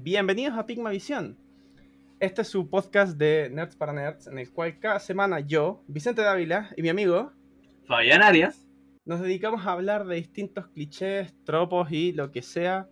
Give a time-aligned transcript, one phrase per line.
[0.00, 1.36] Bienvenidos a Pigma Visión.
[2.20, 6.22] Este es su podcast de Nerds para Nerds, en el cual cada semana yo, Vicente
[6.22, 7.32] Dávila y mi amigo
[7.86, 8.64] Fabián Arias
[9.04, 12.88] nos dedicamos a hablar de distintos clichés, tropos y lo que sea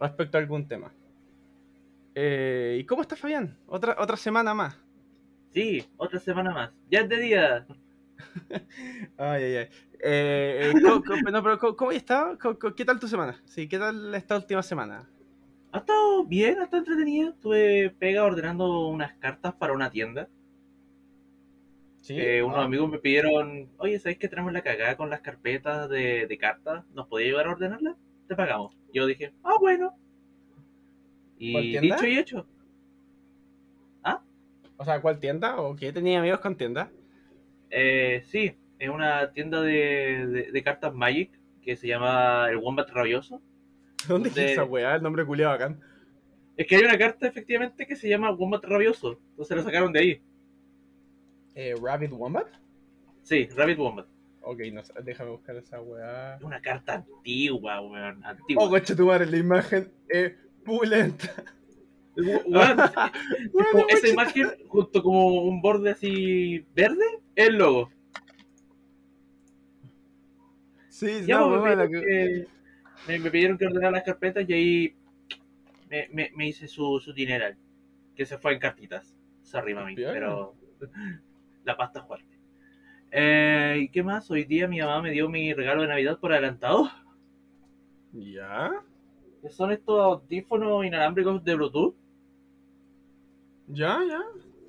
[0.00, 0.92] respecto a algún tema.
[2.14, 3.56] Eh, ¿Y cómo está Fabián?
[3.66, 4.76] Otra, otra semana más.
[5.54, 6.70] Sí, otra semana más.
[6.90, 7.66] Ya es de día.
[9.18, 9.68] ay, ay, ay.
[10.04, 12.38] Eh, ¿cómo, cómo, no, pero ¿cómo, cómo has estado?
[12.38, 13.40] ¿Cómo- cómo- ¿Qué tal tu semana?
[13.44, 15.08] Sí, ¿qué tal esta última semana?
[15.72, 17.30] Ha estado bien, ha estado entretenido.
[17.30, 20.28] Estuve pega ordenando unas cartas para una tienda.
[22.00, 22.16] Sí.
[22.18, 25.88] Eh, unos Ah, amigos me pidieron, oye, ¿sabéis que tenemos la cagada con las carpetas
[25.88, 26.84] de, de cartas?
[26.92, 27.96] ¿Nos podía ayudar a ordenarlas?
[28.26, 28.76] Te pagamos.
[28.92, 29.94] Yo dije, ah, bueno.
[31.38, 32.46] Y dicho y hecho.
[34.76, 35.60] O sea, ¿cuál tienda?
[35.60, 35.92] ¿O qué?
[35.92, 36.90] ¿Tenía amigos con tienda?
[37.70, 42.90] Eh, sí, es una tienda de, de- de cartas Magic que se llama el Wombat
[42.90, 43.40] Rabioso.
[44.08, 44.94] ¿Dónde De- es esa weá?
[44.96, 45.80] El nombre culiado bacán.
[46.56, 49.18] Es que hay una carta efectivamente que se llama Wombat Rabioso.
[49.30, 50.22] Entonces la sacaron de ahí.
[51.54, 52.46] Eh, Rabbit Wombat.
[53.22, 54.06] Sí, Rabbit Wombat.
[54.42, 56.36] Ok, no déjame buscar esa weá.
[56.36, 58.24] Es una carta antigua, weón.
[58.24, 58.64] Antigua.
[58.64, 60.32] Oh, coche tu madre, la imagen es
[60.64, 61.32] pulenta.
[62.14, 62.78] Weón,
[63.88, 67.90] esa imagen, junto como un borde así verde, es el logo.
[70.88, 72.46] Sí, Ya no, pues, pidieron que,
[73.06, 74.96] me, me pidieron que ordenara las carpetas y ahí
[75.90, 77.56] me, me, me hice su, su dineral.
[78.14, 79.16] Que se fue en cartitas.
[79.42, 80.10] Sorry, mami, Bien.
[80.12, 80.54] pero
[81.64, 82.38] la pasta es fuerte.
[83.10, 84.30] Eh, ¿Y qué más?
[84.30, 86.90] Hoy día mi mamá me dio mi regalo de Navidad por adelantado.
[88.12, 88.70] ¿Ya?
[89.42, 91.96] que son estos audífonos inalámbricos de Bluetooth.
[93.66, 93.98] ¿Ya?
[94.08, 94.20] ¿Ya?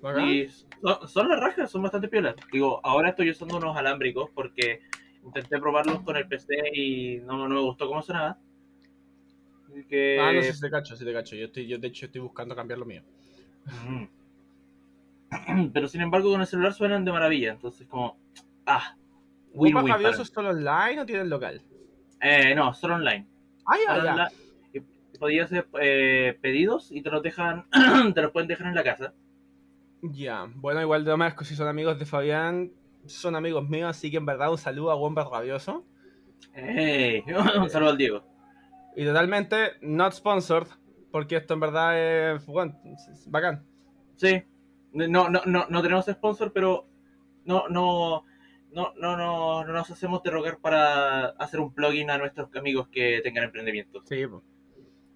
[0.01, 0.27] Bacán.
[0.27, 2.35] Y son, son las rajas, son bastante piolas.
[2.51, 4.81] Digo, ahora estoy usando unos alámbricos porque
[5.25, 8.37] intenté probarlos con el PC y no, no me gustó cómo sonaba.
[9.69, 10.19] Así que...
[10.19, 11.35] Ah, no sé si te cacho, si te cacho.
[11.35, 13.01] Yo, estoy, yo de hecho estoy buscando cambiar lo mío.
[13.87, 14.05] Mm.
[15.73, 18.17] Pero sin embargo con el celular suenan de maravilla, entonces como...
[18.65, 18.95] Ah,
[19.53, 21.61] win ¿Copa win para Javioso solo online o tienen local?
[22.21, 23.27] Eh, no, son online.
[23.65, 24.29] Ah, ya, ya.
[24.73, 27.65] y Podías hacer eh, pedidos y te los dejan,
[28.13, 29.13] te los pueden dejar en la casa.
[30.01, 32.71] Ya, bueno, igual de demás, si son amigos de Fabián,
[33.05, 35.85] son amigos míos, así que en verdad un saludo a Wombat Rabioso.
[36.53, 37.23] Ey,
[37.59, 38.23] un saludo al Diego.
[38.95, 40.67] Y totalmente not sponsored,
[41.11, 43.65] porque esto en verdad es, bueno, es bacán.
[44.15, 44.43] Sí.
[44.93, 46.87] No, no, no, no tenemos sponsor, pero
[47.45, 48.23] no, no,
[48.71, 52.87] no, no, no, no nos hacemos de rogar para hacer un plugin a nuestros amigos
[52.89, 54.03] que tengan emprendimientos.
[54.07, 54.43] Sí, pues.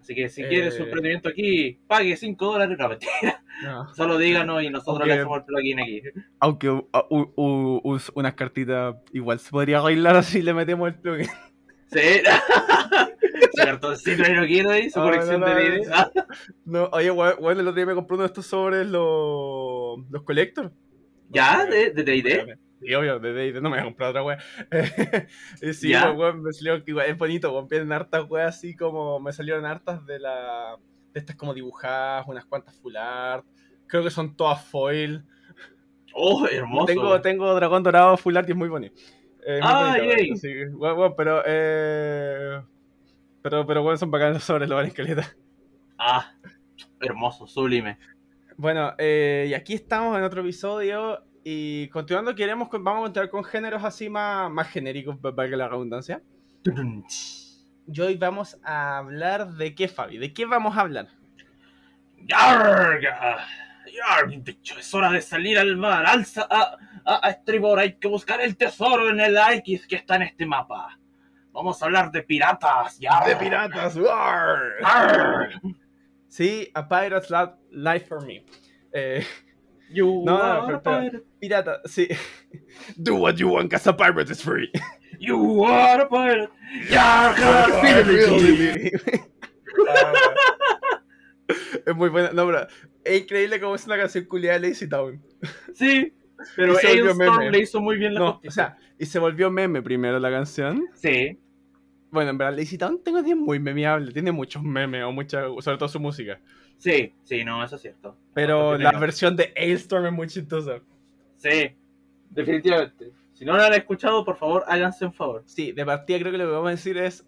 [0.07, 0.47] Así que si Eh.
[0.47, 2.77] quieres su emprendimiento aquí, pague 5 dólares.
[2.79, 3.43] No, mentira.
[3.61, 3.93] No.
[3.93, 6.01] Solo díganos y nosotros le hacemos el plugin aquí.
[6.39, 10.95] Aunque u- u- u- us- unas cartitas igual se podría arreglar así le metemos el
[10.95, 11.27] plugin.
[11.89, 11.99] Sí.
[13.53, 15.81] su cartoncito de no quiero ahí, su Ah, colección no, no, de.
[15.93, 16.11] Ah,
[16.65, 20.71] No, oye, bueno, el otro día me compré uno de estos sobres los, los collector.
[21.29, 21.65] ¿Ya?
[21.65, 22.57] ¿De, de D&D?
[22.79, 24.37] Sí, obvio, de D&D no me voy a comprar otra wea.
[25.61, 29.19] y sí, pues, weón, me salió, igual, es bonito, weón, vienen hartas weas así como,
[29.19, 30.77] me salieron hartas de la,
[31.13, 33.45] de estas como dibujadas, unas cuantas full art,
[33.87, 35.23] creo que son todas foil.
[36.13, 36.85] Oh, hermoso.
[36.85, 38.95] Tengo, tengo dragón dorado full art y es muy bonito.
[39.45, 40.25] Eh, muy Ah, bonito, yay.
[40.27, 42.61] weón, sí, weón, weón, pero, eh,
[43.41, 45.35] pero, pero, weón, son bacanos sobre los esqueletas.
[45.97, 46.31] Ah,
[46.99, 47.97] hermoso, sublime.
[48.55, 53.29] Bueno, eh, y aquí estamos en otro episodio y continuando queremos, con- vamos a continuar
[53.29, 56.21] con géneros así más, más genéricos, para que la redundancia.
[57.87, 61.07] Y hoy vamos a hablar de qué, Fabi, ¿de qué vamos a hablar?
[62.17, 63.45] Yarga,
[63.85, 66.05] yarg, bicho, es hora de salir al mar.
[66.05, 70.17] Alza a, a, a estribor, hay que buscar el tesoro en el X que está
[70.17, 70.99] en este mapa.
[71.53, 72.99] Vamos a hablar de piratas.
[72.99, 73.39] yarg.
[73.39, 73.97] piratas!
[74.11, 74.81] ¡Arr!
[74.81, 75.61] Yarg.
[76.27, 77.33] Sí, A Pirate's
[77.71, 78.43] Life for Me.
[78.91, 79.25] Eh,
[79.89, 81.25] You No, no, are pero- a pero- pirate.
[81.39, 82.07] pirata, sí.
[82.97, 84.69] Do what you want, cause a pirate is free.
[85.19, 86.49] You are a pirate.
[91.85, 92.31] Es muy buena.
[92.33, 92.67] No, pero
[93.03, 95.21] es increíble cómo es una canción culiada de Lazy Town.
[95.73, 96.13] Sí,
[96.55, 96.73] pero
[97.15, 97.51] meme.
[97.51, 100.83] le hizo muy bien la No, o sea, y se volvió meme primero la canción.
[100.93, 101.39] sí.
[102.11, 104.11] Bueno, en verdad, Lazy Town tengo 10 muy memeable.
[104.13, 106.39] Tiene muchos memes, o mucha, sobre todo su música.
[106.77, 108.15] Sí, sí, no, eso es cierto.
[108.33, 110.79] Pero la versión de Ailstorm es muy chistosa.
[111.37, 111.75] Sí,
[112.29, 113.11] definitivamente.
[113.33, 115.43] Si no lo han escuchado, por favor, háganse un favor.
[115.45, 117.25] Sí, de partida creo que lo que vamos a decir es,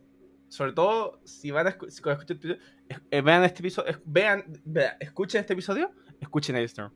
[0.48, 2.60] sobre todo, si van a escu- si escuchen este
[3.12, 6.92] eh, vean este episodio, vean, vea, escuchen este episodio, escuchen Ailstorm.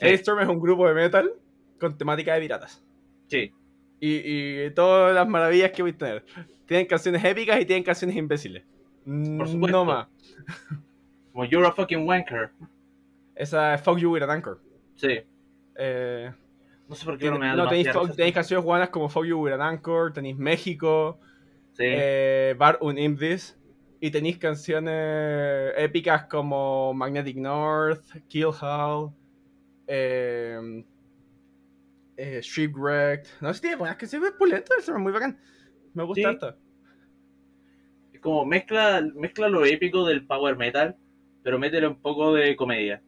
[0.00, 0.06] Sí.
[0.06, 1.32] Ailstorm es un grupo de metal
[1.78, 2.82] con temática de piratas.
[3.28, 3.52] Sí,
[4.00, 6.24] Y, y todas las maravillas que voy a tener.
[6.66, 8.64] Tienen canciones épicas y tienen canciones imbéciles.
[9.04, 9.76] Mm, Por supuesto.
[9.78, 10.06] No más.
[11.32, 12.50] Como You're a fucking wanker.
[13.34, 14.60] Esa es Fuck You With an Anchor.
[14.96, 15.20] Sí.
[15.76, 16.30] Eh,
[16.88, 19.52] No sé por qué no me da no, tenéis, canciones buenas como Fuck You With
[19.52, 21.18] an Anchor, tenéis México,
[21.72, 21.84] Sí.
[21.86, 23.56] eh, Bar Un Imdis,
[24.00, 29.10] y tenéis canciones épicas como Magnetic North, Kill Hall,
[29.86, 30.84] eh,
[32.18, 33.28] eh, Shipwrecked.
[33.40, 35.38] No sé, tiene buenas canciones, es pulento, es muy bacán.
[35.94, 36.24] Me gusta Sí.
[36.24, 36.56] harto.
[38.12, 40.96] Es como mezcla, mezcla lo épico del power metal,
[41.42, 43.02] pero métele un poco de comedia.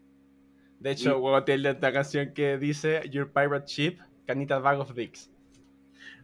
[0.78, 4.94] De hecho, Y- huevo, tiene esta canción que dice Your Pirate Ship, Canita Bag of
[4.94, 5.30] Dicks.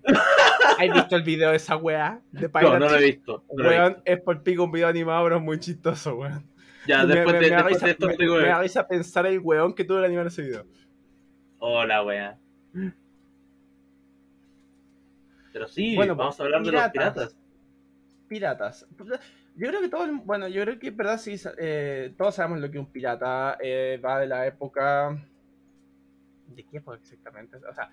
[0.78, 2.22] ¿Has visto el video de esa weá?
[2.30, 3.44] De Pirate No, no lo he visto.
[3.52, 4.02] no lo he Weón, visto.
[4.06, 6.46] es por pico un video animado, pero es muy chistoso, weón.
[6.86, 9.40] Ya, Me- después, me, de, me después de esto me- que me risa pensar el
[9.40, 10.64] weón que tuvo que animar ese video.
[11.58, 12.38] Hola, wea.
[15.52, 17.36] Pero sí, Bueno, vamos a hablar de los piratas.
[18.28, 18.86] piratas.
[19.54, 22.60] Yo creo que todo, el- bueno, yo creo que en verdad sí, eh, todos sabemos
[22.60, 23.56] lo que un pirata.
[23.60, 25.16] eh, va de la época...
[26.48, 27.56] ¿De qué época exactamente?
[27.56, 27.90] O sea,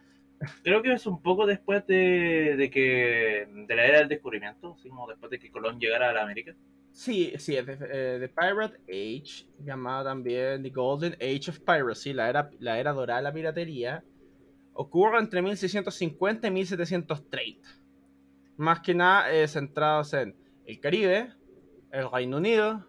[0.62, 4.90] Creo que es un poco después de, de que de la era del descubrimiento, así
[4.90, 6.54] como después de que Colón llegara a la América.
[6.92, 12.30] Sí, sí, es de, eh, Pirate Age, llamada también The Golden Age of Piracy, la
[12.30, 14.04] era, la era dorada de la piratería,
[14.74, 17.70] ocurre entre 1650 y 1730.
[18.58, 20.36] Más que nada eh, centrados en
[20.66, 21.34] el Caribe,
[21.92, 22.88] el Reino Unido,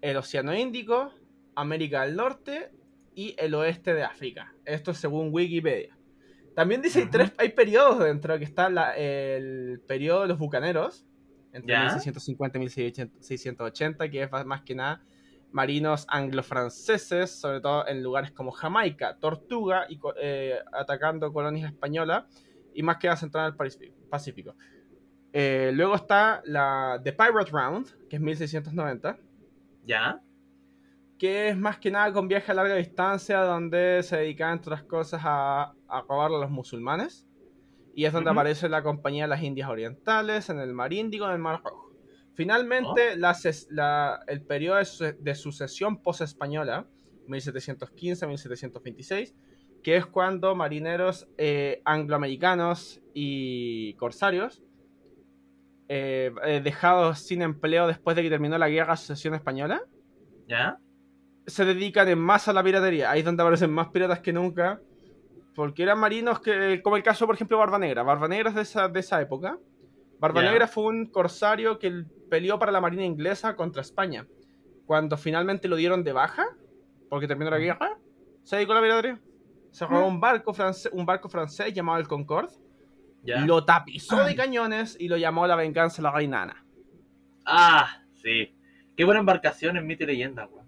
[0.00, 1.12] el Océano Índico,
[1.54, 2.70] América del Norte
[3.14, 4.54] y el oeste de África.
[4.64, 5.96] Esto según Wikipedia.
[6.54, 11.06] También dice hay tres, hay periodos dentro, que está la- el periodo de los bucaneros,
[11.52, 11.82] entre Ya.
[11.84, 15.02] 1650 y 1680, que es más que nada
[15.52, 22.24] marinos anglo-franceses, sobre todo en lugares como Jamaica, Tortuga, y eh, atacando colonias españolas,
[22.74, 24.54] y más que nada centrada en el Pacifi- Pacífico.
[25.32, 29.16] Eh, luego está la The Pirate Round, que es 1690,
[29.86, 30.20] ¿Ya?
[31.18, 34.82] que es más que nada con viaje a larga distancia, donde se dedicaban, entre otras
[34.84, 37.26] cosas, a, a robar a los musulmanes.
[37.94, 41.32] Y es donde aparece la Compañía de las Indias Orientales, en el Mar Índico, en
[41.32, 41.81] el Mar Rojo.
[42.34, 46.86] Finalmente, la ses- la- el periodo de, de sucesión post-española,
[47.28, 49.34] 1715-1726,
[49.82, 54.62] que es cuando marineros eh, angloamericanos y corsarios,
[55.88, 59.82] eh, eh, dejados sin empleo después de que terminó la Guerra de Sucesión Española,
[60.48, 60.78] ¿Ya?
[61.46, 63.10] se dedican en masa a la piratería.
[63.10, 64.80] Ahí es donde aparecen más piratas que nunca.
[65.54, 68.02] Porque eran marinos que, como el caso, por ejemplo, Barba Negra.
[68.02, 69.58] Barba Negra es de esa, de esa época.
[70.18, 70.50] Barba Ya.
[70.50, 74.26] Negra fue un corsario que peleó para la marina inglesa contra España.
[74.86, 76.46] Cuando finalmente lo dieron de baja,
[77.10, 77.98] porque terminó la guerra,
[78.42, 79.20] se dedicó a la piratería.
[79.70, 82.54] Se robó un barco, francés, un barco francés llamado el Concorde,
[83.22, 83.40] ¿Ya?
[83.44, 86.64] lo tapizó de cañones y lo llamó la venganza de la reina Ana.
[87.44, 88.54] Ah, sí.
[88.96, 90.66] Qué buena embarcación en mito y leyenda, weón.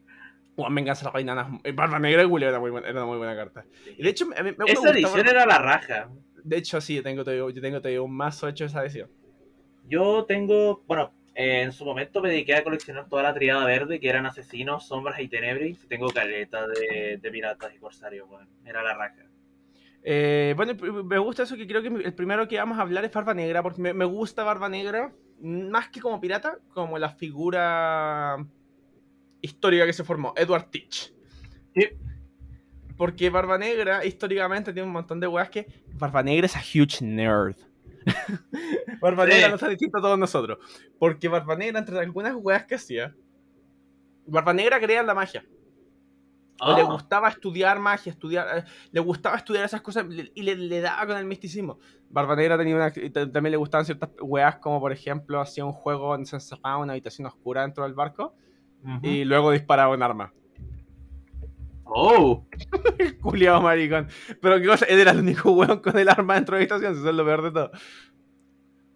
[0.57, 1.61] Juan Venganza de la reina Ana.
[1.65, 3.65] eh, Barba Negra y Julio era, muy buena, era una muy buena carta.
[3.97, 6.11] Y de hecho, me, me- me Esa edición era la raja.
[6.43, 9.09] De hecho, sí, yo tengo, yo tengo todavía un mazo hecho de esa edición.
[9.89, 14.01] Yo tengo, bueno, eh, en su momento me dediqué a coleccionar toda la triada verde,
[14.01, 15.87] que eran asesinos, sombras y tenebris.
[15.89, 18.29] Tengo caleta de, de piratas y corsarios.
[18.65, 19.25] Era la raja.
[20.07, 23.13] Eh, bueno, me gusta eso que creo que el primero que vamos a hablar es
[23.13, 28.37] Barba Negra, porque me, me gusta Barba Negra, más que como pirata, como la figura
[29.41, 31.13] histórica que se formó, Edward Teach.
[31.75, 31.89] Sí.
[32.97, 37.03] Porque Barba Negra históricamente tiene un montón de weas que Barba Negra es a huge
[37.03, 37.57] nerd.
[39.01, 39.33] Barba Sí.
[39.33, 40.59] Negra no está distinto a todos nosotros.
[40.99, 43.15] Porque Barba Negra, entre algunas weas que hacía,
[44.27, 45.45] Barba Negra creía en la magia.
[46.77, 50.81] Le Ah, gustaba estudiar magia, estudiar, eh, le gustaba estudiar esas cosas y le, le
[50.81, 51.81] daba con el misticismo.
[52.09, 56.13] Barba Negra tenía una, también le gustaban ciertas weas, como por ejemplo hacía un juego
[56.13, 58.37] donde se encerraba en una habitación oscura dentro del barco
[59.03, 60.33] y luego disparaba un arma.
[61.85, 62.47] Oh,
[63.21, 64.09] Culiado maricón.
[64.41, 66.99] Pero qué cosa, él era el único weón con el arma dentro de la habitación,
[66.99, 67.71] eso es lo peor de todo.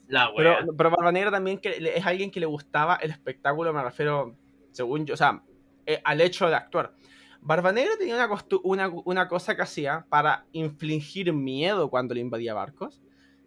[0.08, 0.66] la Pero, wea.
[0.76, 4.36] pero Barba Negra también que es alguien que le gustaba el espectáculo, me refiero,
[4.72, 5.42] según yo, o sea,
[5.86, 6.94] eh, al hecho de actuar.
[7.40, 8.28] Barba Negra tenía
[8.64, 13.00] una, una cosa que hacía para infligir miedo cuando le invadía barcos,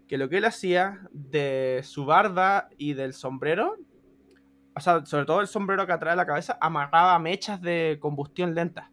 [0.07, 3.75] que lo que él hacía de su barba y del sombrero,
[4.75, 8.91] o sea, sobre todo el sombrero que atrae la cabeza, amarraba mechas de combustión lenta.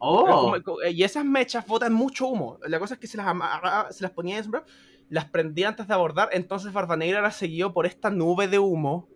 [0.00, 2.58] Oh, co- y esas mechas botan mucho humo.
[2.66, 4.66] La cosa es que se las, amarraba- se las ponía en el sombrero,
[5.08, 9.08] las prendía antes de abordar, entonces Barba Negra era seguido por esta nube de humo.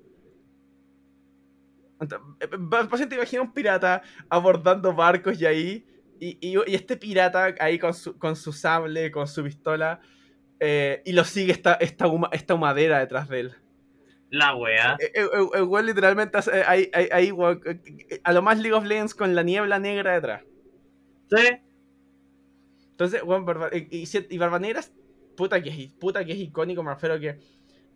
[2.00, 5.86] Ent- eh, eh, Pues te imaginas un pirata abordando barcos y ahí,
[6.18, 10.00] y, y- y este pirata ahí con su, con su sable, con su pistola,
[10.58, 13.54] eh, y lo sigue esta, esta, huma- esta humadera detrás de él.
[14.30, 14.96] La wea.
[15.14, 17.32] El literalmente ahí, ahí,
[18.24, 20.42] a lo más League of Legends con la niebla negra detrás.
[21.32, 21.58] Sí.
[22.90, 24.92] Entonces, Barba- y, y, si- y Barba Negra es-
[25.36, 27.38] puta que es, puta que es icónico, me refiero que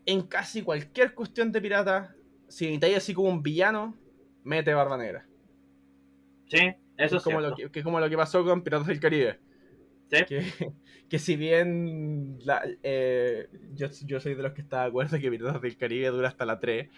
[0.07, 2.15] en casi cualquier cuestión de pirata,
[2.49, 3.97] si necesitáis así como un villano,
[4.45, 5.27] mete Barba Negra.
[6.49, 6.59] Sí,
[6.97, 7.51] eso es como cierto.
[7.51, 9.39] lo que, que es como lo que pasó con Piratas del Caribe.
[10.11, 10.25] Sí.
[10.27, 10.43] Que,
[11.11, 15.31] que si bien la- eh, yo, yo soy de los que está de acuerdo que
[15.31, 16.89] Piratas del Caribe dura hasta la 3,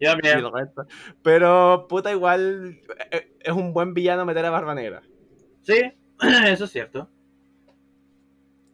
[0.00, 0.42] Yo también.
[1.22, 2.80] pero puta igual
[3.12, 5.02] eh, es un buen villano meter a Barba Negra.
[5.68, 5.92] Sí,
[6.46, 7.08] eso es cierto.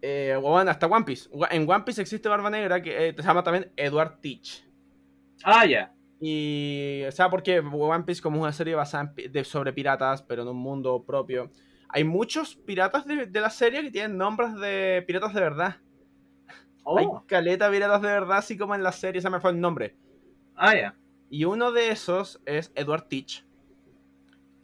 [0.01, 1.29] Eh, bueno, hasta One Piece.
[1.51, 4.65] En One Piece existe Barba Negra que eh, se llama también Edward Teach.
[5.43, 5.93] Ah, ya.
[6.21, 10.43] Y, o sea, porque One Piece como una serie basada en de- sobre piratas, pero
[10.43, 11.51] en un mundo propio.
[11.89, 15.77] Hay muchos piratas de, de la serie que tienen nombres de piratas de verdad.
[16.97, 17.25] Hay Oh.
[17.27, 19.97] caleta de piratas de verdad, así como en la serie, se me fue el nombre.
[20.55, 20.95] Ah, ya.
[21.31, 23.45] Y uno de esos es Edward Teach,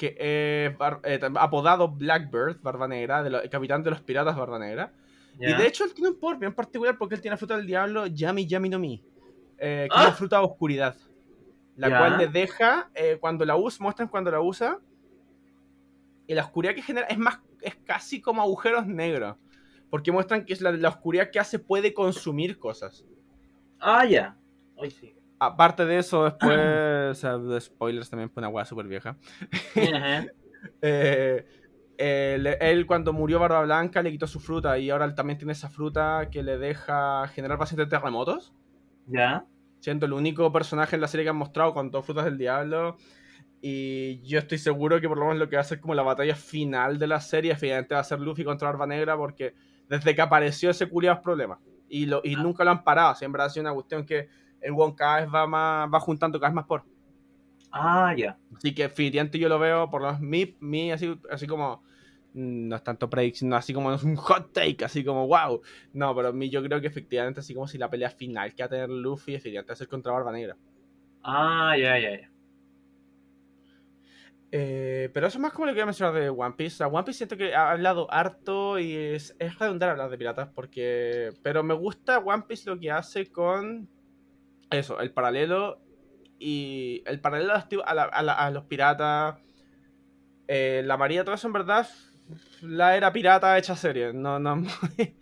[0.01, 4.95] que es eh, apodado Blackbird, Barba Negra, de el capitán de los piratas Barba Negra.
[5.39, 7.67] Y de hecho él tiene un poder bien particular porque él tiene la fruta del
[7.67, 9.05] diablo Yami Yami no Mi,
[9.59, 10.01] eh, que Ah.
[10.01, 10.97] es una fruta de oscuridad.
[11.77, 14.81] La cual le deja, eh, cuando la usa, muestran cuando la usa,
[16.27, 19.37] y la oscuridad que genera es más, es casi como agujeros negros.
[19.91, 23.05] Porque muestran que es la, la oscuridad que hace puede consumir cosas.
[23.79, 24.35] Ah, ya.
[24.77, 25.15] Hoy sí.
[25.41, 26.59] Aparte de eso, después,
[27.11, 29.17] o sea, de spoilers también fue una weá súper vieja.
[29.95, 30.27] Ajá.
[30.83, 31.47] Eh,
[31.97, 35.53] él, él cuando murió Barba Blanca le quitó su fruta y ahora él también tiene
[35.53, 38.53] esa fruta que le deja generar bastantes terremotos.
[39.07, 39.47] Ya.
[39.79, 42.99] Siendo el único personaje en la serie que han mostrado con dos frutas del diablo.
[43.63, 46.03] Y yo estoy seguro que por lo menos lo que va a ser como la
[46.03, 49.55] batalla final de la serie, efectivamente va a ser Luffy contra Barba Negra, porque
[49.89, 51.59] desde que apareció ese culiado es problema.
[51.89, 52.43] Y, lo, y Ah.
[52.43, 53.15] nunca lo han parado.
[53.15, 54.29] Siempre ha sido una cuestión que
[54.61, 56.85] el Won cada vez va, más, va juntando cada vez más por.
[57.73, 58.39] Ah, ya.
[58.57, 61.83] Así que definitivamente yo lo veo, por lo menos mi, mi así, así como.
[62.35, 65.61] mm, No es tanto predicción, así como no es un hot take, así como wow.
[65.93, 68.67] No, pero mi, yo creo que efectivamente, así como si la pelea final que va
[68.67, 70.57] a tener Luffy, efectivamente va a ser contra Barba Negra.
[71.23, 72.31] Ah, ya, ya, ya.
[74.53, 76.75] Eh, pero eso es más como lo que voy a mencionar de One Piece.
[76.75, 80.19] O sea, One Piece siento que ha hablado harto y es, es redundar hablar de
[80.19, 81.31] piratas porque...
[81.43, 83.89] Pero me gusta One Piece lo que hace con
[84.71, 85.81] eso, el paralelo
[86.39, 89.37] y el paralelo a, los ti- a la- a la- a los piratas,
[90.49, 91.89] eh, la María, todo eso en verdad,
[92.63, 94.13] la era pirata hecha serie.
[94.13, 94.63] No, no,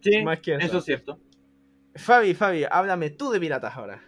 [0.00, 0.66] Sí, más que eso.
[0.66, 1.20] eso es cierto.
[1.94, 4.02] Fabi, Fabi, háblame tú de piratas ahora.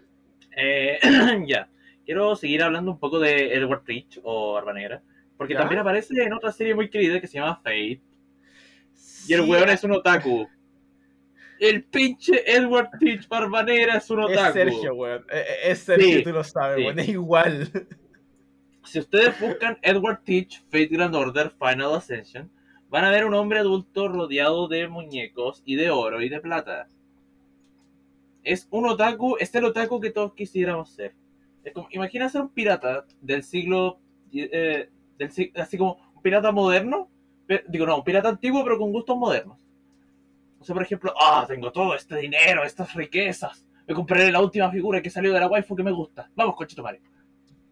[0.57, 0.99] Eh,
[1.47, 1.69] ya.
[2.05, 5.03] Quiero seguir hablando un poco de Edward Rich o Barba Negra.
[5.37, 5.61] Porque ¿Ya?
[5.61, 8.03] también aparece en otra serie muy querida que se llama Fate.
[9.26, 10.49] Y el weón es un otaku.
[11.64, 14.52] El pinche Edward Rich Barba Negra es un es otaku.
[14.52, 15.23] Sergio, weón.
[15.30, 16.85] Eh, eh, Es Sergio, Sí, tú lo sabes, sí.
[16.85, 16.99] weón.
[16.99, 17.71] Es igual.
[18.85, 22.50] Si ustedes buscan Edward Teach Fate Grand Order Final Ascension,
[22.90, 26.87] van a ver un hombre adulto rodeado de muñecos y de oro y de plata.
[28.42, 31.14] Es un otaku, es el otaku que todos quisiéramos ser.
[31.64, 34.00] Es como, imagina ser un pirata del siglo,
[34.35, 37.09] eh, del, así como un pirata moderno,
[37.68, 39.63] digo no, un pirata antiguo pero con gustos modernos.
[40.64, 44.71] O sea, por ejemplo, ah, tengo todo este dinero, estas riquezas, me compraré la última
[44.71, 46.30] figura que salió de la waifu que me gusta.
[46.35, 47.02] Vamos, cochito madre.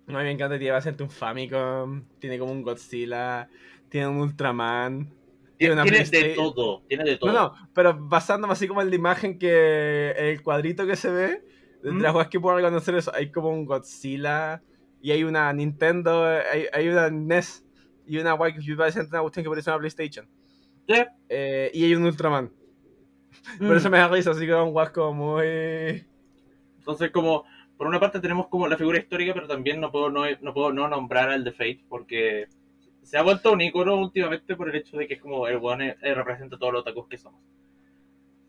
[0.07, 3.49] No, me encanta, tiene bastante un Famicom, tiene como un Godzilla,
[3.89, 5.11] tiene un Ultraman.
[5.57, 7.33] Tiene una Tiene de todo, tiene de todo.
[7.33, 10.11] No, no, pero basándome así como en la imagen que.
[10.11, 11.43] El cuadrito que se ve,
[11.83, 12.03] de ¿Mm?
[12.03, 14.63] las cosas que puedo reconocer eso, hay como un Godzilla
[15.01, 17.65] y hay una Nintendo, hay, hay una NES
[18.07, 20.29] y una guay que parece una cuestión que parece una PlayStation.
[20.87, 21.03] Sí.
[21.31, 22.53] Eh, y hay un Ultraman.
[23.59, 23.77] Por Mm.
[23.77, 26.05] eso me da risa, así que un guasco muy.
[26.79, 27.45] Entonces, como,
[27.77, 30.73] por una parte tenemos como la figura histórica, pero también no puedo no, no puedo
[30.73, 32.49] no nombrar al de Fate, porque
[33.03, 35.83] se ha vuelto un icono últimamente por el hecho de que es como el weón
[35.83, 37.41] eh, eh, representa todos los otakus que somos.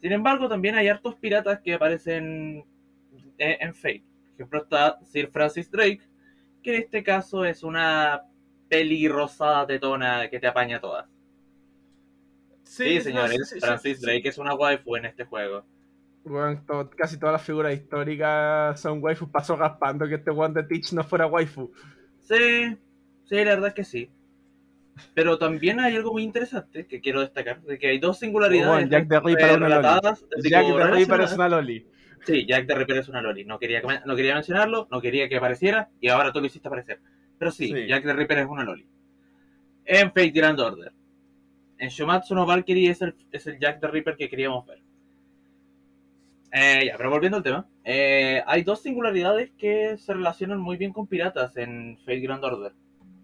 [0.02, 2.66] Sin embargo, también hay hartos piratas que aparecen
[3.38, 4.04] en, en Fate.
[4.04, 6.02] Por ejemplo, está Sir Francis Drake,
[6.62, 8.24] que en este caso es una
[8.68, 11.08] peli rosada tetona que te apaña todas.
[12.76, 15.64] Sí, señores, no, sí, sí, Francis sí, Drake es una waifu en este juego.
[16.66, 19.30] To- casi todas las figuras históricas son waifus.
[19.30, 21.72] Pasó raspando que este one de Teach no fuera waifu.
[22.22, 22.78] Sí,
[23.26, 24.10] sí, la verdad es que sí.
[25.14, 28.90] Pero también hay algo muy interesante que quiero destacar, de que hay dos singularidades Weón,
[28.90, 29.88] Jack the Ripper es una loli.
[30.50, 31.88] Jack the Ripper es una loli.
[32.26, 33.46] Sí, Jack the Ripper es una loli.
[33.46, 36.68] No quería, que- no quería mencionarlo, no quería que apareciera, y ahora tú lo hiciste
[36.68, 37.02] aparecer.
[37.38, 37.88] Pero sí, Sí.
[37.88, 38.88] Jack the Ripper es una loli.
[39.86, 40.94] En Fate Grand Order.
[41.84, 43.14] En Shumatsu no Valkyrie es el,
[43.60, 44.80] Jack the Ripper que queríamos ver.
[46.54, 47.68] Eh, ya, pero volviendo al tema.
[47.84, 52.72] eh, hay dos singularidades que se relacionan muy bien con piratas en Fate Grand Order.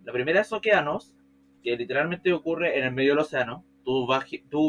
[0.03, 1.15] La primera es Okeanos,
[1.63, 3.63] que literalmente ocurre en el medio del océano.
[3.85, 4.05] Tú,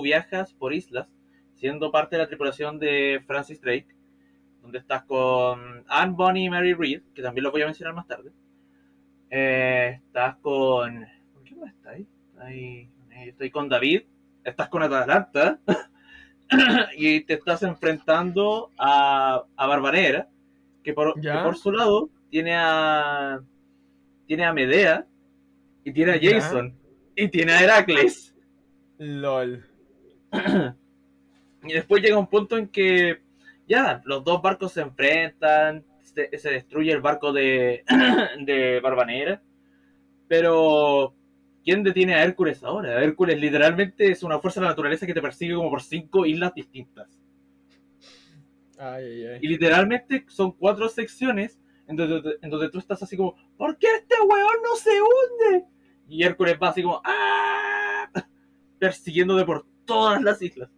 [0.03, 1.09] viajas por islas,
[1.57, 3.89] siendo parte de la tripulación de Francis Drake,
[4.63, 8.07] donde estás con Anne, Bonnie y Mary Reed, que también lo voy a mencionar más
[8.07, 8.31] tarde.
[9.31, 11.05] Eh, estás con...
[11.35, 12.07] ¿Con quién más estás ahí?
[12.39, 14.03] Ahí- eh, Estoy con David,
[14.45, 15.59] estás con Atalanta,
[16.97, 20.29] y te estás enfrentando a, a Barbanera,
[20.83, 21.39] que por, Ya.
[21.39, 23.41] que por su lado tiene a
[24.27, 25.07] tiene a Medea
[25.85, 26.41] y tiene a Ya.
[26.41, 26.75] Jason
[27.17, 28.35] y tiene a Heracles.
[28.99, 29.65] LOL.
[31.63, 33.21] Y después llega un punto en que
[33.69, 37.85] ya los dos barcos se enfrentan, se, se destruye el barco de,
[38.41, 39.43] de Barbanera,
[40.27, 41.15] pero
[41.65, 43.03] ¿quién detiene a Hércules ahora?
[43.03, 46.55] Hércules literalmente es una fuerza de la naturaleza que te persigue como por cinco islas
[46.55, 47.19] distintas.
[48.79, 49.39] Ay, ay, ay.
[49.43, 53.89] Y literalmente son cuatro secciones en donde, en donde tú estás así como, ¿por qué
[53.97, 55.67] este weón no se hunde?
[56.09, 58.11] Y Hércules va así como, ¡ah!
[58.79, 60.71] Persiguiéndote por todas las islas.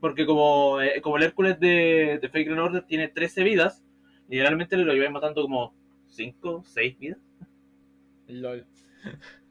[0.00, 3.84] Porque como, eh, como el Hércules de, de Fake Order tiene 13 vidas,
[4.28, 5.74] literalmente le lo llevan matando como
[6.08, 7.18] 5, 6 vidas.
[8.28, 8.66] LOL.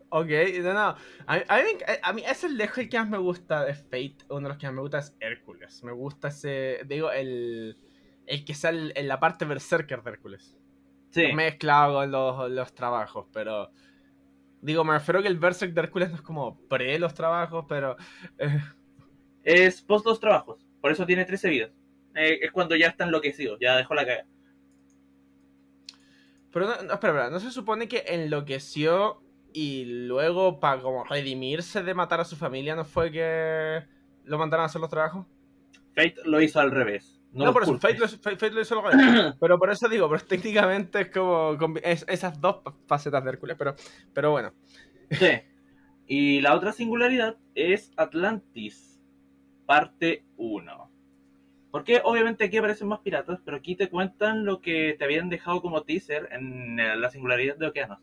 [0.10, 0.30] Ok,
[0.62, 0.96] no, no.
[1.26, 3.18] A mí, a, mí, me enc- a mí es el lejos el que más me
[3.18, 4.18] gusta de Fate.
[4.30, 5.84] Uno de los que más me gusta es Hércules.
[5.84, 6.82] Me gusta ese.
[6.86, 7.78] Digo, el.
[8.26, 10.56] El que sale en la parte berserker de Hércules.
[11.12, 13.72] Sí, Mezclado con los, los trabajos, pero.
[14.62, 17.98] Digo, me refiero que el berserk de Hércules no es como pre los trabajos, pero.
[18.38, 18.60] eh,
[19.44, 21.72] es post dos trabajos, por eso tiene 13 vidas.
[22.16, 24.26] Eh, es cuando ya está enloquecido, ya dejó la caga.
[26.54, 31.84] Pero no, no, espera, espera, ¿no se supone que enloqueció y luego, para como redimirse
[31.84, 33.84] de matar a su familia, no fue que
[34.24, 35.26] lo mandaron a hacer los trabajos?
[35.96, 37.20] Fate lo hizo al revés.
[37.34, 37.78] No, por eso.
[37.80, 39.36] Fate lo, Fate- Fate lo hizo al revés.
[39.40, 42.58] Pero por eso digo, pero técnicamente es como es- esas dos
[42.88, 43.76] facetas de Hércules, pero,
[44.14, 44.54] pero bueno.
[45.12, 45.30] Sí.
[46.08, 49.02] Y la otra singularidad es Atlantis,
[49.66, 50.92] parte 1.
[51.74, 55.60] Porque obviamente aquí aparecen más piratas, pero aquí te cuentan lo que te habían dejado
[55.60, 57.98] como teaser en eh, la singularidad de Okeanos.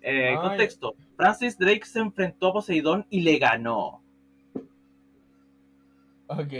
[0.00, 0.96] Eh, contexto.
[1.16, 4.02] Francis Drake se enfrentó a Poseidón y le ganó.
[6.26, 6.52] Ok.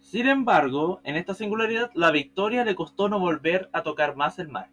[0.00, 4.48] Sin embargo, en esta singularidad, la victoria le costó no volver a tocar más el
[4.48, 4.70] mar.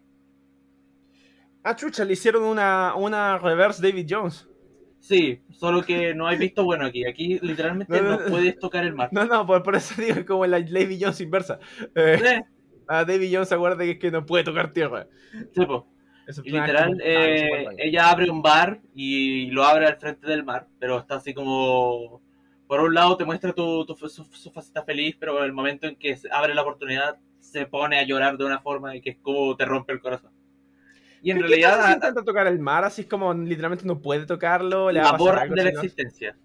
[1.62, 4.48] Ah, chucha, le hicieron una, una reverse David Jones.
[5.00, 7.06] Sí, solo que no hay visto bueno aquí.
[7.06, 8.30] Aquí literalmente No, no, no, no.
[8.30, 9.08] puedes tocar el mar.
[9.12, 11.58] No, no, por, por eso digo como la David Jones inversa.
[11.94, 12.42] Eh, Sí,
[12.88, 15.06] a David Jones acuerda que es que no puede tocar tierra.
[15.54, 15.86] sí, po.
[16.28, 20.44] Y es literal, ah, eh, ella abre un bar y lo abre al frente del
[20.44, 22.20] mar, pero está así como...
[22.66, 25.86] Por un lado te muestra tu, tu- su, su faceta feliz, pero en el momento
[25.86, 29.10] en que se abre la oportunidad se pone a llorar de una forma y que
[29.10, 30.32] es como te rompe el corazón.
[31.26, 33.84] Y en ¿Qué- qué pasa si realidad intenta tocar el mar, así es como literalmente
[33.84, 36.36] no puede tocarlo, le la borra de la existencia.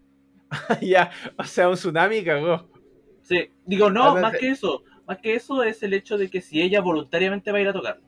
[0.82, 2.68] ya, o sea, un tsunami cagó.
[3.22, 4.82] Sí, digo, no, más que eso.
[5.08, 7.74] Más que eso es el hecho de que si ella voluntariamente va a ir a
[7.74, 8.04] tocarlo.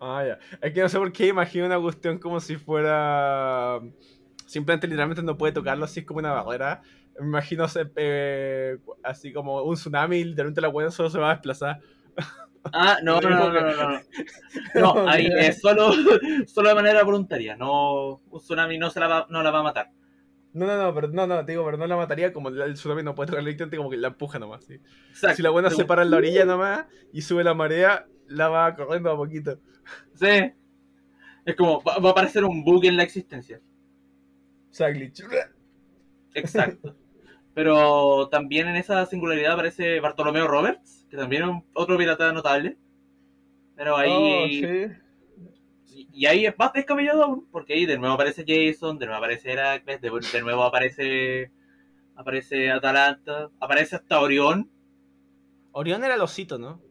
[0.00, 0.38] Ah, ya.
[0.60, 3.78] Es que no sé por qué imagino una cuestión como si fuera.
[4.46, 6.82] Simplemente, literalmente no puede tocarlo así es como una barrera.
[7.20, 11.34] Me imagino se- eh, así como un tsunami literalmente la buena solo se va a
[11.34, 11.78] desplazar.
[12.64, 14.00] Ah, no, no, no, no, no, no.
[14.74, 15.92] No, ahí es solo,
[16.46, 17.56] solo de manera voluntaria.
[17.56, 19.90] No, un tsunami no, se la va, no la va a matar.
[20.52, 23.02] No, no, no, pero no, no, te digo, pero no la mataría como el tsunami
[23.02, 24.64] no puede tocar directamente, como que la empuja nomás.
[24.64, 24.80] ¿sí?
[25.10, 25.36] Exacto.
[25.36, 28.74] Si la buena se para en la orilla nomás y sube la marea, la va
[28.74, 29.58] corriendo a poquito.
[30.14, 30.52] Sí.
[31.44, 33.60] Es como, va, va a aparecer un bug en la existencia.
[36.34, 36.96] Exacto.
[37.54, 42.76] Pero también en esa singularidad aparece Bartolomeo Roberts, que también es otro pirata notable.
[43.76, 44.10] Pero ahí.
[44.10, 44.92] Oh, sí.
[45.88, 49.18] y, y ahí es más descabellado aún, porque ahí de nuevo aparece Jason, de nuevo
[49.18, 51.50] aparece Heracles, de, de nuevo aparece.
[52.16, 54.70] Aparece Atalanta, aparece hasta Orión.
[55.72, 56.82] Orión era el osito, ¿no?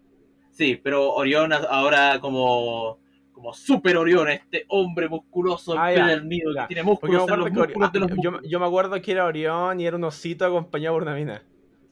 [0.52, 3.00] Sí, pero Orión ahora como.
[3.40, 8.12] Como Super Orión, este hombre musculoso, Ah, empedernido, que tiene músculos los músculos de los
[8.12, 11.16] ah, yo, yo me acuerdo que era Orión y era un osito acompañado por una
[11.16, 11.42] mina.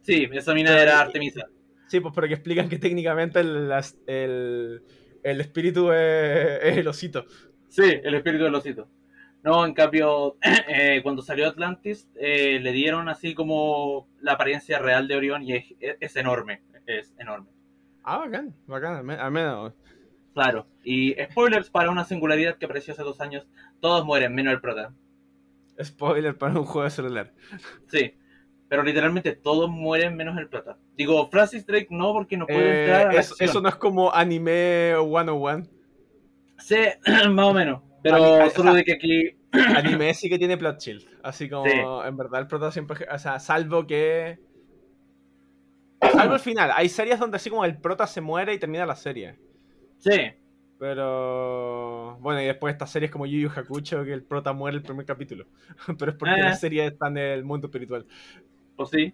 [0.01, 1.47] Sí, esa mina era Artemisa.
[1.87, 3.71] Sí, pues pero que explican que técnicamente el,
[4.07, 4.83] el,
[5.23, 7.23] el espíritu es, es el osito.
[7.69, 8.89] Sí, el espíritu del osito.
[9.41, 10.35] No, en cambio,
[10.67, 15.53] eh, cuando salió Atlantis, eh, le dieron así como la apariencia real de Orión y
[15.53, 16.61] es, es- es enorme.
[16.85, 17.47] Es enorme.
[18.03, 19.73] Ah, bacán, bacán, al menos.
[20.43, 20.67] Claro.
[20.83, 23.47] Y spoilers para una singularidad que apareció hace dos años:
[23.79, 24.93] todos mueren, menos el prota.
[25.83, 27.33] Spoiler para un juego de celular.
[27.87, 28.13] Sí.
[28.69, 30.77] pero literalmente todos mueren menos el prota.
[30.97, 33.49] Digo, Francis Drake no, porque no puede Eh, entrar a la eso, acción.
[33.49, 35.63] eso no es como anime 101.
[36.59, 36.75] Sí,
[37.31, 37.81] más o menos.
[38.03, 39.37] Pero A mí- o solo de que aquí.
[39.77, 41.07] Anime sí que tiene plot shield.
[41.23, 41.71] Así como, Sí.
[42.05, 43.07] en verdad, el prota siempre.
[43.11, 44.37] O sea, salvo que.
[46.11, 46.71] Salvo el final.
[46.75, 49.39] Hay series donde así como el prota se muere y termina la serie.
[49.97, 50.11] Sí,
[50.79, 52.17] Pero.
[52.21, 55.05] Bueno, y después estas series como Yu Yu Hakucho, que el prota muere el primer
[55.05, 55.45] capítulo.
[55.99, 56.49] Pero es porque Ah.
[56.49, 58.05] la serie está en el mundo espiritual.
[58.75, 59.13] pues sí.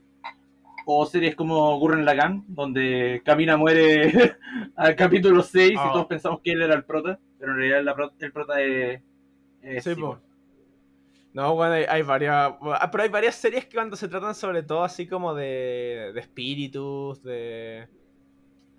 [0.85, 4.11] O series como Gurren Lagann, donde Camina muere
[4.75, 5.85] al capítulo 6 Ah.
[5.87, 9.01] y todos pensamos que él era el prota, pero en realidad el prota es.
[9.61, 10.19] es Sí, po.
[11.33, 12.53] No, bueno, hay, hay varias.
[12.61, 16.19] ah, Pero hay varias series que cuando se tratan sobre todo así como de, de
[16.19, 17.87] espíritus, de.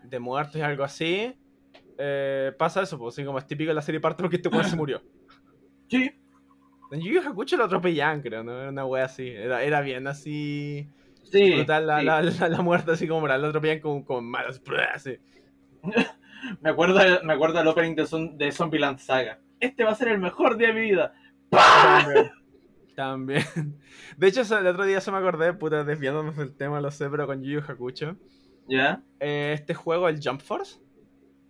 [0.04, 1.34] de muertos y algo así.
[1.98, 4.64] Eh, pasa eso, pues así como es típico en la serie parte porque este weón
[4.64, 5.02] se murió.
[5.88, 6.10] Sí,
[6.90, 8.58] En Yu Yu Hakucho lo atropellaban, creo, ¿no?
[8.58, 9.28] Era una wea así.
[9.28, 10.88] Era, era bien así.
[11.24, 11.52] sí.
[11.54, 12.06] brutal la, sí.
[12.06, 14.60] la, la, la muerte así como la atropellaban con, con malas.
[14.92, 15.18] Así.
[16.60, 19.40] Me acuerdo, me acuerdo del opening de, Zom- de Zombieland Saga.
[19.60, 21.14] Este va a ser el mejor día de mi vida.
[21.50, 22.30] También.
[22.94, 23.44] También.
[24.18, 27.26] De hecho, el otro día se me acordé, puta, desviándonos del tema, lo sé, pero
[27.26, 28.16] con Yu Yu Hakucho.
[28.68, 29.02] ¿Ya?
[29.20, 30.80] eh, este juego, el Jump Force.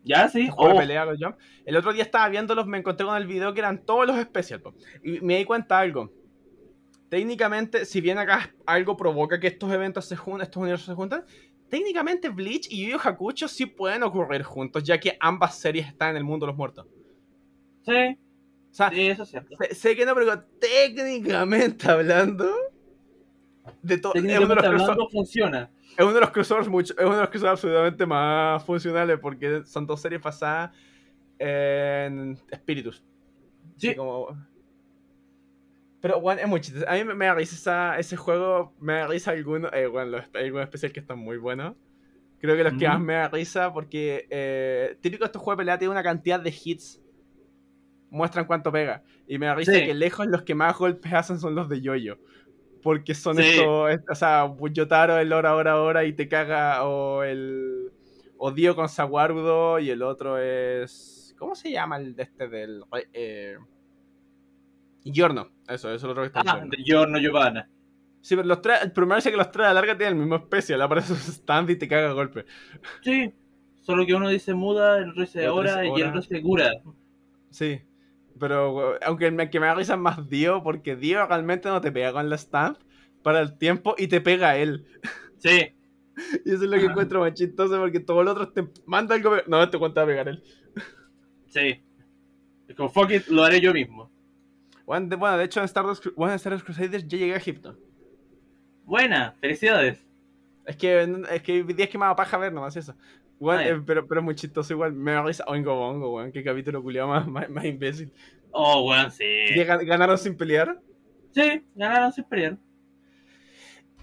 [0.04, 0.28] ¿Ya?
[0.28, 0.48] Sí.
[0.50, 1.36] Juego Oh, de pelea Jump.
[1.64, 4.60] El otro día estaba viéndolos, me encontré con el video que eran todos los especial.
[4.60, 4.74] po.
[5.02, 6.12] Y me di cuenta de algo.
[7.08, 11.24] Técnicamente, si bien acá algo provoca que estos eventos se junten, estos universos se juntan,
[11.68, 16.10] técnicamente Bleach y Yu Yu Hakucho sí pueden ocurrir juntos, ya que ambas series están
[16.10, 16.86] en el mundo de los muertos.
[17.86, 18.18] sí,
[18.70, 19.56] O sea, sí, eso es cierto.
[19.58, 22.50] sé, sé que no, pero técnicamente hablando,
[23.82, 25.70] de todo, es uno de Técnicamente los hablando, funciona.
[25.96, 29.62] es uno de los crossovers mucho, es uno de los crossovers absolutamente más funcionales porque
[29.64, 30.70] son dos series basadas
[31.38, 33.02] en espíritus.
[33.76, 33.94] Sí.
[33.94, 34.36] Como-
[36.00, 36.86] Pero, bueno, es muy chistoso.
[36.88, 40.10] A mí me, me da risa esa- ese juego, me da risa algunos, eh, bueno,
[40.18, 41.74] los, hay algunos especiales que están muy buenos.
[42.40, 45.78] Creo que los que más me da risa porque eh, típico estos juegos de pelea
[45.78, 47.00] tiene una cantidad de hits.
[48.10, 49.02] Muestran cuánto pega.
[49.26, 49.86] Y me da risa Sí.
[49.86, 52.18] que lejos los que más golpes hacen son los de Yoyo.
[52.84, 53.42] Porque son Sí.
[53.42, 57.90] estos, es- o sea, Yotaro el hora, hora, hora y te caga, o el.
[58.38, 61.34] O Dio con Saguarudo y el otro es.
[61.38, 62.84] ¿Cómo se llama el de este del.
[63.12, 63.56] Eh,
[65.04, 66.70] Giorno, eso, eso es el otro que está Ah, Giorno.
[66.70, 67.68] de Giorno Giovanna.
[68.20, 70.20] Sí, pero los tres, el primero dice que los tres a la larga tienen el
[70.20, 72.46] mismo especial, aparece su stand y te caga a golpe.
[73.02, 73.32] Sí.
[73.82, 76.70] Solo que uno dice muda, el otro dice hora y el otro dice cura.
[77.50, 77.80] Sí.
[78.38, 81.92] Pero, aunque el que me da risa es más Dio, porque Dio realmente no te
[81.92, 82.76] pega con la stand
[83.22, 84.86] para el tiempo y te pega a él.
[85.38, 85.72] Sí.
[86.44, 89.34] Y eso es lo que encuentro más chistoso porque todos los otros te manda algo.
[89.48, 90.44] No, este cuenta a pegar él.
[91.48, 91.82] Sí.
[92.68, 94.08] Es como fuck it, lo haré yo mismo.
[94.86, 97.18] Bueno, de, bueno, de hecho en Star Wars, Cru- bueno, en Star Wars Crusaders ya
[97.18, 97.76] llegué a Egipto.
[98.84, 99.98] Buena, felicidades.
[100.66, 102.94] Es que, es que días que me da paja ver nomás eso.
[103.38, 104.92] Bueno, eh, pero, pero es muy chistoso igual.
[104.92, 106.32] Me da risa Oingo Bongo, weón.
[106.32, 108.12] Qué capítulo culiado más, más, más imbécil.
[108.52, 109.24] Oh, weón, sí.
[109.54, 110.80] ¿Que gan- ¿Ganaron sin pelear?
[111.32, 112.56] Sí, ganaron sin pelear.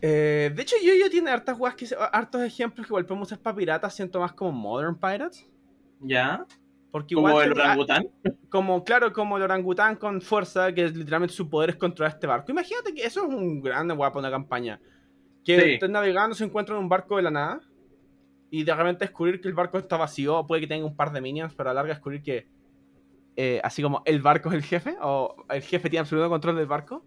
[0.02, 3.56] Eh, de hecho, yo tiene hartas weas que hartos ejemplos que igual podemos usar para
[3.56, 5.48] piratas, siento más como Modern Pirates.
[6.00, 6.46] Ya.
[6.92, 8.08] Porque igual Como el orangután.
[8.50, 12.52] como claro, como el orangután con fuerza, que literalmente su poder es controlar este barco.
[12.52, 14.82] Imagínate que eso es un gran guapo una campaña.
[15.46, 15.72] Que Sí.
[15.74, 17.62] estés navegando, se encuentra en un barco de la nada.
[18.52, 20.38] Y de repente descubrir que el barco está vacío.
[20.38, 22.48] o Puede que tenga un par de minions, pero a la larga descubrir que.
[23.38, 24.96] eh, así como el barco es el jefe.
[25.02, 27.04] O el jefe tiene absoluto control del barco.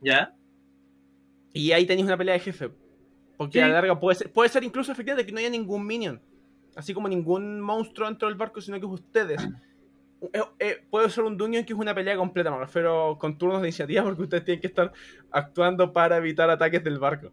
[0.00, 0.34] Ya.
[1.52, 2.70] Y ahí tenéis una pelea de jefe.
[3.36, 3.60] Porque Sí.
[3.60, 6.22] a la larga puede ser, puede ser incluso efectivamente que no haya ningún minion.
[6.76, 9.42] Así como ningún monstruo dentro del barco, sino que es ustedes.
[10.32, 13.60] Eh, eh, puede ser un dungeon que es una pelea completa, me refiero con turnos
[13.62, 14.92] de iniciativa, porque ustedes tienen que estar
[15.30, 17.32] actuando para evitar ataques del barco.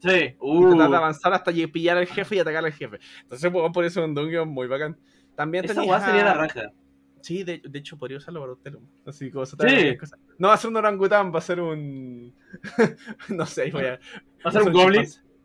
[0.00, 0.36] Sí.
[0.38, 0.70] Uh.
[0.70, 2.98] tratar de avanzar hasta pillar al jefe y atacar al jefe.
[3.22, 4.96] Entonces, puedo por eso un dungeon muy bacán.
[5.34, 6.72] También Esa weá sería la raja.
[7.20, 8.74] Sí, de, de hecho podría usarlo para usted.
[9.06, 9.96] Así Sí.
[10.38, 12.34] No va a ser un orangután, va a ser un.
[13.28, 14.00] no sé, voy a.
[14.44, 15.02] Va a ser un goblin.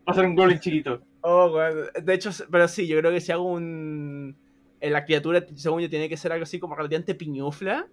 [0.07, 1.01] Va a ser un goblin chiquito.
[1.21, 1.87] Oh, weón.
[2.03, 4.35] De hecho, pero sí, yo creo que si hago un.
[4.81, 7.87] eh, La criatura, según yo, tiene que ser algo así como relativamente piñufla.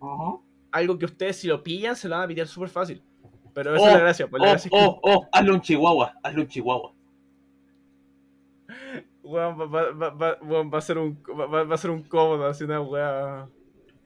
[0.00, 0.36] Ajá.
[0.70, 3.02] Algo que ustedes, si lo pillan, se lo van a pillar súper fácil.
[3.54, 4.28] Pero Oh, esa es la gracia.
[4.28, 6.14] Pues la Oh, gracia es que, oh, oh, hazle un chihuahua.
[6.22, 6.92] Hazle un chihuahua.
[9.22, 11.18] weón, va, va- va- va- weón, va a ser un.
[11.28, 13.48] Va, a ser un cómodo, así una weá.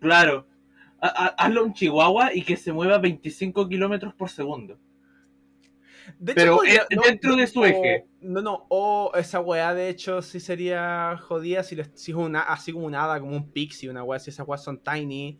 [0.00, 0.46] Claro.
[1.00, 4.78] Ha- ha- hazle un chihuahua y que se mueva 25 kilómetros por segundo.
[6.18, 8.06] De Pero podría- en- dentro de su o- eje.
[8.20, 12.40] No, no, o esa weá de hecho sí sería jodida si, les- si es una,
[12.42, 15.38] así como un hada, como un pixie, una weá, si esas weas son tiny.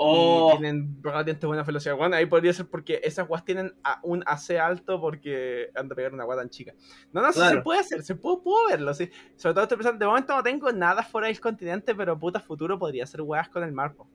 [0.00, 1.96] Oh, y tienen relativamente buena velocidad.
[1.96, 5.94] Bueno, ahí podría ser porque esas guas tienen a- un AC alto porque han de
[5.96, 6.72] pegar una guata tan chica.
[7.12, 9.10] No, no, sí se puede hacer, se puede, puedo verlo, sí.
[9.34, 12.78] Sobre todo estoy pensando, de momento no tengo nada fuera del continente, pero puta futuro
[12.78, 13.94] podría ser weas con el mar.
[13.94, 14.08] po.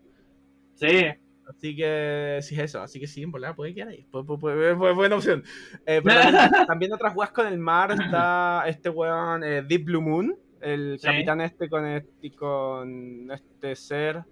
[0.76, 1.04] sí.
[1.46, 4.08] Así que sí es eso, así que sí, en volar puede quedar ahí.
[4.10, 5.44] Puede- puede- puede- puede- buena opción.
[5.86, 6.32] Eh, pero también,
[6.70, 11.06] también otras weas con el mar está este weón eh, Deep Blue Moon, el Sí.
[11.06, 14.24] capitán este con este, con este ser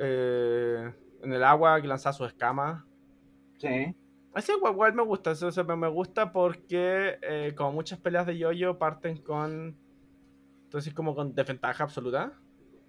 [0.00, 2.82] eh, en el agua que lanza sus escamas.
[3.58, 3.94] Sí.
[4.32, 8.78] Así igual, me gusta, eso, eso me gusta porque eh, como muchas peleas de yoyo
[8.78, 9.76] parten con
[10.64, 12.32] entonces como con desventaja absoluta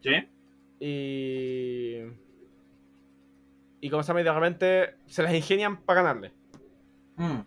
[0.02, 0.12] Sí.
[0.80, 1.98] y
[3.82, 6.34] y como se llama y de repente se las ingenian para ganarle.
[7.16, 7.40] Mm.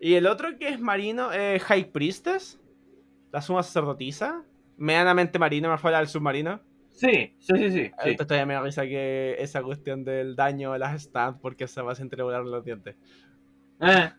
[0.00, 2.58] Y el otro que es marino es High Priestess,
[3.30, 4.42] la suma sacerdotisa,
[4.78, 6.60] medianamente marino, más fuera del submarino.
[6.92, 7.84] Sí, sí, sí, sí.
[8.02, 8.10] sí.
[8.10, 11.80] Esto todavía me da risa que esa cuestión del daño a las stands porque se
[11.82, 12.96] va a entrevolar los dientes.
[13.80, 14.10] Eh,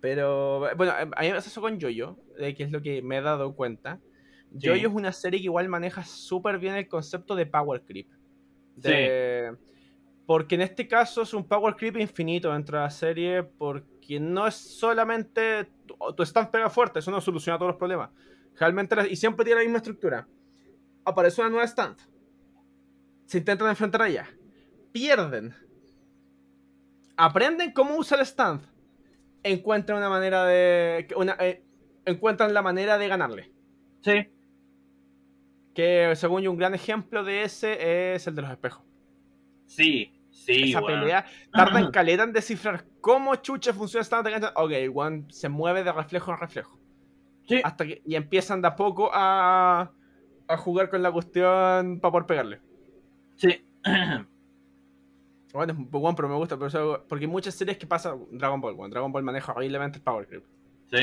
[0.00, 3.18] Pero bueno, a mí me pasa eso con Jojo, eh, que es lo que me
[3.18, 4.00] he dado cuenta.
[4.58, 4.68] Sí.
[4.68, 8.08] Jojo es una serie que igual maneja súper bien el concepto de power creep.
[8.76, 9.54] De-
[10.26, 14.46] Porque en este caso es un power creep infinito dentro de la serie, porque no
[14.46, 18.10] es solamente tu, tu stand pega fuerte, eso no soluciona todos los problemas.
[18.56, 20.26] Realmente, la- y siempre tiene la misma estructura.
[21.04, 21.96] Aparece una nueva stand.
[23.26, 24.28] Se intentan enfrentar a ella.
[24.92, 25.54] Pierden.
[27.16, 28.62] Aprenden cómo usa el stand.
[29.42, 31.08] Encuentran una manera de.
[31.16, 31.62] Una, eh,
[32.04, 33.52] encuentran la manera de ganarle.
[34.00, 34.28] sí.
[35.72, 38.82] Que según yo, un gran ejemplo de ese es el de los espejos.
[39.66, 40.12] Sí.
[40.30, 41.00] Sí, Esa weón.
[41.00, 44.20] pelea tarda en caleta en descifrar cómo chucha funciona esta.
[44.56, 46.78] Ok, one se mueve de reflejo en reflejo.
[47.48, 47.60] Sí.
[47.62, 49.92] Hasta que, y empiezan de a poco a,
[50.54, 52.60] a jugar con la cuestión para poder pegarle.
[53.36, 53.64] Sí.
[55.52, 56.56] Bueno, es un poco bueno, pero me gusta.
[56.56, 58.74] Pero eso- porque hay muchas series que pasa Dragon Ball.
[58.76, 60.44] Bueno, Dragon Ball maneja horriblemente el Power Grip.
[60.92, 60.98] Sí.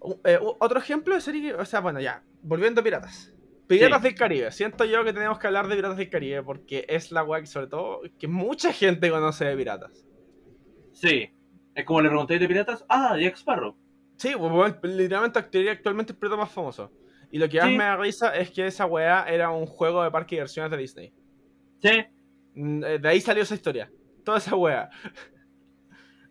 [0.00, 3.32] U- eh, otro ejemplo de serie que, o sea, bueno, ya, volviendo a Piratas.
[3.66, 4.08] Piratas Sí.
[4.08, 4.52] del Caribe.
[4.52, 7.68] Siento yo que tenemos que hablar de Piratas del Caribe porque es la guay, sobre
[7.68, 10.04] todo, que mucha gente conoce de Piratas.
[10.92, 11.30] Sí.
[11.74, 12.84] Es como le pregunté de piratas.
[12.88, 13.74] Ah, Jack Sparrow.
[14.16, 16.92] Sí, pues, bueno, literalmente actualmente el pirata más famoso.
[17.34, 17.76] Y lo que más Sí.
[17.76, 20.76] me da risa es que esa weá era un juego de parque de diversiones de
[20.76, 21.12] Disney.
[21.82, 22.04] Sí.
[22.54, 23.90] Mm, eh, De ahí salió esa historia.
[24.24, 24.88] Toda esa weá.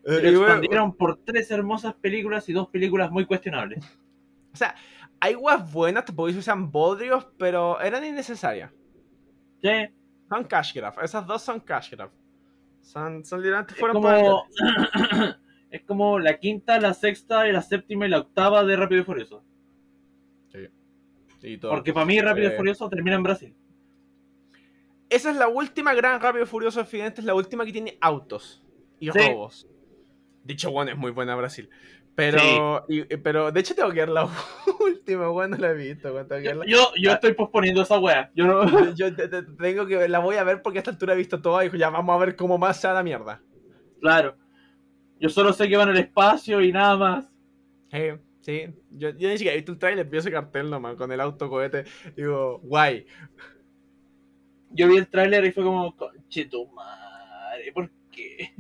[0.06, 3.84] Y Eh, lo y bueno, expandieron por tres hermosas películas y dos películas muy cuestionables.
[4.54, 4.76] o sea,
[5.20, 8.72] hay weas buenas, te podéis usar bodrios, pero eran innecesarias.
[9.62, 9.70] Sí.
[10.30, 10.94] Son cash grab.
[11.04, 12.12] Esas dos son cash grab.
[12.80, 14.46] Son, son literalmente Es fueron como...
[15.70, 19.04] es como la quinta, la sexta, y la séptima y la octava de Rápido y
[19.04, 19.44] Furioso.
[21.60, 21.72] Todo.
[21.72, 22.54] Porque para mí Rápido Eh.
[22.54, 23.56] y Furioso termina en Brasil.
[25.10, 28.64] Esa es la última gran Rápido y Furioso Accidente, es la última que tiene autos
[29.00, 29.20] y Sí.
[29.20, 29.68] robos.
[30.44, 31.70] Dicho bueno, es muy buena Brasil.
[32.16, 34.26] Pero, y- y- pero de hecho tengo que ver la
[34.80, 36.14] última, weón, no la he visto.
[36.14, 36.66] weón, tengo que verla.
[36.68, 37.16] Yo, yo Ah.
[37.16, 38.32] estoy posponiendo esa wea.
[38.36, 38.70] Yo no...
[38.94, 41.18] Yo, yo te- te- tengo que la voy a ver porque a esta altura he
[41.18, 43.42] visto toda y dijo, ya vamos a ver cómo más se da la mierda.
[44.00, 44.36] Claro.
[45.20, 47.32] Yo solo sé que van al espacio y nada más.
[48.44, 48.68] Sí.
[48.92, 51.50] Yo, yo ni siquiera he visto el trailer, vi ese cartel nomás con el auto
[51.50, 51.86] cohete.
[52.16, 53.08] Digo, guay.
[54.70, 58.54] Yo vi el tráiler y fue como, conche tu madre, ¿por qué?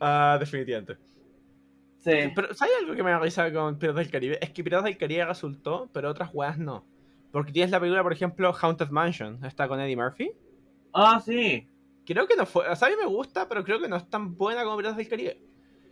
[0.00, 0.96] Ah, definitivamente.
[1.98, 2.12] Sí.
[2.34, 4.38] Pero, ¿sabes algo que me da risa con Piratas del Caribe?
[4.40, 6.86] Es que Piratas del Caribe resultó, pero otras weas no.
[7.32, 10.30] Porque tienes la película, por ejemplo, Haunted Mansion, está con Eddie Murphy.
[10.92, 11.68] Ah, sí.
[12.06, 14.08] Creo que no fue, o sea, a mí me gusta, pero creo que no es
[14.08, 15.40] tan buena como Piratas del Caribe.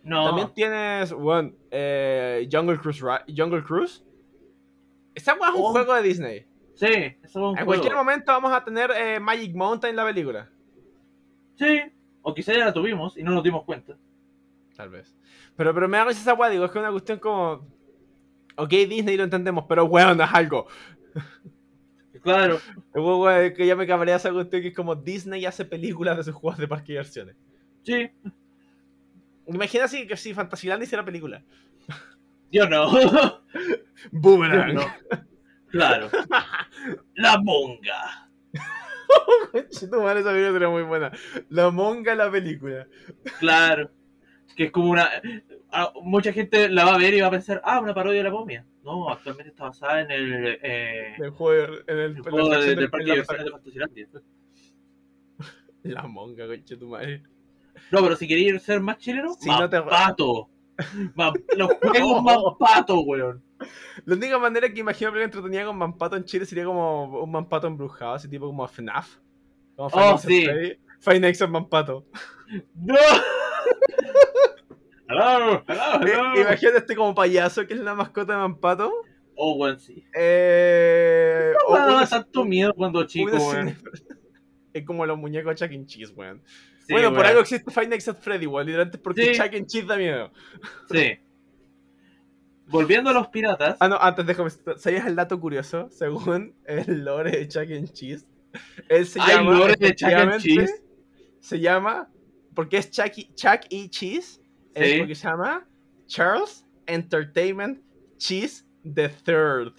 [0.05, 0.27] No.
[0.27, 3.03] También tienes, bueno, eh, Jungle Cruise.
[3.35, 4.01] Jungle Cruise.
[5.13, 5.71] Es un Oh.
[5.71, 6.45] juego de Disney.
[6.75, 7.65] Sí, eso es un En juego.
[7.65, 10.49] cualquier momento vamos a tener eh, Magic Mountain en la película.
[11.55, 11.81] Sí.
[12.21, 13.97] O quizá ya la tuvimos y no nos dimos cuenta.
[14.75, 15.15] Tal vez.
[15.55, 17.67] Pero, pero me da risa esa weá, digo, es que es una cuestión como.
[18.57, 20.67] Ok, Disney lo entendemos, pero weón, es algo.
[22.21, 22.57] Claro.
[23.55, 26.57] Que ya me cabrea esa cuestión que es como Disney hace películas de sus juegos
[26.57, 27.35] de parque y diversiones.
[27.83, 28.09] Sí.
[29.47, 31.43] Imagina si, que si Fantasyland hiciera película.
[32.51, 32.91] Yo no.
[34.11, 34.69] Boomerang.
[34.69, 34.87] Yo no.
[35.69, 36.09] Claro.
[37.15, 38.29] La monga.
[39.91, 41.11] tu madre, esa película sería muy buena.
[41.49, 42.87] La monga la película.
[43.39, 43.91] Claro.
[44.55, 45.09] Que es como una.
[46.01, 48.31] Mucha gente la va a ver y va a pensar, ah, una parodia de la
[48.31, 48.65] momia.
[48.83, 50.59] No, actualmente está basada en el.
[50.61, 54.07] Eh, Del juego, en el, el juego la de- del parque de de Fantasylandia.
[55.83, 57.23] La monga, conche tu madre.
[57.91, 60.49] No, pero si queréis ser más chileno, Si más no te- pato.
[61.15, 63.43] Más- los juegos más pato, weón.
[64.05, 67.67] La única manera que imagino que entretenía con Mampato en Chile sería como un Mampato
[67.67, 69.15] embrujado, así tipo como FNAF.
[69.75, 70.45] Como Oh, sí.
[71.19, 72.05] Nights at Mampato.
[72.75, 72.95] ¡No!
[75.07, 75.63] ¡Hello!
[75.67, 76.07] ¡Hello!
[76.07, 76.41] Eh, ¡Hello!
[76.41, 78.91] Imagínate este como payaso que es la mascota de Mampato.
[79.35, 80.03] Oh, weón, sí.
[80.15, 83.77] Eh, o Me daba tanto miedo cuando chico, weón.
[84.73, 85.85] Es como los muñecos Chuck E.
[85.85, 86.41] Cheese, weón.
[86.87, 88.65] Sí, bueno, por algo existe Five Nights at Freddy, weón.
[88.67, 89.39] Literalmente porque Sí.
[89.41, 89.65] Chuck E.
[89.65, 90.31] Cheese da miedo.
[90.91, 91.19] Sí.
[92.67, 93.77] Volviendo a los piratas.
[93.79, 94.49] Ah, no, antes déjame.
[94.77, 95.87] ¿Sabías el dato curioso?
[95.91, 97.83] Según el lore de Chuck E.
[97.85, 98.25] Cheese,
[98.89, 99.51] él se llama.
[99.51, 100.11] lore de Chuck E.
[100.13, 100.83] efectivamente, Cheese.
[101.39, 102.09] Se llama.
[102.55, 103.29] Porque es Chuck E.
[103.35, 103.89] Chuck E.
[103.89, 104.41] Cheese.
[104.73, 104.97] Es Sí.
[104.99, 105.67] porque se llama
[106.07, 107.81] Charles Entertainment
[108.17, 109.73] Cheese the Third.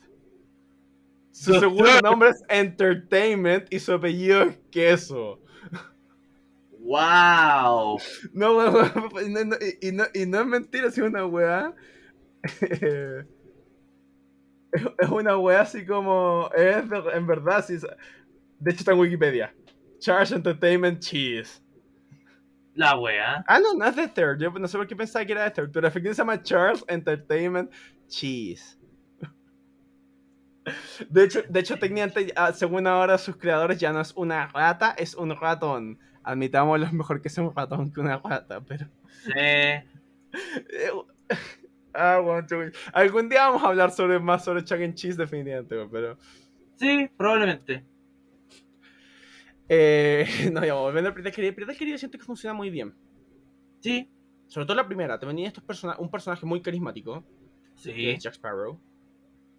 [1.33, 2.03] Su The segundo Third.
[2.03, 5.41] nombre es Entertainment y su apellido es Queso.
[6.91, 7.99] ¡Wow!
[8.33, 8.63] No,
[9.23, 11.75] y no, no- y, no, y no es mentira, es una weá.
[14.99, 16.51] es una weá así como.
[16.55, 17.75] Es en verdad, sí.
[18.59, 19.55] De hecho, está en Wikipedia.
[20.01, 21.63] Charles Entertainment Cheese.
[22.75, 23.43] La wea.
[23.49, 24.39] Ah, no, no es de Third.
[24.41, 26.85] Yo no sé por qué pensaba que era de Third, pero efectivamente se llama Charles
[26.89, 27.73] Entertainment
[28.09, 28.79] Cheese.
[31.09, 34.95] De hecho, de hecho técnicamente, ah, según ahora sus creadores, ya no es una rata,
[34.99, 35.99] es un ratón.
[36.27, 38.87] Admitamos lo mejor que es un ratón que una rata, pero.
[39.25, 39.31] Sí.
[39.37, 39.83] Eh,
[41.99, 42.47] Ah, bueno.
[42.93, 44.93] Algún día vamos a hablar sobre más sobre Chuck E.
[44.93, 46.19] Cheese, definitivamente, pero.
[46.75, 47.87] Sí, probablemente.
[49.69, 51.55] Eh, no, ya, volviendo al Piratas Querido.
[51.55, 52.95] Piratas Querido siento que funciona muy bien.
[53.81, 54.11] Sí.
[54.47, 57.25] Sobre todo la primera, te venía estos persona un personaje muy carismático,
[57.83, 58.11] que Sí.
[58.11, 58.79] es Jack Sparrow.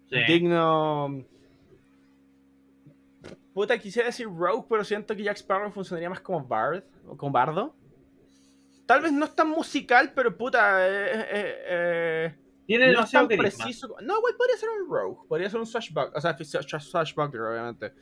[0.08, 0.18] Sí.
[0.28, 1.24] Digno.
[3.58, 7.32] Puta, quisiera decir Rogue, pero siento que Jack Sparrow funcionaría más como Bard, o como
[7.32, 7.74] Bardo.
[8.86, 12.34] Tal vez no es tan musical, pero puta, eh, eh, eh,
[12.68, 13.64] Tiene no es demasiado tan carisma.
[13.64, 13.96] preciso.
[14.00, 17.92] No, güey, podría ser un Rogue, podría ser un Swashbuckler, o sea, swash- Swashbuckler, obviamente.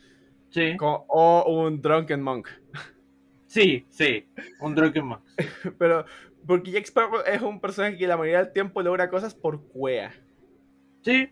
[0.50, 0.76] Sí.
[0.78, 2.48] O un Drunken Monk.
[3.46, 4.28] Sí, sí.
[4.60, 5.22] Un Drunken Monk.
[5.78, 6.04] Pero,
[6.46, 10.12] porque Jack Sparrow es un personaje que la mayoría del tiempo logra cosas por cuea.
[11.00, 11.30] Sí.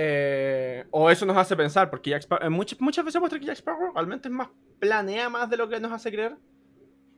[0.00, 3.46] Eh, o eso nos hace pensar, porque Jack Sparrow, eh, muchas, muchas veces muestra que
[3.46, 6.36] Jack Sparrow realmente es más, planea más de lo que nos hace creer.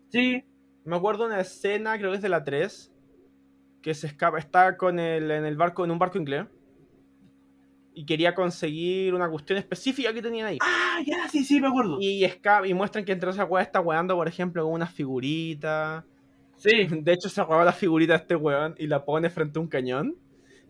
[0.08, 0.42] Sí.
[0.84, 2.90] Me acuerdo de una escena, creo que es de la 3,
[3.82, 6.46] que se escapa, está con el, en el barco, en un barco inglés,
[7.92, 10.58] y quería conseguir una cuestión específica que tenían ahí.
[10.62, 11.98] Ah, ya, sí, sí, me acuerdo.
[12.00, 16.02] Y, escapa, y muestran que entre esa weá está weando, por ejemplo, con unas figuritas.
[16.56, 16.88] Sí.
[16.90, 19.68] De hecho, se roba la figurita de este weón y la pone frente a un
[19.68, 20.16] cañón.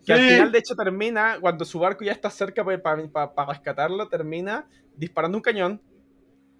[0.05, 4.67] Que al final, de hecho, termina, cuando su barco ya está cerca para rescatarlo, termina
[4.95, 5.81] disparando un cañón,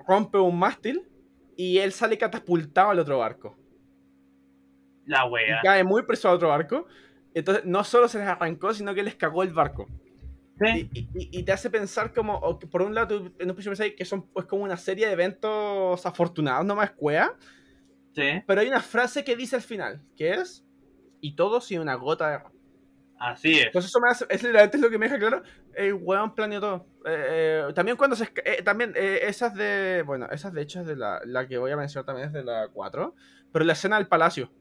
[0.07, 1.07] rompe un mástil
[1.55, 3.57] y él sale catapultado al otro barco.
[5.05, 5.59] La Y wea.
[5.63, 6.85] cae muy preso al otro barco.
[7.33, 9.87] Entonces, no solo se les arrancó, sino que les cagó el barco.
[10.59, 10.89] Sí.
[10.93, 13.55] Y, y- y te hace pensar como, o que por un lado, tú en un
[13.55, 17.33] principio que son pues como una serie de eventos afortunados, no más cuea,
[18.13, 18.43] Sí.
[18.45, 20.63] pero hay una frase que dice al final, que es,
[21.19, 22.50] y todo sin una gota de.
[23.23, 23.67] Así es.
[23.67, 25.43] Entonces eso me hace, es literalmente lo que me deja claro,
[25.75, 26.87] el weón planeó todo.
[27.05, 30.87] Eh, eh, también cuando se, eh, también eh, esas de, bueno, esas de hecho es
[30.87, 33.13] de la, la que voy a mencionar también es de la 4,
[33.51, 34.51] pero la escena del palacio.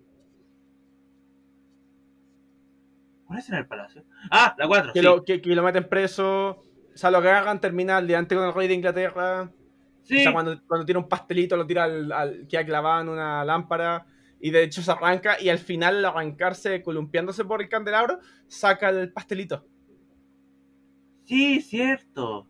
[3.27, 4.05] ¿Cuál es en el palacio?
[4.31, 4.93] Ah, la 4.
[4.93, 5.05] Que, Sí.
[5.05, 6.63] lo, que, que lo meten preso, o
[6.95, 9.51] sea, lo agarran, termina al delante con el rey de Inglaterra.
[10.03, 10.19] Sí.
[10.19, 13.45] O sea, cuando, cuando tiene un pastelito lo tira al, al queda clavado en una
[13.45, 14.07] lámpara
[14.41, 18.89] y de hecho se arranca y al final al arrancarse, columpiándose por el candelabro, saca
[18.91, 19.67] el pastelito.
[21.25, 22.49] Sí, cierto.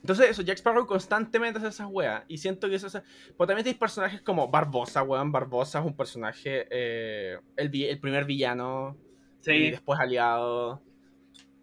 [0.00, 2.86] Entonces eso, Jack Sparrow constantemente hace esas weas y siento que eso...
[2.86, 3.02] es-
[3.36, 5.32] Pues también tenéis personajes como Barbosa, weón.
[5.32, 8.96] Barbosa es un personaje, eh, el, el primer villano
[9.40, 9.70] y Sí.
[9.70, 10.80] después aliado.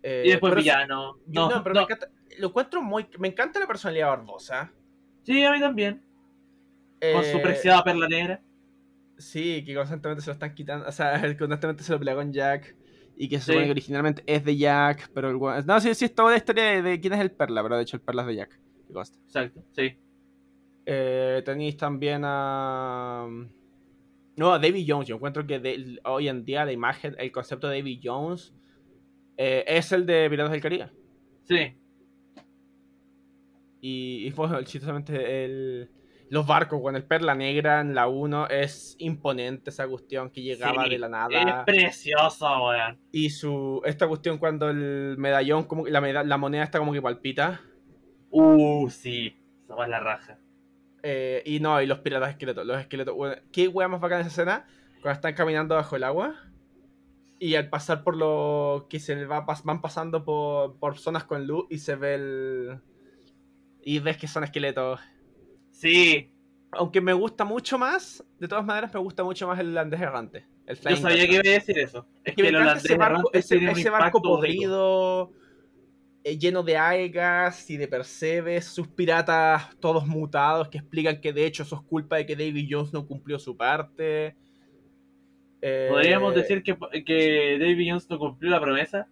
[0.01, 1.19] eh, Y después villano.
[1.27, 1.81] No, No, pero no.
[1.81, 3.07] Me, encanta, lo encuentro muy...
[3.17, 4.73] Me encanta la personalidad de Barbosa.
[5.23, 6.03] Sí, a mí también.
[7.13, 8.41] Con su Eh, preciada perla negra.
[9.17, 10.87] Sí, que constantemente se lo están quitando.
[10.87, 12.75] O sea, constantemente se lo pelea con Jack.
[13.15, 13.51] Y que se Sí.
[13.51, 15.11] supone que originalmente es de Jack.
[15.13, 17.61] Pero el No, sí, sí, es toda la historia de, de quién es el Perla.
[17.63, 18.59] Pero de hecho, el Perla es de Jack.
[18.87, 19.17] que consta.
[19.25, 19.97] Exacto, sí.
[20.85, 23.27] Eh, tenéis también a.
[24.35, 25.07] No, a David Jones.
[25.07, 28.53] Yo encuentro que de- hoy en día la imagen, el concepto de David Jones
[29.37, 30.89] eh, es el de Piratas del Caribe.
[31.43, 31.77] Sí.
[33.81, 35.89] Y, y fue chistosamente el.
[36.29, 40.83] Los barcos, con el Perla Negra en la 1 es imponente esa cuestión que llegaba
[40.85, 41.65] Sí, de la Es nada.
[41.65, 42.97] precioso, weón.
[43.11, 46.91] Y su esta cuestión cuando el medallón, como que la, meda- la moneda está como
[46.93, 47.61] que palpita.
[48.31, 49.37] Uh, sí.
[49.65, 50.39] Esa es la raja.
[51.03, 52.65] Eh, y no, y los piratas esqueletos.
[52.65, 54.65] Los esqueletos, weón, ¿Qué wea más bacana esa escena?
[55.01, 56.33] cuando están caminando bajo el agua
[57.37, 61.65] y al pasar por lo que se va, van pasando por, por zonas con luz
[61.69, 62.79] y se ve el...
[63.81, 65.01] y ves que son esqueletos.
[65.73, 66.31] Sí.
[66.71, 70.45] Aunque me gusta mucho más, de todas maneras me gusta mucho más el holandés errante.
[70.65, 71.45] El Yo sabía que Dutchman.
[71.45, 72.07] iba a decir eso.
[72.23, 75.31] Es que que el holandés ese barco, errante ese, barco podrido,
[76.23, 81.45] eh, lleno de algas y de percebes, sus piratas todos mutados que explican que de
[81.45, 84.35] hecho eso es culpa de que Davy Jones no cumplió su parte.
[85.61, 89.07] Eh, Podríamos decir que, que David Jones no cumplió la promesa.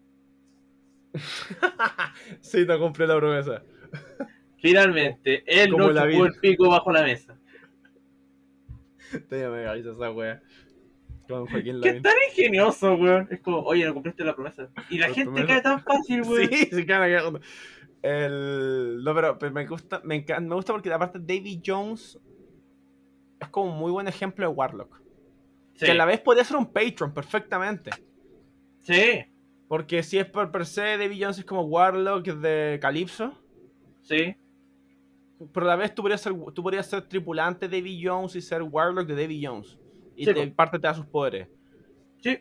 [2.39, 3.64] sí, no cumplió la promesa.
[4.62, 6.28] Finalmente, él Como no la chupó vida.
[6.28, 7.38] el pico bajo la mesa.
[9.12, 10.41] Risa esa wea.
[11.28, 11.95] Con Joaquín Que Lavín.
[11.97, 13.28] es tan ingenioso, weón.
[13.32, 14.70] Es como, oye, no cumpliste la promesa.
[14.89, 15.47] Y la La gente promesa.
[15.47, 16.47] cae tan fácil, weón.
[16.49, 17.39] Sí, sí, claro, que-
[18.03, 19.03] El...
[19.03, 22.20] No, pero, pero me gusta, me, encanta, me gusta porque aparte Davy Jones
[23.39, 25.01] es como un muy buen ejemplo de Warlock.
[25.76, 25.86] Sí.
[25.86, 27.91] Que a la vez podría ser un patron perfectamente.
[28.84, 29.24] Sí,
[29.68, 33.34] Porque si es por per se, Davy Jones es como Warlock de Calypso.
[34.01, 34.36] sí.
[35.54, 38.42] Pero a la vez tú podrías ser, tú podrías ser tripulante de Davy Jones y
[38.42, 39.78] ser Warlock de Davy Jones.
[40.16, 40.56] Y Sí, te, po.
[40.56, 41.48] parte te da sus poderes.
[42.22, 42.38] Sí.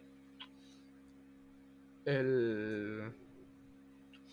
[2.05, 3.13] El...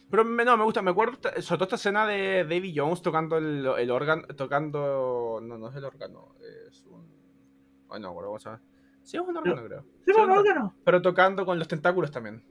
[0.10, 3.38] Pero me- no, me gusta, me acuerdo sobre todo esta escena de Davy Jones tocando
[3.38, 5.40] el, el órgano, tocando...
[5.44, 6.36] No, no es el órgano,
[6.70, 7.06] es un...
[7.90, 8.62] Ay, no, acuerdo cómo se llama.
[9.04, 9.86] Sí, es un órgano, creo.
[10.06, 10.76] Sí, por un órgano.
[10.84, 12.44] Pero tocando con los tentáculos también.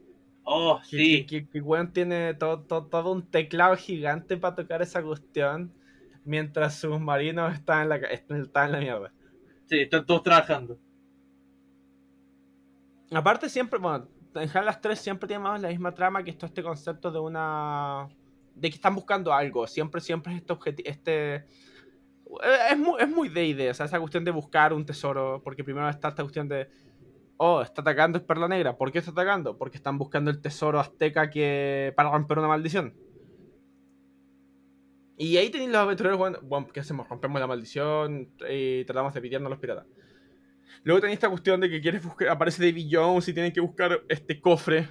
[0.43, 1.25] Oh, sí.
[1.25, 5.73] que, que, que tiene todo, todo, todo un teclado gigante para tocar esa cuestión.
[6.27, 9.13] Mientras sus marinos están en la, están en la mierda.
[9.65, 10.77] Sí, están todos trabajando.
[13.13, 16.61] Aparte siempre, bueno, en Half-Life 3 siempre tiene más la misma trama que esto este
[16.61, 18.09] concepto de una...
[18.55, 19.65] De que están buscando algo.
[19.67, 20.89] Siempre, siempre es este objetivo...
[20.89, 21.35] Este...
[21.35, 21.45] eh,
[22.71, 25.41] Es muy, es muy D&D, o sea, esa cuestión de buscar un tesoro.
[25.41, 26.69] Porque primero está esta cuestión de...
[27.37, 28.77] Oh, está atacando es Perla Negra.
[28.77, 29.57] ¿Por qué está atacando?
[29.57, 31.93] Porque están buscando el tesoro azteca que...
[31.95, 32.93] para romper una maldición.
[35.17, 37.09] Y ahí tenéis los aventureros, bueno, bueno, ¿qué hacemos?
[37.09, 39.85] Rompemos la maldición y tratamos de pitearnos a los piratas.
[40.83, 44.03] Luego tenéis esta cuestión de que quieres buscar, aparece Davy Jones y tienen que buscar
[44.09, 44.89] este cofre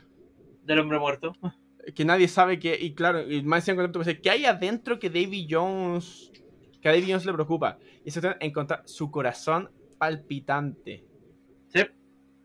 [0.65, 1.33] Del hombre muerto.
[1.95, 4.99] que nadie sabe que, y claro, y más encima con esto, pues, ¿qué hay adentro
[4.99, 6.33] que Davy Jones,
[6.83, 7.79] que a Davy Jones le preocupa?
[8.05, 11.05] Y se encontrar su corazón palpitante.
[11.69, 11.83] Sí.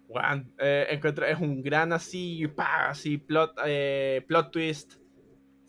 [0.08, 5.01] Weón, eh, encuentra- es un gran así, pa, así, plot, eh, plot twist.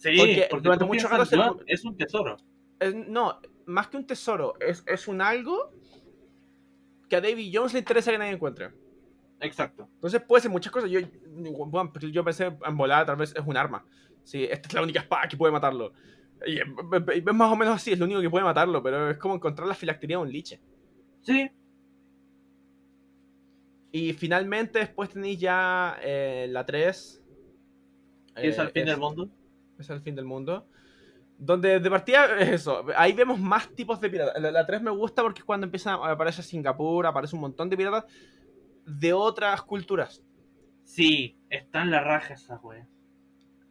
[0.03, 2.37] Sí, Porque porque, durante tú mucho piensas, rato se- John, es un tesoro.
[2.81, 5.71] Es- no, más que un tesoro, es, es un algo
[7.09, 8.71] que a Davy Jones le interesa que nadie encuentre.
[9.41, 9.89] Exacto.
[9.95, 10.91] Entonces puede ser muchas cosas.
[10.91, 11.01] Yo,
[11.67, 13.85] bueno, pero yo pensé en volada, tal vez es un arma.
[14.25, 15.93] Sí, esta es la única espada que puede matarlo.
[16.47, 16.65] Y, eh,
[17.15, 19.69] es más o menos así, es lo único que puede matarlo, pero es como encontrar
[19.69, 20.61] la filactería de un liche.
[21.21, 21.49] Sí,
[23.93, 27.23] Y finalmente después tenéis ya eh, la 3.
[28.35, 29.29] que es al fin es, del mundo.
[29.79, 30.67] Es el fin del mundo.
[31.39, 32.85] Donde de partida es eso.
[32.97, 34.41] Ahí vemos más tipos de piratas.
[34.41, 37.77] La, la 3 me gusta porque es cuando empieza aparece Singapur, aparece un montón de
[37.77, 38.05] piratas
[38.87, 40.23] de otras culturas.
[40.85, 42.87] Sí, está en la raja esa wea.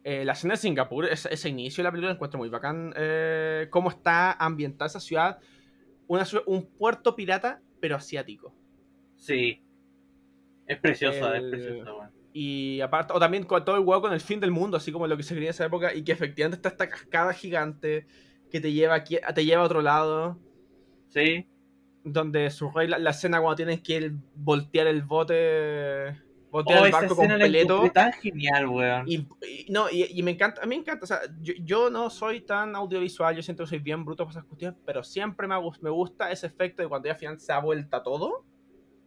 [0.04, 2.92] Eh, la escena de Singapur, ese, ese inicio de la película, lo encuentro muy bacán.
[2.96, 5.38] eh, cómo está ambientada esa ciudad.
[6.08, 8.52] Una un puerto pirata, pero asiático.
[9.16, 9.62] Sí.
[10.66, 12.21] Es preciosa, El- es preciosa, weón.
[12.32, 15.06] Y aparte, o también con todo el huevo con el fin del mundo, así como
[15.06, 18.06] lo que se quería en esa época, y que efectivamente está esta cascada gigante
[18.50, 20.38] que te lleva aquí, te lleva a otro lado.
[21.08, 21.46] Sí,
[22.04, 26.16] Donde su rey, la, la escena cuando tienen que voltear el bote.
[26.50, 27.74] Voltear oh, el barco completo.
[27.76, 29.08] encontré tan genial, weón.
[29.08, 29.14] Y,
[29.46, 32.10] y- no, y, y me encanta, a mí me encanta, o sea, yo, yo no
[32.10, 35.54] soy tan audiovisual, yo siento que soy bien bruto para esas cuestiones, pero siempre me,
[35.54, 38.44] ha me gusta ese efecto de cuando ya al final se da vuelta todo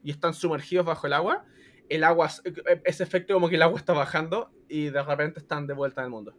[0.04, 1.46] y están sumergidos bajo el agua,
[1.90, 2.30] el agua,
[2.84, 6.06] ese efecto como que el agua está bajando y de repente están de vuelta en
[6.06, 6.34] el mundo.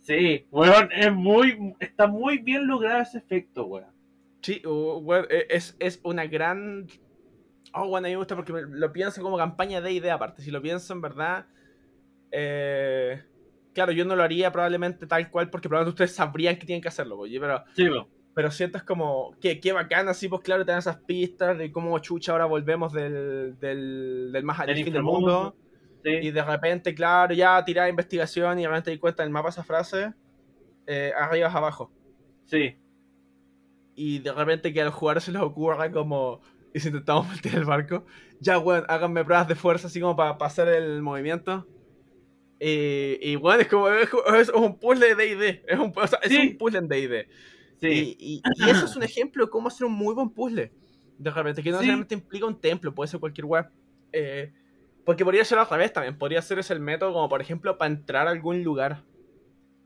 [0.00, 3.90] Sí, weón, es muy, está muy bien logrado ese efecto, weón.
[4.40, 6.86] Sí, bueno, e- es, es una gran...
[7.74, 10.50] Oh, bueno, a mí me gusta porque lo pienso como campaña de idea aparte, si
[10.50, 11.46] lo pienso en verdad...
[12.30, 13.22] eh,
[13.74, 16.88] Claro, yo no lo haría probablemente tal cual porque probablemente ustedes sabrían que tienen que
[16.88, 18.06] hacerlo, oye, pero Sí, weón.
[18.36, 21.98] Pero sientes como que qué bacán así pues claro te dan esas pistas de cómo
[22.00, 25.56] chucha ahora volvemos del, del, del más allá Del fin del mundo
[26.04, 26.10] Sí.
[26.22, 29.32] y de repente claro ya tirás investigación y de repente te di cuenta en el
[29.32, 30.12] mapa esa frase
[30.86, 31.90] eh, arriba es abajo
[32.44, 32.76] Sí.
[33.94, 36.40] y de repente que a los jugadores se les ocurra como
[36.74, 38.04] y si intentamos voltear el barco
[38.38, 41.66] ya weón háganme pruebas de fuerza así como para hacer el movimiento
[42.60, 44.08] y, y bueno es como es,
[44.40, 46.50] es un puzzle de D&D es un, o sea, es Sí.
[46.52, 47.28] un puzzle en D&D
[47.80, 48.16] Sí.
[48.18, 50.72] y, y- y eso es un ejemplo de cómo hacer un muy buen puzzle.
[51.18, 51.82] De repente, que no Sí.
[51.82, 53.66] necesariamente implica un templo, puede ser cualquier web.
[54.12, 54.52] Eh,
[55.04, 56.16] porque podría ser al revés también.
[56.18, 59.02] Podría ser ese el método, como por ejemplo, para entrar a algún lugar.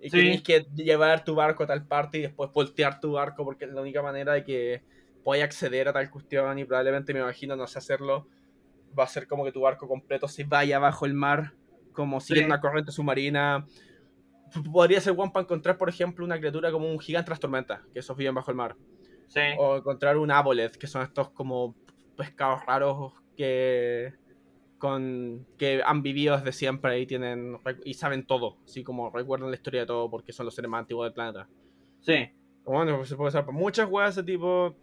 [0.00, 3.44] Y que tienes que llevar tu barco a tal parte y después voltear tu barco,
[3.44, 4.82] porque es la única manera de que
[5.22, 6.58] puedas acceder a tal cuestión.
[6.58, 8.26] Y probablemente, me imagino, no sé hacerlo.
[8.98, 11.52] Va a ser como que tu barco completo se vaya bajo el mar,
[11.92, 12.42] como si Sí.
[12.44, 13.66] una corriente submarina.
[14.72, 17.80] Podría ser one para encontrar, por ejemplo, una criatura como un gigante de las tormentas,
[17.92, 18.76] que esos viven bajo el mar.
[19.28, 19.40] Sí.
[19.58, 21.76] O encontrar un aboleth, que son estos como
[22.16, 24.12] pescados raros que
[24.80, 29.56] con que han vivido desde siempre y tienen y saben todo, así como recuerdan la
[29.56, 31.48] historia de todo porque son los seres más antiguos del planeta.
[32.00, 32.30] Sí.
[32.64, 34.74] Bueno, pues se puede usar por muchas weas de ese tipo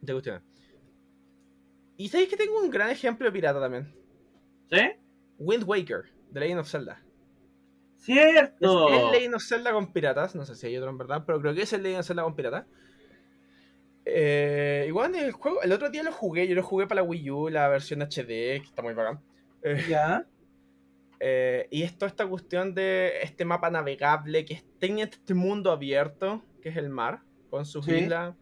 [0.00, 0.42] de cuestiones.
[1.96, 3.94] Y sabéis que tengo un gran ejemplo de pirata también.
[4.70, 4.80] ¿Sí?
[5.38, 7.02] Wind Waker, de Legend of Zelda.
[7.98, 8.88] Es, ¡Cierto!
[8.88, 11.54] es Legend of Zelda con piratas, no sé si hay otro en verdad, pero creo
[11.54, 12.66] que es el Legend of Zelda con piratas.
[14.04, 17.30] Eh, igual el juego, el otro día lo jugué, yo lo jugué para la Wii
[17.30, 19.20] U, la versión HD, que está muy bacán.
[19.62, 20.24] Eh, Ya.
[21.18, 25.72] eh, y es toda esta cuestión de este mapa navegable que es técnicamente este mundo
[25.72, 27.20] abierto, que es el mar,
[27.50, 27.92] con sus Sí.
[27.92, 28.36] islas.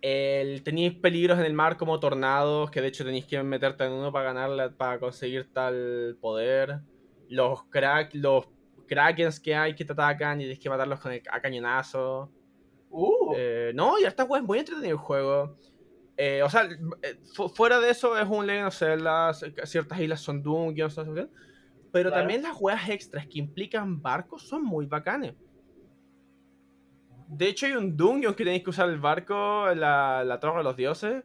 [0.00, 3.92] El, tenéis peligros en el mar como tornados, que de hecho tenéis que meterte en
[3.92, 6.80] uno para ganarla, para conseguir tal poder.
[7.28, 8.46] Los crack, los
[8.86, 12.30] krakens que hay que te atacan y tienes que matarlos con el, a cañonazo.
[12.90, 13.34] Uh.
[13.36, 15.56] Eh, no, y esta weá es muy entretenido el juego.
[16.16, 16.68] Eh, o sea,
[17.02, 20.96] eh, fu- fuera de eso es un Legend of Zelda, ciertas islas son dungeons,
[21.92, 22.10] pero Claro.
[22.22, 25.34] también las weas extras que implican barcos son muy bacanes.
[27.28, 30.64] De hecho hay un dungeon que tenéis que usar el barco, la, la torre de
[30.64, 31.22] los dioses,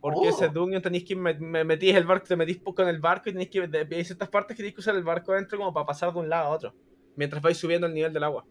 [0.00, 0.28] porque Oh.
[0.28, 3.32] ese dungeon tenéis que me, me metís el barco, te metís con el barco y
[3.32, 3.60] tenéis que
[3.94, 6.28] hay ciertas partes que tenéis que usar el barco adentro como para pasar de un
[6.28, 6.74] lado a otro,
[7.16, 8.44] mientras vais subiendo el nivel del agua.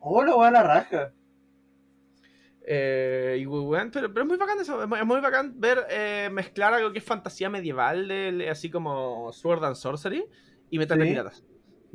[0.00, 1.12] Oh, lo va a la raja.
[2.70, 5.86] Eh, y weón, pero, pero es muy bacán eso, es muy, es muy bacán ver
[5.90, 10.26] eh, mezclar algo que es fantasía medieval, de- así como Sword and Sorcery,
[10.68, 11.10] y meterle Sí.
[11.10, 11.44] piratas.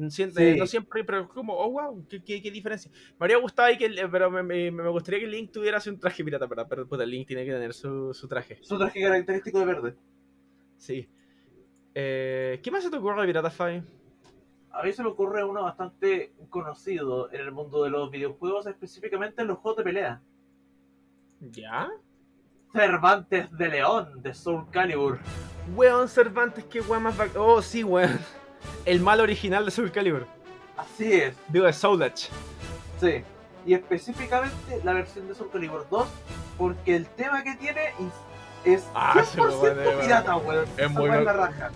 [0.10, 0.60] Siente- Sí.
[0.60, 2.92] No siempre, pero como, oh wow, qué, qué- qué diferencia.
[3.12, 6.00] Me habría gustado ahí que, el- pero me, me- me gustaría que Link tuviera un
[6.00, 6.66] traje pirata, ¿verdad?
[6.70, 8.58] pero puta, Link tiene que tener su, su traje.
[8.64, 9.96] Su traje característico de verde.
[10.78, 11.08] Sí.
[11.94, 13.84] Eh, ¿Qué más se te ocurre de pirata, Fabi?
[14.72, 19.44] A mí se me ocurre uno bastante conocido en el mundo de los videojuegos, específicamente
[19.44, 20.22] en los juegos de pelea.
[21.40, 21.90] ¿Ya?
[22.72, 25.20] Cervantes de León, de Soul Calibur.
[25.76, 27.16] Weón Cervantes, qué weón más.
[27.36, 28.18] Oh, sí, weón.
[28.86, 30.26] El mal original de Soul Calibur.
[30.78, 32.30] Así es, Digo, de Soul Edge.
[33.00, 33.24] sí.
[33.66, 36.06] Y específicamente la versión de Soul Calibur 2,
[36.58, 37.82] porque el tema que tiene
[38.66, 40.66] es, es Ah, sí, 100% weón, es- pirata, weón.
[40.76, 41.72] es muy es la raja.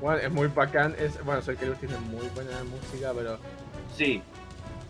[0.00, 0.94] Bueno, es muy bacán.
[0.98, 3.38] Es, bueno, Soul Calibur tiene muy buena música, pero.
[3.96, 4.22] Sí.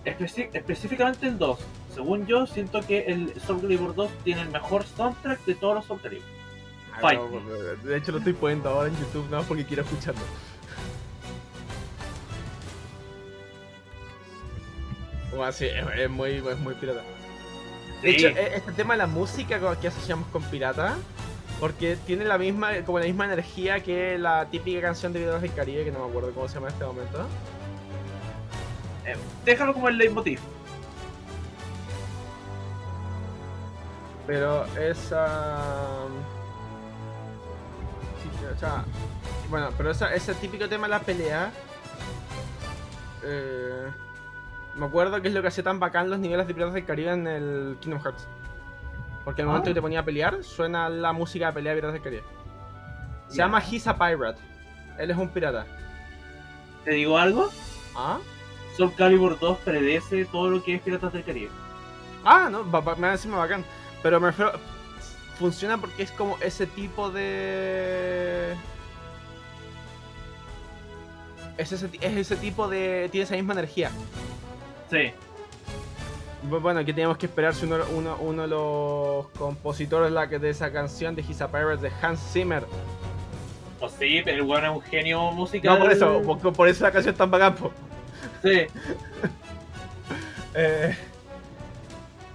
[0.04, 1.58] Específicamente el 2.
[1.94, 5.84] Según yo, siento que el Soul Calibur 2 tiene el mejor soundtrack de todos los
[5.84, 6.26] Soul Calibur.
[7.00, 7.18] Fight.
[7.20, 10.20] no, porque- de hecho, lo estoy poniendo ahora en YouTube, no porque quiero escucharlo.
[15.34, 17.00] Bueno, sí, es, es muy, es muy pirata.
[18.02, 18.16] De Sí.
[18.26, 20.96] hecho, e- este tema de la música que asociamos con pirata,
[21.58, 25.52] porque tiene la misma, como la misma energía que la típica canción de Videos del
[25.54, 27.26] Caribe, que no me acuerdo cómo se llama en este momento.
[29.06, 30.38] Eh, déjalo como el leitmotiv.
[34.26, 35.58] Pero esa.
[38.54, 38.84] O sea,
[39.50, 41.52] bueno, pero esa, ese típico tema de la pelea.
[43.22, 43.90] eh,
[44.76, 47.12] me acuerdo que es lo que hacía tan bacán los niveles de Piratas del Caribe
[47.12, 48.26] en el Kingdom Hearts.
[49.24, 49.70] Porque al momento Ah.
[49.70, 52.24] que te ponía a pelear, suena la música de pelea de Piratas del Caribe.
[53.28, 54.38] Se llama He's a Pirate.
[54.98, 55.64] Él es un pirata.
[56.84, 57.50] ¿Te digo algo?
[57.96, 58.18] ¿Ah?
[58.76, 61.50] Soul Calibur 2 predece todo lo que es Piratas del Caribe.
[62.24, 63.64] Ah, no, me va a decir más bacán.
[64.02, 64.52] Pero me refiero.
[65.38, 68.54] Funciona porque es como ese tipo de.
[71.56, 73.08] Es ese, es ese tipo de.
[73.10, 73.90] Tiene esa misma energía.
[74.90, 75.12] Sí.
[76.48, 80.38] Bu- Bueno, que teníamos que esperar si uno, uno, uno de los compositores la que-
[80.38, 82.64] de esa canción de His a Pirate de Hans Zimmer.
[83.80, 85.74] O sí, pero el weón es un genio musical.
[85.78, 87.56] No, por eso, por, por eso la canción es tan bacán.
[88.42, 88.66] Sí.
[90.56, 90.96] Eh,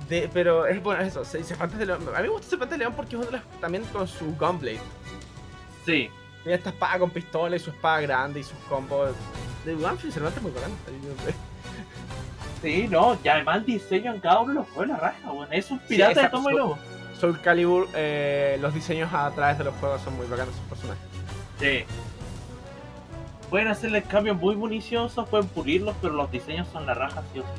[0.10, 2.02] de, pero es bueno eso, Cervantes de León.
[2.16, 4.36] A mí me gusta Cervantes de León porque es uno de los- también con su
[4.36, 4.80] Gunblade.
[5.86, 6.10] Sí.
[6.44, 9.12] Tiene esta espada con pistola y su espada grande y sus combos.
[9.66, 10.72] De Gunfield Cervantes es muy bacán.
[12.62, 15.48] Sí, no, y además el diseño en cada uno de los juegos la raja, weón.
[15.52, 16.38] Es un pirata de exacto.
[16.38, 16.78] tomo y lobo.
[17.20, 21.04] Soul Calibur, eh, los diseños a través de los juegos son muy bacanos sus personajes.
[21.60, 21.84] Sí.
[23.50, 27.44] Pueden hacerles cambios muy municiosos, pueden pulirlos, pero los diseños son la raja, sí o
[27.44, 27.50] sí.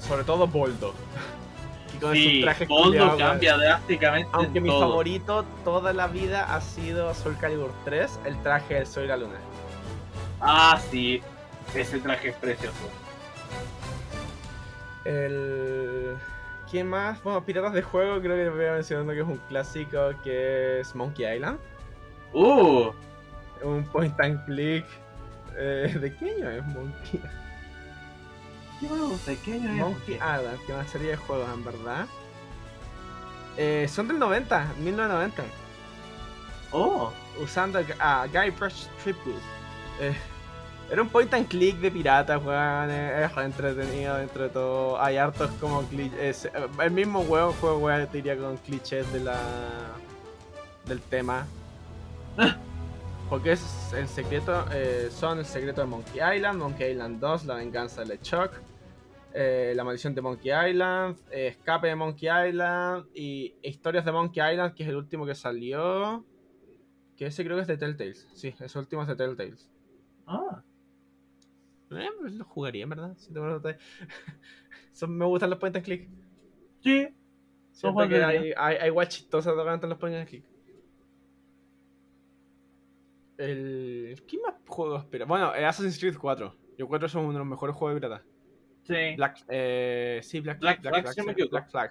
[0.00, 0.94] Sobre todo Boldo.
[1.92, 4.28] Y con sí, Boldo cambia drásticamente.
[4.32, 9.04] Aunque mi favorito toda la vida ha sido Soul Calibur 3, el traje del Sol
[9.04, 9.38] y la Luna.
[10.40, 11.20] Ah, sí,
[11.74, 12.88] ese traje es precioso.
[15.04, 16.16] El.
[16.70, 17.20] ¿Quién más?
[17.24, 20.94] Bueno, Piratas de Juego creo que voy a mencionando que es un clásico que es
[20.94, 21.58] Monkey Island.
[22.32, 22.92] ¡Uh!
[23.62, 24.84] Un point and click.
[25.56, 27.20] Eh, ¿De qué año es Monkey?
[28.80, 29.76] ¿Qué ¿De qué año es?
[29.76, 32.06] Monkey Island, que es una serie de juegos en verdad.
[33.56, 35.42] Eh, son del 90, 1990.
[36.72, 37.12] Oh.
[37.42, 39.34] Usando a Guy Brush Triple.
[40.00, 40.14] Eh,
[40.90, 42.90] era un point and click de piratas, weón.
[42.90, 45.00] Es entretenido dentro de todo.
[45.00, 46.46] Hay hartos como clichés.
[46.46, 46.50] Eh,
[46.82, 49.38] el mismo juego, juego, weón, te diría con clichés de la.
[50.86, 51.46] del tema.
[53.28, 54.64] Porque es el secreto.
[54.72, 58.69] Eh, son el secreto de Monkey Island, Monkey Island 2, la venganza de LeChuck.
[59.32, 64.74] Eh, la maldición de Monkey Island, escape de Monkey Island y historias de Monkey Island,
[64.74, 66.24] que es el último que salió.
[67.16, 68.28] Que ese creo que es de Telltales.
[68.32, 69.70] Sí, ese último es de Telltales.
[70.26, 70.62] Ah.
[71.90, 73.16] Eh, pues lo jugaría, en verdad.
[75.08, 76.08] me gustan los point and click.
[76.80, 77.08] Sí.
[77.72, 80.44] Siento que hay, hay, hay guachitos tocando los point and click.
[83.38, 84.22] El...
[84.26, 85.24] ¿Qué más juegos espera?
[85.24, 86.54] Bueno, eh, Assassin's Creed 4.
[86.76, 88.29] Yo encuentro que son uno de los mejores juegos de pirata.
[88.90, 89.14] Sí.
[89.16, 91.90] Black, eh, sí, Black, Black, Black, Black, Black, Black Flag.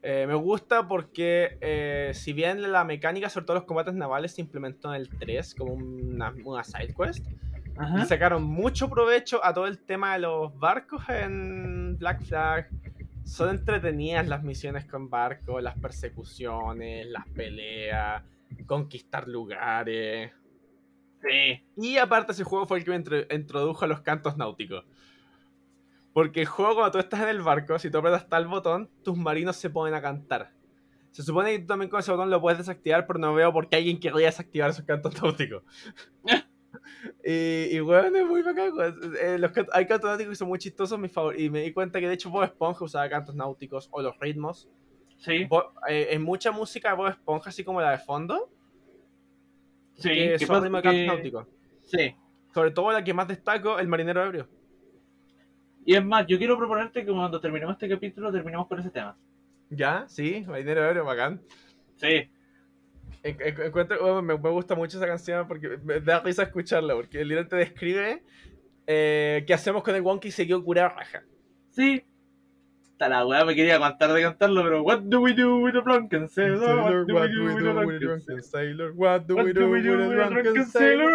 [0.00, 4.40] Eh, me gusta porque, eh, si bien la mecánica, sobre todo los combates navales, se
[4.40, 7.26] implementó en el 3 como una, una side quest,
[8.00, 12.68] y sacaron mucho provecho a todo el tema de los barcos en Black Flag.
[13.24, 18.22] Son entretenidas las misiones con barcos, las persecuciones, las peleas,
[18.66, 20.32] conquistar lugares.
[21.22, 21.62] Sí.
[21.76, 24.84] Y aparte ese juego fue el que me introdujo a los cantos náuticos.
[26.18, 29.16] Porque el juego cuando tú estás en el barco, si tú apretas tal botón, tus
[29.16, 30.50] marinos se ponen a cantar.
[31.12, 33.68] Se supone que tú también con ese botón lo puedes desactivar, pero no veo por
[33.68, 35.62] qué alguien querría desactivar esos cantos náuticos.
[37.24, 38.72] Y, bueno, es muy bacán.
[39.20, 41.44] Eh, los hay cantos náuticos que son muy chistosos, mis favoritos.
[41.44, 44.68] Y me di cuenta que de hecho Bob Esponja usaba cantos náuticos o los ritmos.
[45.18, 45.48] Sí.
[45.88, 48.50] Eh, en mucha música de Bob Esponja, así como la de fondo.
[49.94, 51.46] Sí, que son ritmos de cantos náuticos.
[51.82, 52.16] Sí.
[52.52, 54.57] Sobre todo la que más destaco, el marinero ebrio.
[55.88, 59.16] Y es más, yo quiero proponerte que cuando terminemos este capítulo, terminemos con ese tema.
[59.70, 60.04] ¿Ya?
[60.06, 61.40] Sí, marinero ebrio, bacán.
[61.96, 62.30] Sí.
[63.22, 67.56] Encuentro, me, gusta mucho esa canción porque me da risa escucharla, porque el líder te
[67.56, 68.22] describe
[68.86, 71.22] eh, qué hacemos con el Wonky y se quedó curado raja.
[71.70, 72.04] Sí.
[72.92, 75.80] Hasta la weá me quería aguantar de cantarlo, pero What do we do with the
[75.80, 76.80] drunken sailor?
[76.82, 77.44] What do we do
[77.86, 78.92] with the drunken sailor?
[78.92, 81.12] What do we do with the drunken sailor?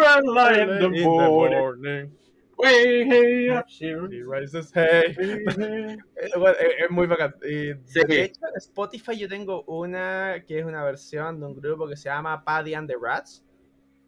[0.52, 2.23] in the morning.
[2.66, 5.14] Hey, hey, up He rises, hey.
[6.16, 7.34] es muy bacán.
[7.40, 7.78] De
[8.24, 12.04] hecho, en Spotify yo tengo una que es una versión de un grupo que se
[12.04, 13.44] llama Paddy and the Rats.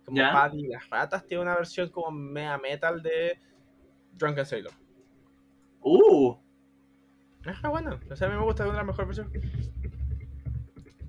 [0.06, 1.26] Como Paddy y las ratas.
[1.26, 3.38] Tiene una versión como mega metal de
[4.12, 4.72] Drunken Sailor.
[5.82, 6.34] Uh.
[7.44, 8.00] Ajá, bueno.
[8.10, 9.70] O sea, a mí me gusta una de las mejores versiones.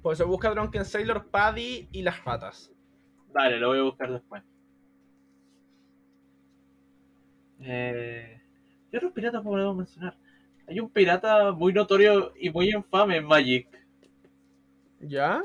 [0.01, 2.73] Por eso busca Drunken Sailor, Paddy y las ratas.
[3.31, 4.43] Vale, lo voy a buscar después.
[7.61, 8.41] Eh,
[8.89, 10.15] ¿Qué otros piratas podemos mencionar?
[10.67, 13.67] Hay un pirata muy notorio y muy infame en Magic.
[14.99, 15.43] ¿Ya?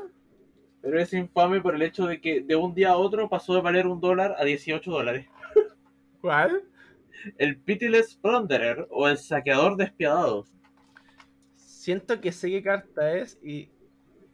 [0.81, 3.61] Pero es infame por el hecho de que de un día a otro pasó de
[3.61, 5.27] valer un dólar a 18 dólares.
[6.21, 6.63] ¿Cuál?
[7.37, 10.45] El Pitiless Plunderer o el Saqueador Despiadado.
[11.55, 13.69] Siento que sé qué carta es y,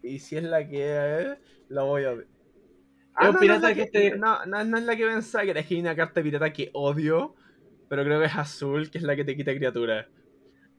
[0.01, 2.27] y si es la que es, la voy a ver.
[3.13, 4.17] Ah, no, pirata que, te...
[4.17, 7.35] no, no, no, es la que pensaba, que era una carta de pirata que odio
[7.89, 10.07] pero creo que es azul, que es la que te quita criatura.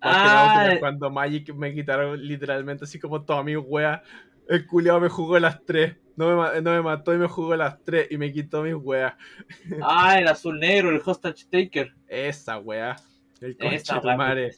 [0.01, 4.03] Ah, cuando Magic me quitaron literalmente así como toda mi wea,
[4.49, 5.97] el culiado me jugó las tres.
[6.17, 9.15] No me, no me, mató y me jugó las tres y me quitó mis weas.
[9.83, 11.93] Ah, el azul negro, el hostage taker.
[12.09, 12.97] Esa wea.
[13.41, 14.51] El coche de madre.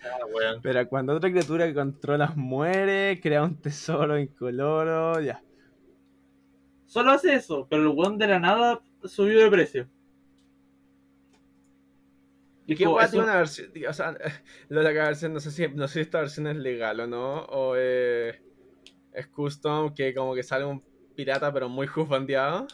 [0.60, 5.40] Pero cuando otra criatura que controlas muere, crea un tesoro incoloro, ya.
[6.86, 9.88] Solo hace eso, pero el one de la nada subió de precio.
[12.72, 13.70] ¿Y qué a una versión?
[13.88, 14.16] O sea,
[14.68, 17.76] la versión, no sé, si, no sé si esta versión es legal o no, o
[17.76, 18.36] es
[19.32, 20.82] custom, que como que sale un
[21.14, 22.66] pirata pero muy juzbandeado.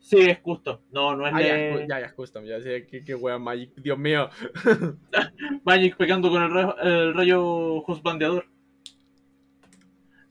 [0.00, 0.78] Sí, es custom.
[0.92, 2.44] No, no es ah, ya, ya, es custom.
[2.44, 3.74] Ya sé que, que wea Magic.
[3.76, 4.30] Dios mío.
[5.64, 8.46] Magic pegando con el, el rayo juzbandeador.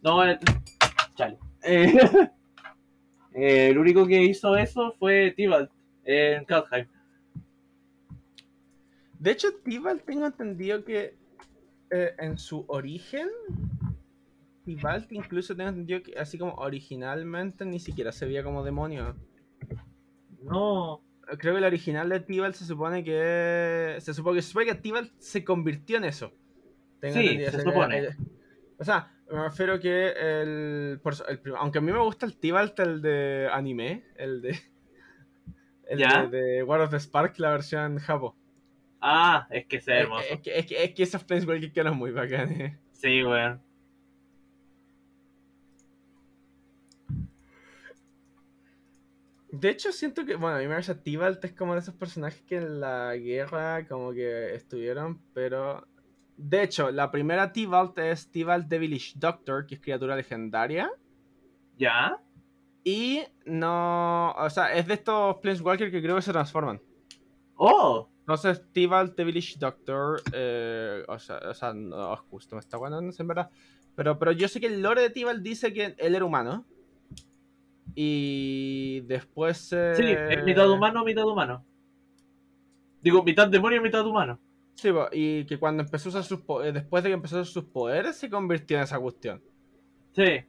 [0.01, 0.39] No, el...
[1.15, 1.37] Chale.
[1.63, 1.99] Eh,
[3.33, 5.69] el único que hizo eso fue Tibalt
[6.05, 6.87] en Kaldheim.
[9.19, 11.15] De hecho, Tibal tengo entendido que
[11.89, 13.29] eh, en su origen,
[14.65, 19.15] Tibalt incluso tengo entendido que así como originalmente ni siquiera se veía como demonio.
[20.43, 21.01] No.
[21.39, 23.97] Creo que el original de Tibalt se supone que.
[23.99, 26.31] Se supone que, se supone que Tibalt se convirtió en eso.
[26.99, 28.09] Tengo sí, se supone.
[28.77, 31.01] o sea, me refiero que el,
[31.57, 34.59] Aunque a mí me gusta el Tibalt, el de anime, el de.
[35.89, 38.35] El De, de, War of the Spark, la versión Japo.
[39.09, 40.25] Ah, es que es hermoso.
[40.29, 42.77] Es, que, es, que, es que esos Planeswalker quedan muy bacanes.
[42.91, 43.61] Sí, weón.
[49.49, 52.41] De hecho, siento que, bueno, a mí me parece Tibalt es como de esos personajes
[52.41, 55.87] que en la guerra como que estuvieron, pero...
[56.35, 60.91] De hecho, la primera Tibalt es Tibalt Devilish Doctor, que es criatura legendaria.
[61.77, 62.21] ¿Ya?
[62.83, 64.33] Y no...
[64.33, 66.81] O sea, es de estos Planeswalker que creo que se transforman.
[67.55, 68.09] ¡Oh!
[68.27, 73.27] Entonces, Tibalt Devilish Doctor, eh, o, sea, o sea, no, justo me está guardando, en
[73.27, 73.49] verdad.
[73.95, 76.65] Pero, pero yo sé que el lore de Tibalt dice que él era humano.
[77.95, 79.57] Y después.
[79.69, 81.63] Sí, es mitad humano, mitad humano.
[83.01, 84.37] Digo, mitad demonio, mitad humano.
[84.75, 87.53] Sí, y que cuando empezó a usar sus poderes, después de que empezó a usar
[87.53, 89.41] sus poderes, se convirtió en esa cuestión.
[90.11, 90.43] Sí.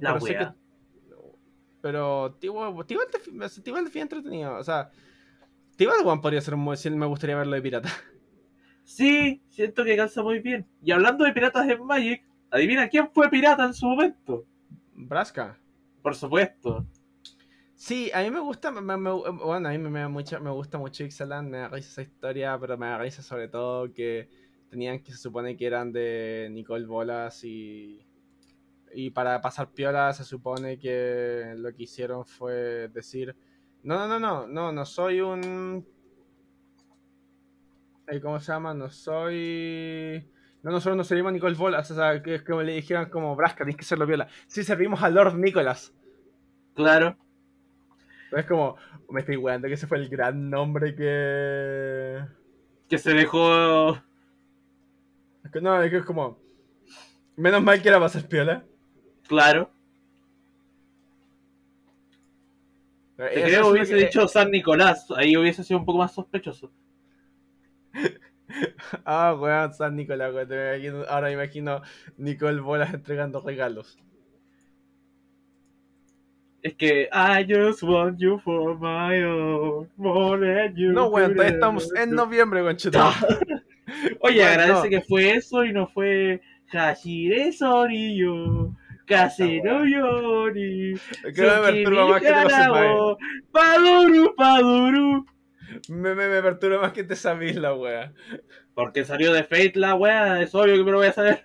[0.00, 0.56] La pero,
[1.80, 2.84] pero Tibalt
[3.62, 4.56] Tibalt es entretenido.
[4.56, 4.90] O sea,
[5.86, 7.88] One podría ser un me gustaría verlo de pirata.
[8.82, 10.66] Sí, siento que calza muy bien.
[10.82, 14.44] Y hablando de piratas en Magic, adivina quién fue pirata en su momento.
[14.94, 15.56] Brasca.
[16.02, 16.84] Por supuesto.
[17.76, 21.68] Sí, a mí me gusta, bueno, a mí me, me gusta mucho Ixalan, me da
[21.68, 24.28] risa esa historia, pero me da risa sobre todo que
[24.68, 28.04] tenían que se supone que eran de Nicole Bolas y
[28.92, 33.36] y para pasar piola se supone que lo que hicieron fue decir,
[33.82, 35.86] no, no, no, no, no, no soy un
[38.22, 38.74] ¿cómo se llama?
[38.74, 40.26] No soy
[40.62, 43.34] no, nosotros no servimos a Nicole Bolas, o sea, que es como le dijeron como
[43.34, 44.28] Brasca, tienes que serlo viola.
[44.46, 45.94] Sí servimos a Lord Nicholas.
[46.74, 47.16] Claro.
[48.32, 48.76] Es como,
[49.08, 52.20] me estoy weando que ese fue el gran nombre que.
[52.88, 53.94] Que se dejó.
[55.44, 56.38] Es que no, es que es como.
[57.36, 58.64] Menos mal que era para ser piola.
[59.26, 59.70] Claro.
[63.28, 66.72] Te creo que hubiese dicho San Nicolás, ahí hubiese sido un poco más sospechoso.
[69.04, 71.04] ah, weón, San Nicolás, weón.
[71.08, 71.82] ahora me imagino
[72.16, 73.98] Nicole Bolas entregando regalos.
[76.62, 80.92] Es que I just want you for my own, more than you.
[80.92, 82.76] No, weón, todavía estamos en noviembre, weón,
[84.20, 88.72] Oye, agradece que fue eso y no fue Hashire Sorillo.
[89.10, 90.94] Casero Yori.
[91.34, 95.26] Que me perturba más que te Paduru, Paduru.
[95.88, 98.12] Me, me, me perturba más que te sabís la wea.
[98.72, 101.44] Porque salió de Fate la wea, es obvio que me lo voy a saber.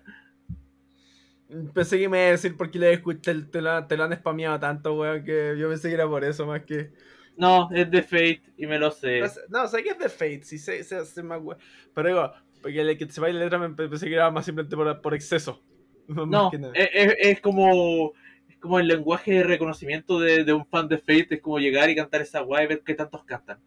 [1.74, 4.60] Pensé que me iba a decir porque le te, te, lo, te lo han spameado
[4.60, 6.92] tanto, weón, que yo pensé que era por eso más que.
[7.36, 9.22] No, es de Fate y me lo sé.
[9.50, 11.60] No, sé que es de Fate, sí sé, sé, sé más weón.
[11.94, 14.76] Pero digo, porque el que se va la letra me pensé que era más simplemente
[14.76, 15.64] por, por exceso.
[16.28, 18.14] No, es, es, como
[18.48, 21.90] es como el lenguaje de reconocimiento de, de, un fan de Fate, es como llegar
[21.90, 23.60] y cantar esa guay y ver qué tantos cantan.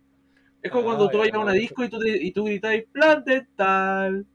[0.63, 3.25] Es como cuando ah, tú vayas a una disco y tú, y tú gritas plan
[3.25, 4.27] de tal.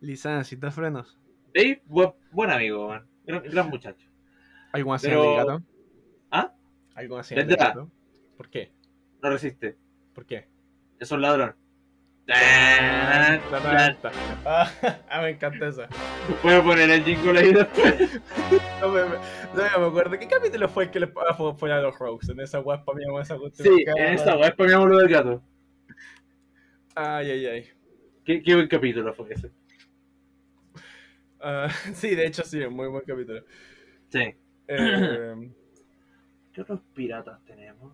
[0.00, 1.18] Necesitas frenos.
[1.54, 1.80] ¿Sí?
[1.86, 3.06] Buen, amigo, man.
[3.26, 4.08] Gran, muchacho.
[4.72, 5.36] ¿Algún así Pero...
[5.36, 5.62] gato?
[6.30, 6.54] ¿Ah?
[6.94, 7.90] ¿Algún así de gato?
[8.36, 8.72] ¿Por qué?
[9.22, 9.76] No resiste.
[10.14, 10.48] ¿Por qué?
[10.98, 11.54] Es un ladrón.
[14.46, 15.82] Ah, me encanta eso.
[16.42, 18.20] Puedo poner el jingle ahí después.
[18.80, 20.18] no, me, no, me acuerdo.
[20.18, 22.28] ¿Qué capítulo fue el que le fue a los Rogues?
[22.28, 23.74] En esa web spameamos esa cuestión.
[23.76, 25.42] Sí, en esa web spameamos lo del gato.
[26.94, 27.68] Ay, ay, ay.
[28.24, 29.50] ¿Qué, qué buen capítulo fue ese?
[31.40, 33.44] Uh, sí, de hecho sí, muy buen capítulo.
[34.08, 34.34] Sí.
[34.68, 35.50] Eh,
[36.52, 37.92] ¿Qué otros piratas tenemos?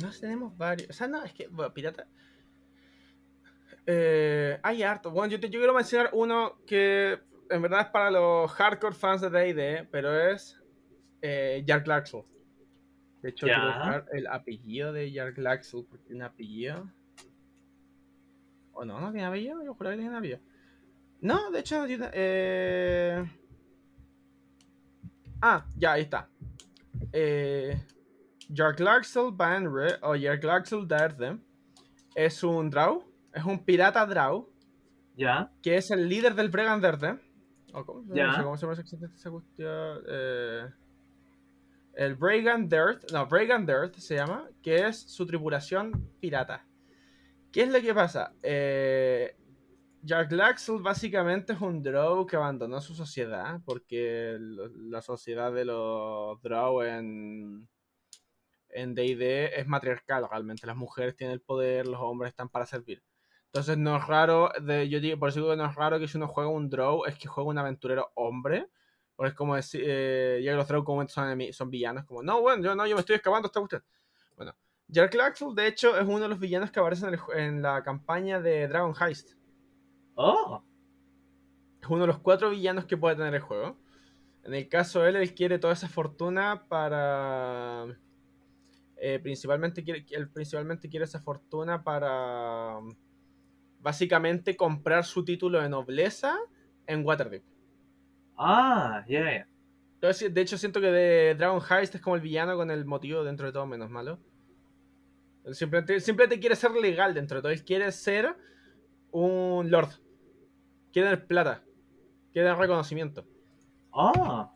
[0.00, 0.90] No, tenemos varios.
[0.90, 2.06] O sea, no, es que, bueno, pirata.
[3.86, 5.10] Eh, hay harto.
[5.10, 7.18] Bueno, yo, te, yo quiero mencionar uno que
[7.50, 10.60] en verdad es para los hardcore fans de D&D, pero es
[11.20, 11.86] eh, Jark.
[13.20, 16.90] De hecho, quiero buscar el apellido de Jark Laxel, porque tiene apellido.
[18.72, 19.00] ¿O no?
[19.00, 19.62] ¿No tiene apellido?
[19.62, 20.40] Yo juro que tiene apellido.
[21.20, 22.10] No, de hecho, no tiene...
[22.12, 23.24] Eh...
[25.40, 26.28] Ah, ya, ahí está.
[27.12, 27.80] Eh,
[28.52, 31.38] Jark Laxel Banre, o Jark Laxel Derde,
[32.14, 34.48] es un draw es un pirata Draw.
[35.16, 35.52] Ya.
[35.62, 37.18] Que es el líder del Bregan Verde.
[37.72, 38.04] cómo,
[38.56, 40.02] se llama esa cuestión.
[40.08, 40.70] Eh,
[41.94, 43.10] el Bregan Dirt.
[43.12, 44.48] No, Bregan Dirt se llama.
[44.62, 46.66] Que es su tripulación pirata.
[47.50, 48.32] ¿Qué es lo que pasa?
[48.42, 49.36] Eh,
[50.02, 56.40] Jack Laxel básicamente es un Drow que abandonó su sociedad porque la sociedad de los
[56.42, 57.68] Drow en
[58.72, 60.66] en D&D es matriarcal realmente.
[60.66, 63.02] Las mujeres tienen el poder, los hombres están para servir.
[63.52, 66.08] Entonces no es raro, de, yo digo, por eso digo que no es raro que
[66.08, 68.70] si uno juega un Drow es que juega un aventurero hombre.
[69.14, 72.64] Porque es como decir, eh, ya los Drow como son, son villanos, como, no, bueno,
[72.64, 73.82] yo no, yo me estoy escapando, está usted.
[74.36, 74.54] Bueno,
[74.88, 78.40] Jack Laxel de hecho es uno de los villanos que aparece en, en la campaña
[78.40, 79.34] de Dragon Heist.
[80.14, 80.62] Oh.
[81.82, 83.76] Es uno de los cuatro villanos que puede tener el juego.
[84.44, 87.84] En el caso de él, él quiere toda esa fortuna para.
[88.96, 92.78] Eh, principalmente, quiere, él principalmente quiere esa fortuna para.
[93.82, 96.38] Básicamente comprar su título de nobleza
[96.86, 97.42] en Waterdeep.
[98.36, 99.46] Ah, yeah.
[100.00, 103.46] De hecho, siento que de Dragon Heist es como el villano con el motivo dentro
[103.46, 104.18] de todo menos malo.
[105.52, 107.52] simplemente, simplemente quiere ser legal dentro de todo.
[107.52, 108.36] Él quiere ser
[109.12, 109.90] un lord.
[110.92, 111.62] Quieren plata.
[112.32, 113.24] Quieren reconocimiento.
[113.92, 114.52] Ah.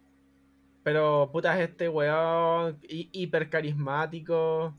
[0.82, 4.74] Pero puta es este weón hiper carismático.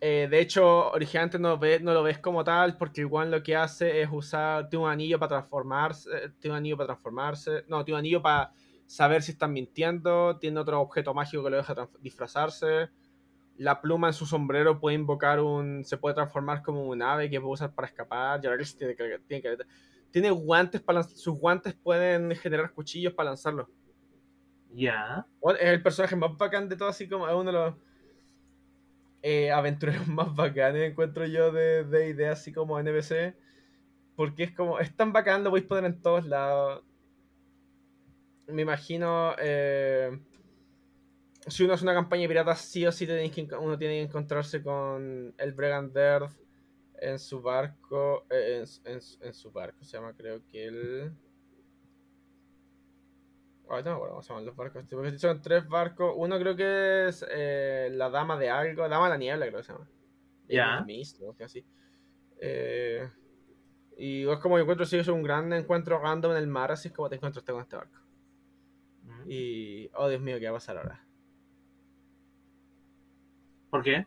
[0.00, 4.00] Eh, de hecho, originalmente no, no lo ves como tal, porque igual lo que hace
[4.00, 4.68] es usar.
[4.68, 6.10] Tiene un anillo para transformarse.
[6.38, 7.64] Tiene un anillo para transformarse.
[7.68, 8.52] No, tiene un anillo para
[8.86, 10.38] saber si están mintiendo.
[10.38, 12.88] Tiene otro objeto mágico que lo deja disfrazarse.
[13.58, 15.84] La pluma en su sombrero puede invocar un.
[15.84, 18.40] Se puede transformar como un ave que puede usar para escapar.
[18.40, 19.56] Ya tiene que, tiene que
[20.10, 23.68] tiene guantes para sus guantes pueden generar cuchillos para lanzarlos.
[24.72, 25.26] Ya.
[25.58, 27.74] Es el personaje más bacán de todo, así como es uno de los
[29.22, 33.36] eh, aventureros más bacanes, encuentro yo, de, de ideas así como NBC.
[34.16, 36.82] Porque es como, es tan bacán, lo podéis poner en todos lados.
[38.46, 40.18] Me imagino, eh,
[41.46, 44.02] si uno hace una campaña de piratas, sí o sí tenéis que, uno tiene que
[44.02, 45.96] encontrarse con el Bregand
[47.00, 51.12] en su barco, eh, en, su barco se llama creo que el...
[53.70, 54.84] Ay, no bueno, cómo se llaman los barcos.
[54.90, 56.12] Porque son tres barcos.
[56.16, 58.88] Uno creo que es eh, la Dama de algo.
[58.88, 59.88] Dama de la Niebla creo que se llama.
[60.48, 60.84] Ya.
[60.86, 61.44] Yeah.
[61.44, 61.64] así.
[62.40, 63.08] Eh,
[63.96, 66.88] y es como yo encuentro si es un gran encuentro random en el mar, así
[66.88, 68.00] es como te encontraste con este barco.
[69.26, 69.90] Y...
[69.94, 71.04] Oh, Dios mío, ¿qué va a pasar ahora?
[73.70, 74.06] ¿Por qué?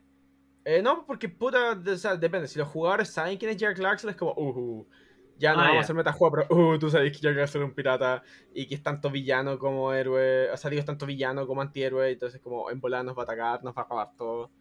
[0.65, 2.47] Eh, no, porque puta, o sea, depende.
[2.47, 4.87] Si los jugadores saben quién es Jack Laxel, es como, uh,
[5.37, 7.67] ya no ah, vamos a hacer metajuego, pero uh, tú sabes que Jack Laxel es
[7.67, 8.23] un pirata
[8.53, 10.51] y que es tanto villano como héroe.
[10.51, 13.25] O sea, digo, es tanto villano como antihéroe, entonces, como en volar nos va a
[13.25, 14.51] atacar, nos va a acabar todo.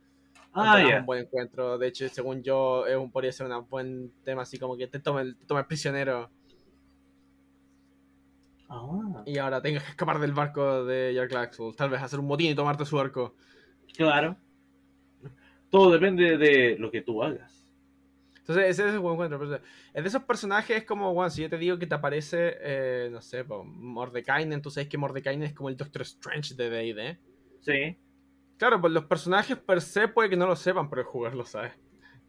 [0.54, 1.00] Ah, ya.
[1.00, 1.78] un buen encuentro.
[1.78, 4.98] De hecho, según yo, es un, podría ser un buen tema así como que te
[4.98, 6.30] tome el, te prisionero.
[8.68, 9.22] Ah.
[9.26, 11.74] Y ahora tengas que escapar del barco de Jack Laxel.
[11.76, 13.34] Tal vez hacer un motín y tomarte su barco.
[13.96, 14.36] Claro
[15.72, 17.61] todo depende de lo que tú hagas.
[18.52, 19.42] Entonces, ese es buen encuentro.
[19.94, 23.22] Es de esos personajes como, bueno, si yo te digo que te aparece, eh, no
[23.22, 27.18] sé, Mordekainen, tú sabes que Mordekainen es como el Doctor Strange de D&D.
[27.60, 27.96] Sí.
[28.58, 31.44] Claro, pues los personajes per se puede que no lo sepan, pero el jugador lo
[31.46, 31.72] sabe.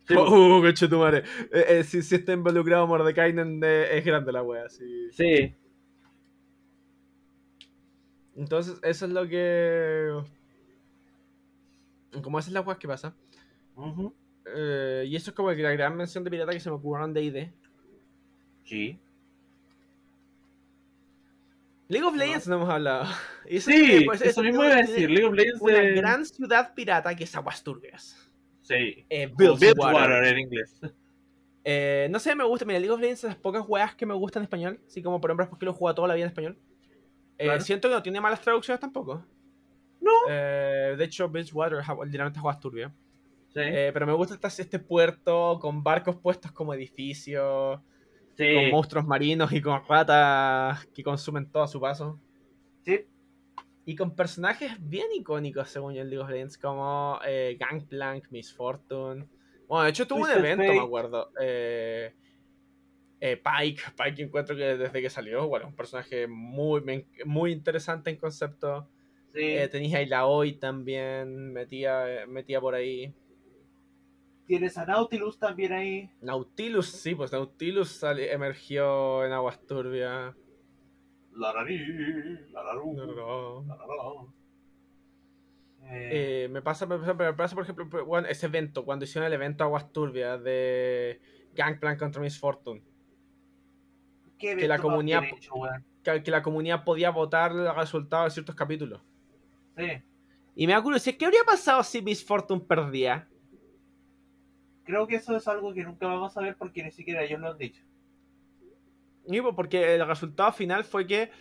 [0.08, 1.24] Sí, uh, tu madre.
[1.52, 4.70] Eh, eh, si, si, está involucrado Mordekainen, es grande la wea.
[4.70, 5.12] Sí.
[5.12, 5.56] sí.
[8.36, 10.24] Entonces, eso es lo que.
[12.22, 13.16] Como esa es la wea que pasa.
[14.46, 17.24] Eh, y eso es como la gran mención de pirata que se me ocurrieron de
[17.24, 17.48] ID.
[18.66, 19.00] Sí.
[21.88, 23.06] League of Legends no, hemos hablado.
[23.60, 25.10] sí, pues, eso mismo iba a decir.
[25.10, 28.32] League of Legends Una gran ciudad pirata que es Aguasturbias.
[28.62, 29.06] Sí.
[29.10, 30.80] Eh, Bilgewater en inglés.
[31.66, 32.66] Eh, no sé, me gusta.
[32.66, 34.80] Mira, League of Legends es de las pocas weas que me gustan en español.
[34.88, 36.58] Así como por ejemplo, porque lo juego toda la vida en español.
[37.38, 39.26] Eh, siento que no tiene malas traducciones tampoco.
[40.00, 40.28] No.
[40.28, 42.44] De hecho, Bilgewater literalmente es
[43.56, 47.80] Eh, pero me gusta este puerto con barcos puestos como edificios,
[48.38, 52.20] con monstruos marinos y con ratas que consumen todo a su paso.
[52.84, 53.06] Sí.
[53.86, 58.54] Y con personajes bien icónicos, según yo, en League of Legends, como eh, Gangplank, Miss
[58.54, 59.28] Fortune.
[59.68, 61.32] Bueno, de hecho tuvo un evento, me acuerdo.
[61.40, 62.14] Eh,
[63.20, 68.90] Pike, Pike encuentro que desde que salió, bueno, un personaje muy, muy interesante en concepto.
[69.34, 69.56] Sí.
[69.72, 73.14] tenéis ahí la hoy también, metía, metía por ahí.
[74.46, 76.10] Tienes a Nautilus también ahí.
[76.22, 80.36] Nautilus, sí, pues Nautilus emergió en aguas turbias.
[81.36, 81.66] La la
[85.86, 86.98] eh, me, pasa, me,
[87.34, 91.20] pasa, por ejemplo, bueno, ese evento, cuando hicieron el evento Aguas Turbias de
[91.54, 92.82] Gangplank contra Miss Fortune.
[94.38, 95.24] que la comunidad
[96.04, 99.02] que, la comunidad podía votar los resultados de ciertos capítulos.
[99.78, 100.04] Sí.
[100.56, 103.28] Y me da curiosidad, ¿qué habría pasado si Miss Fortune perdía?
[104.84, 107.52] Creo que eso es algo que nunca vamos a ver porque ni siquiera ellos lo
[107.52, 107.84] han dicho.
[109.26, 111.32] Y pues, porque el resultado final fue que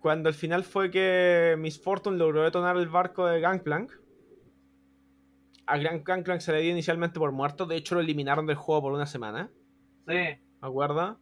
[0.00, 3.92] cuando el final fue que Miss Fortune logró detonar el barco de Gangplank,
[5.66, 8.92] a Gangplank se le dio inicialmente por muerto, de hecho lo eliminaron del juego por
[8.92, 9.50] una semana.
[10.06, 10.14] Sí.
[10.14, 11.20] ¿Me acuerdo?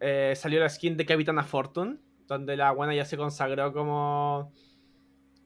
[0.00, 4.52] Eh, salió la skin de Capitana Fortune, donde la buena ya se consagró como,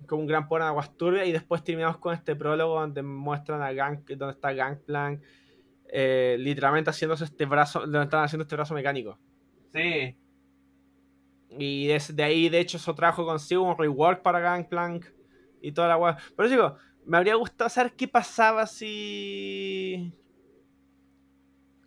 [0.07, 3.62] como un gran poder en aguas turbias, y después terminamos con este prólogo donde muestran
[3.62, 5.23] a Gang, donde está Gangplank,
[5.89, 9.18] eh, literalmente haciéndose este brazo, donde están haciendo este brazo mecánico.
[9.72, 10.16] Sí.
[11.51, 15.07] Y de ahí, de hecho, eso trajo consigo un rework para Gangplank
[15.61, 16.18] y toda la weá.
[16.37, 20.12] Pero digo, me habría gustado saber qué pasaba si.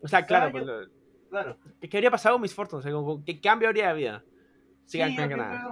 [0.02, 0.66] O sea, claro, pues,
[1.30, 1.58] claro.
[1.82, 3.24] ¿Qué habría pasado con Miss Fortune?
[3.26, 4.22] ¿qué cambio habría habido?
[4.86, 5.68] Si sí, Gangplank nada.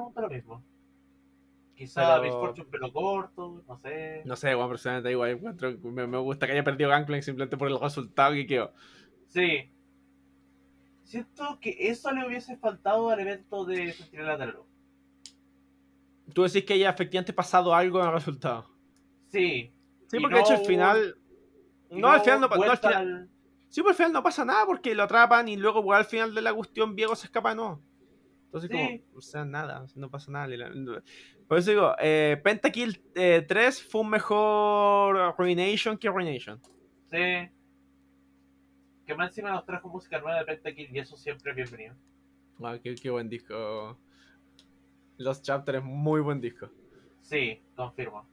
[1.75, 4.21] Quizá Miss Fortune pelo corto, no sé.
[4.25, 5.39] No sé, bueno, personalmente igual
[5.83, 8.73] me, me gusta que haya perdido Gangplank simplemente por el resultado que quedó.
[9.27, 9.71] Sí,
[11.05, 14.53] Siento que eso le hubiese faltado al evento de Sentinela de
[16.33, 18.67] Tú decís que haya efectivamente pasado algo en el resultado.
[19.27, 19.71] Sí.
[20.07, 21.17] Sí, porque de hecho el final.
[21.91, 23.27] No, al final no, pasa nada.
[23.69, 26.41] Sí, pues al final no pasa nada porque lo atrapan y luego al final de
[26.41, 27.83] la cuestión Diego se escapa, no.
[28.45, 30.47] Entonces, como, o sea, nada, no pasa nada.
[31.47, 36.59] Por eso digo, eh, Pentakill 3 eh, fue un mejor Ruination que Ruination.
[37.09, 37.49] Sí
[39.05, 41.95] que más encima nos trajo música nueva de Pentakill y eso siempre es bienvenido.
[42.61, 43.97] Ah, qué, buen disco.
[45.17, 46.69] Los Chapters, muy buen disco.
[47.21, 48.27] Sí, confirmo.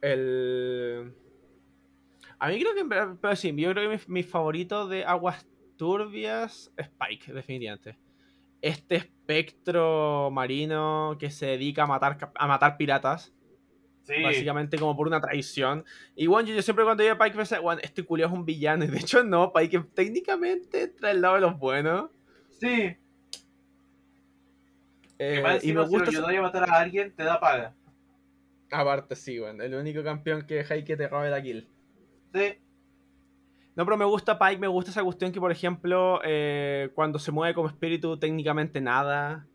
[0.00, 1.14] El.
[2.38, 3.16] A mí creo que.
[3.20, 7.96] Pero sí, yo creo que mi, favorito de Aguas Turbias es Spike, definitivamente.
[8.64, 13.30] Este espectro marino que se dedica a matar, a matar piratas.
[14.22, 15.84] Básicamente como por una traición.
[16.16, 18.84] Y bueno, yo, siempre cuando iba a Pike pensé, bueno, este culio es un villano.
[18.84, 22.10] Y de hecho no, Pike técnicamente trae el lado de los buenos.
[22.58, 22.96] Sí.
[25.18, 26.10] Eh, y me gusta...
[26.10, 27.74] Si lo a matar a alguien, te da paga.
[28.70, 29.62] Aparte, sí, bueno.
[29.62, 31.68] El único campeón que deja que te robe la kill.
[32.32, 32.63] Sí.
[33.76, 37.32] No, pero me gusta Pike, me gusta esa cuestión que, por ejemplo, eh, cuando se
[37.32, 39.48] mueve como espíritu, técnicamente nada.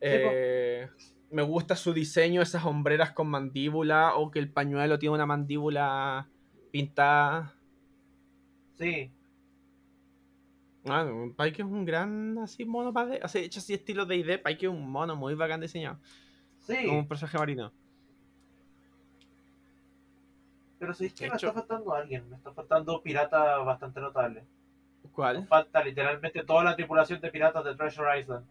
[0.00, 0.88] Eh,
[1.30, 6.28] me gusta su diseño, esas hombreras con mandíbula o que el pañuelo tiene una mandíbula
[6.70, 7.54] pintada.
[8.74, 9.10] Sí.
[10.84, 14.66] Bueno, Pike es un gran así mono para de, hecho así estilo de ID, Pike
[14.66, 15.98] es un mono muy bacán diseñado.
[16.60, 16.86] Sí.
[16.86, 17.72] Como un personaje marino.
[20.78, 24.44] Pero si es que me está faltando alguien, me está faltando pirata bastante notable.
[25.12, 25.40] ¿Cuál?
[25.40, 28.46] Me falta literalmente toda la tripulación de piratas de Treasure Island.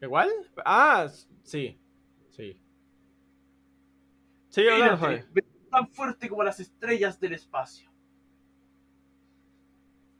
[0.00, 0.30] ¿Igual?
[0.64, 1.08] Ah,
[1.42, 1.78] sí.
[2.30, 2.60] Sí.
[4.48, 5.26] Sí, Mírate,
[5.70, 7.90] tan fuerte como las estrellas del espacio.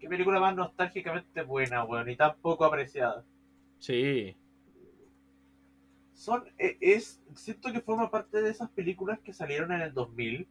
[0.01, 3.25] Qué película más nostálgicamente buena, weón, y tan poco apreciada.
[3.79, 4.37] Sí.
[6.15, 10.49] Son, e, es, siento que forma parte de esas películas que salieron en el 2000,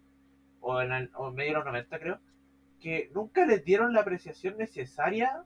[0.61, 2.20] o en, el, o en medio de los 90 creo,
[2.80, 5.43] que nunca les dieron la apreciación necesaria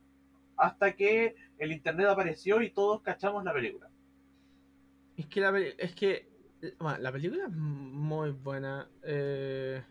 [0.57, 3.89] hasta que el internet apareció y todos cachamos la película.
[5.15, 6.30] Es que la, es que,
[6.80, 8.89] la película es muy buena.
[9.03, 9.84] Eh,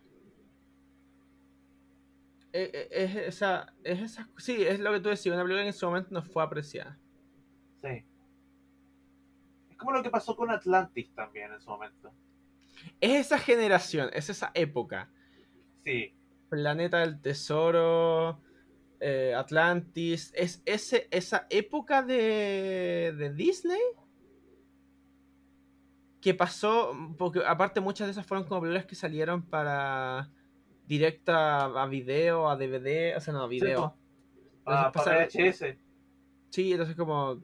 [2.52, 5.68] eh, eh, es, esa, es esa, sí, es lo que tú decías, una película que
[5.68, 6.98] en su momento no fue apreciada.
[7.82, 8.04] Sí.
[9.76, 12.10] Es como lo que pasó con Atlantis también en su momento.
[12.98, 15.10] Es esa generación, es esa época.
[15.84, 16.16] Sí.
[16.48, 18.40] Planeta del Tesoro,
[19.00, 23.82] eh, Atlantis, es ese, esa época de, de Disney
[26.22, 30.30] que pasó, porque aparte muchas de esas fueron como películas que salieron para
[30.86, 33.94] directa a video, a DVD, o sea, no, a video.
[34.64, 35.76] para, VHS.
[36.48, 37.42] Sí, entonces como,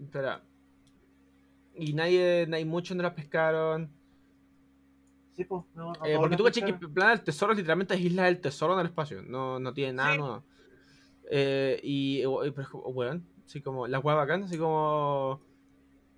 [0.00, 0.42] espera.
[1.76, 3.90] Y nadie, nadie muchos no las pescaron.
[5.36, 8.40] Sí, pues, no, eh, porque tú caché que Plan del Tesoro literalmente es Isla del
[8.40, 10.44] Tesoro en el espacio, no, no tiene nada nuevo.
[11.28, 12.22] Eh, y,
[12.52, 15.40] pero, bueno, así como, la hueá bacán, así como...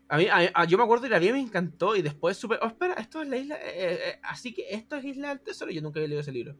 [0.09, 0.27] A mí,
[0.69, 3.29] yo me acuerdo y la vi me encantó y después supe, oh, espera, esto es
[3.29, 6.21] la isla, eh, eh, así que esto es Isla del Tesoro, yo nunca había leído
[6.21, 6.55] ese libro.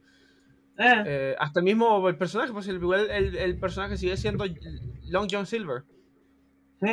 [1.39, 4.43] hasta el mismo el personaje, pues el, igual el, personaje sigue siendo
[5.03, 5.83] Long John Silver.
[6.81, 6.87] Sí.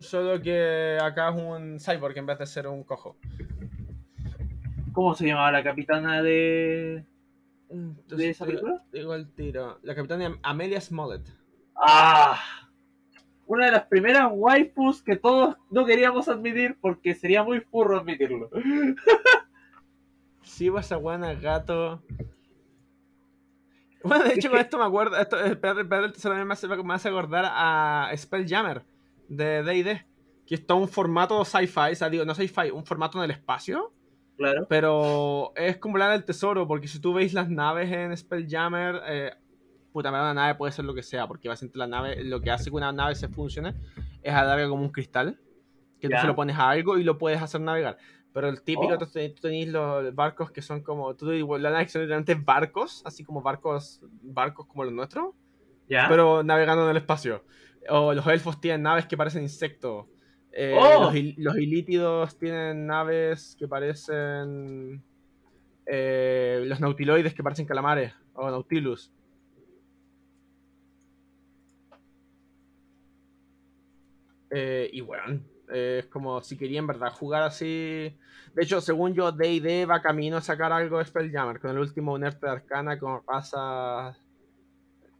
[0.00, 3.16] Solo que acá es un cyborg en vez de ser un cojo.
[4.92, 7.04] ¿Cómo se llamaba la capitana de,
[7.68, 8.82] ¿De esa película?
[8.92, 9.78] Digo el tiro.
[9.82, 11.28] La capitana Amelia Smollett.
[11.76, 12.38] ¡Ah!
[13.46, 18.50] Una de las primeras waifus que todos no queríamos admitir porque sería muy furro admitirlo.
[20.42, 22.02] sí, vas a guana gato.
[24.04, 25.16] Bueno, de hecho, con esto me acuerdo.
[25.16, 28.84] Esto, espérate, eso me hace, me hace acordar a Spelljammer
[29.28, 30.06] de DD.
[30.46, 33.30] Que es todo un formato sci-fi, o sea, digo, no sci-fi, un formato en el
[33.30, 33.92] espacio.
[34.38, 34.66] Claro.
[34.68, 39.32] Pero es como la del tesoro, porque si tú veis las naves en Spelljammer, eh,
[39.92, 42.70] puta, una nave puede ser lo que sea, porque básicamente la nave, lo que hace
[42.70, 43.74] que una nave se funcione
[44.22, 45.38] es alarga como un cristal,
[46.00, 47.98] que tú se lo pones a algo y lo puedes hacer navegar.
[48.32, 48.98] Pero el típico, oh.
[48.98, 49.06] tú,
[49.40, 51.26] tenéis los barcos que son como, tú
[51.58, 55.34] la nave son literalmente barcos, así como barcos, barcos como los nuestros,
[55.88, 57.44] pero navegando en el espacio.
[57.88, 60.06] O los elfos tienen naves que parecen insectos.
[60.52, 61.12] Eh, oh.
[61.36, 65.02] los, ilítidos tienen naves que parecen.
[65.86, 68.12] Eh, los nautiloides que parecen calamares.
[68.34, 69.12] O nautilus.
[74.50, 78.16] Eh, y bueno, es como si quería en verdad jugar así.
[78.54, 82.14] De hecho, según yo, DD va camino a sacar algo de Spelljammer con el último
[82.14, 84.20] Unerte de Arcana con razas.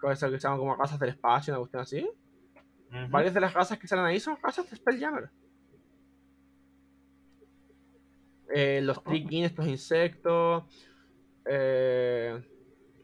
[0.01, 2.11] Con eso que se llaman como razas del espacio, una cuestión así.
[3.11, 5.31] Varias de las razas que salen ahí son razas de Spelljammer.
[8.55, 10.65] Eh, los Trikin, estos insectos.
[11.45, 12.43] Eh,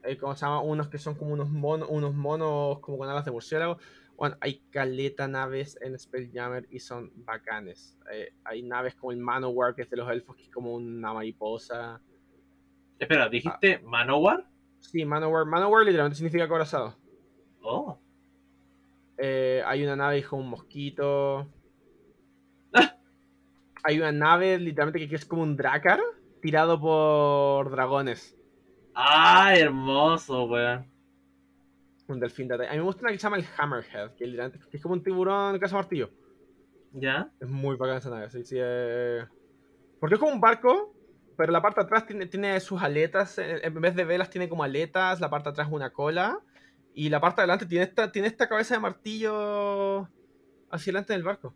[0.03, 0.61] eh, ¿Cómo se llama?
[0.61, 3.79] Unos que son como unos monos, unos monos como con alas de murciélago.
[4.17, 7.99] Bueno, hay caleta naves en Spelljammer y son bacanes.
[8.13, 11.13] Eh, hay naves como el Manowar, que es de los elfos, que es como una
[11.13, 12.01] mariposa.
[12.99, 14.47] Espera, ¿dijiste Manowar?
[14.79, 15.47] Sí, Manowar.
[15.47, 16.97] Manowar literalmente significa corazado.
[17.61, 17.99] Oh.
[19.19, 21.47] Eh, hay una nave con un mosquito.
[23.85, 26.01] hay una nave literalmente que es como un Dracar
[26.41, 28.37] tirado por dragones.
[28.95, 30.87] ¡Ah, hermoso, weón!
[32.07, 34.83] Un delfín de A mí me gusta una que se llama el Hammerhead, que, es
[34.83, 36.11] como un tiburón casa martillo.
[36.93, 37.31] ¿Ya?
[37.41, 38.57] Es muy bacana esa nave, sí, sí.
[38.59, 39.25] Eh...
[39.99, 40.95] Porque es como un barco,
[41.37, 43.39] pero la parte de atrás tiene, tiene sus aletas.
[43.39, 45.21] En vez de velas, tiene como aletas.
[45.21, 46.39] La parte de atrás una cola.
[46.95, 50.09] Y la parte de adelante tiene esta, tiene esta cabeza de martillo
[50.71, 51.55] hacia adelante del barco.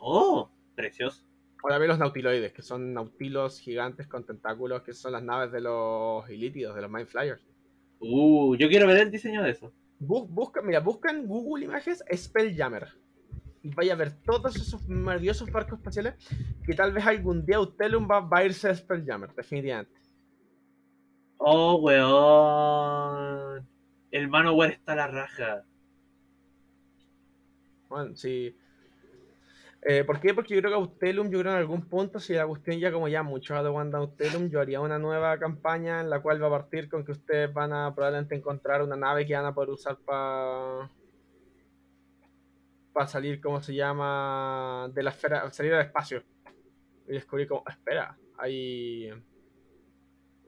[0.00, 0.50] ¡Oh!
[0.74, 1.22] Precioso.
[1.62, 5.60] Ahora ve los nautiloides, que son nautilos gigantes con tentáculos, que son las naves de
[5.60, 7.46] los ilítidos, de los Mind Flyers.
[8.00, 9.72] Uh, yo quiero ver el diseño de eso.
[10.00, 12.88] busca, mira, busca en Google Images Spelljammer.
[13.62, 16.14] Y vaya a ver todos esos maravillosos barcos espaciales
[16.64, 20.00] que tal vez algún día Utelum va, va a irse a Spelljammer, definitivamente.
[21.36, 23.68] Oh, weón.
[24.12, 25.64] El Manowar está a la raja.
[27.88, 28.54] Bueno, sí.
[29.80, 30.34] Eh, ¿Por qué?
[30.34, 33.08] Porque yo creo que Autelum, yo creo en algún punto, si la cuestión ya como
[33.08, 36.50] ya mucho de Wanda Autelum, yo haría una nueva campaña en la cual va a
[36.50, 39.96] partir con que ustedes van a probablemente encontrar una nave que van a poder usar
[39.96, 40.88] para
[42.92, 44.90] para salir, ¿cómo se llama?
[44.92, 46.22] De la esfera, salir al espacio.
[47.08, 49.10] Y descubrir como, espera, hay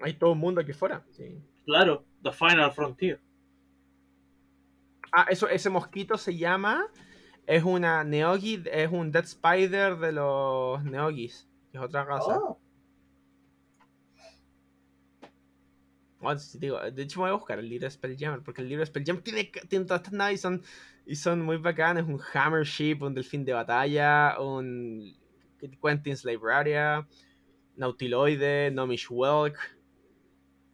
[0.01, 1.03] hay todo un mundo aquí fuera.
[1.11, 1.43] Sí.
[1.65, 3.21] Claro, The Final Frontier.
[5.17, 6.89] Ah, eso, ese mosquito se llama
[7.47, 12.39] es una Neogi, es un Dead Spider de los Neogis, que es otra raza.
[12.39, 12.59] Oh.
[16.61, 19.23] de hecho, me voy a buscar el libro de Spelljammer, porque el libro de Spelljammer
[19.23, 20.63] tiene, tiene todas estas naves y son,
[21.05, 22.07] y son muy bacanas.
[22.07, 25.15] Un Hammer Ship, un Delfín de Batalla, un
[25.83, 27.07] Quentin's Libraria,
[27.77, 29.59] Nautiloide, Nomish Welk.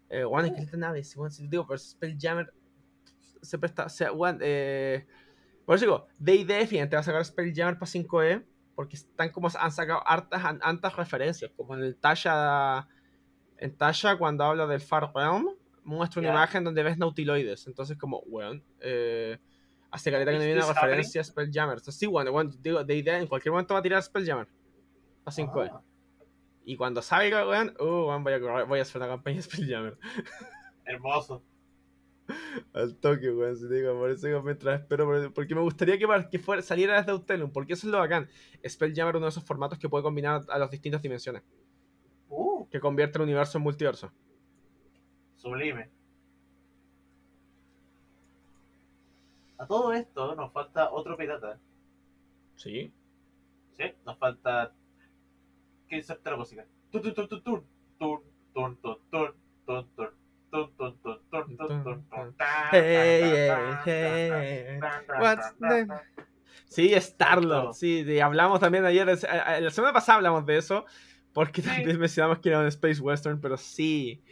[0.08, 1.16] Eh, bueno, es que estas naves,
[1.48, 2.52] digo, pero Spelljammer
[3.42, 3.86] se presta.
[3.86, 4.10] O sea,
[4.40, 5.06] eh,
[5.64, 9.72] por eso digo, D&D te va a sacar Spelljammer para 5E porque están como han
[9.72, 12.88] sacado hartas, referencias, como en el Tasha
[13.58, 15.50] en Tasha cuando habla del Far Realm
[15.84, 19.38] muestra una imagen donde ves nautiloides, entonces como, bueno, eh,
[19.90, 21.78] hace caleta que no viene una referencia a Spelljammer.
[21.78, 24.48] Entonces, sí, bueno, bueno digo, D&D en cualquier momento va a tirar Spelljammer
[25.24, 25.70] a 5E.
[25.72, 25.82] Ah.
[26.64, 29.98] Y cuando salga, weón, uh, voy, a, voy a hacer una campaña de Spelljammer.
[30.84, 31.42] Hermoso.
[32.72, 33.56] Al toque, weón.
[33.56, 35.32] Si te digo, por eso mientras espero.
[35.32, 37.50] Porque me gustaría que, que fuera, saliera desde Autelum.
[37.50, 38.28] Porque eso es lo bacán.
[38.66, 41.42] Spelljammer es uno de esos formatos que puede combinar a las distintas dimensiones.
[42.28, 42.68] Uh.
[42.68, 44.12] Que convierte el universo en multiverso.
[45.36, 45.90] Sublime.
[49.58, 51.58] A todo esto nos falta otro pirata.
[52.56, 52.92] Sí.
[53.72, 54.72] Sí, nos falta.
[55.88, 56.66] ¿Qué es la música?
[56.90, 57.64] Tun, tun, tun, tun, tun,
[57.98, 58.22] tun,
[58.54, 59.34] tun, tun,
[59.66, 60.19] tun, tun.
[66.66, 67.74] Sí, Starlord.
[67.74, 69.06] Sí, hablamos también ayer.
[69.06, 70.84] La semana pasada hablamos de eso.
[71.32, 73.40] Porque también mencionamos que era un Space Western.
[73.40, 74.22] Pero sí,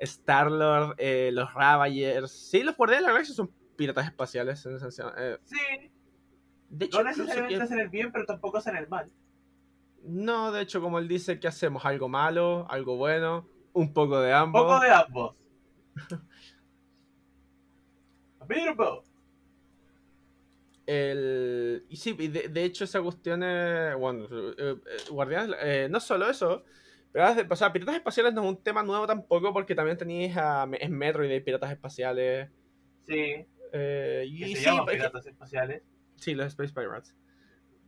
[0.00, 2.30] Starlord, eh, los Ravagers.
[2.30, 4.64] Sí, los Guardianes de la Galaxia son piratas espaciales.
[4.66, 4.76] En
[5.18, 5.38] eh.
[5.44, 5.90] Sí.
[6.68, 9.10] De hecho, no necesariamente hacen el bien, pero tampoco hacen el mal.
[10.02, 11.84] No, de hecho, como él dice, que hacemos?
[11.84, 12.66] ¿Algo malo?
[12.68, 13.48] ¿Algo bueno?
[13.72, 14.62] Un poco de ambos.
[14.62, 15.36] Un poco de ambos.
[18.40, 19.04] Amiibo.
[20.86, 21.86] El...
[21.88, 23.96] Y sí, de, de hecho esa cuestión es...
[23.96, 24.76] Bueno, eh, eh,
[25.10, 25.56] Guardianes...
[25.62, 26.64] Eh, no solo eso,
[27.10, 30.68] pero o sea, piratas espaciales no es un tema nuevo tampoco porque también tenéis a...
[30.78, 32.50] Es Metroid de piratas espaciales.
[33.06, 33.46] Sí.
[33.72, 35.82] Eh, y se sí, que- piratas espaciales.
[36.16, 37.14] sí, los Space Pirates.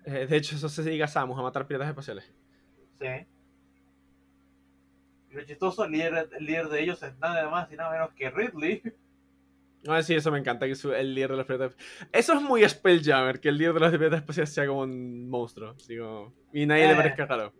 [0.05, 2.33] Eh, de hecho, eso se dedica a Samus, a matar piratas espaciales.
[3.01, 3.27] Sí.
[5.37, 8.31] Lo chistoso, el líder, el líder de ellos es nada más y nada menos que
[8.31, 8.83] Ridley.
[9.87, 11.77] Ah, sí, eso me encanta, que el líder de los piratas...
[12.11, 15.75] Eso es muy Spelljammer, que el líder de los piratas espaciales sea como un monstruo.
[15.87, 16.97] como- Y nadie le Eh.
[16.97, 17.53] parezca raro.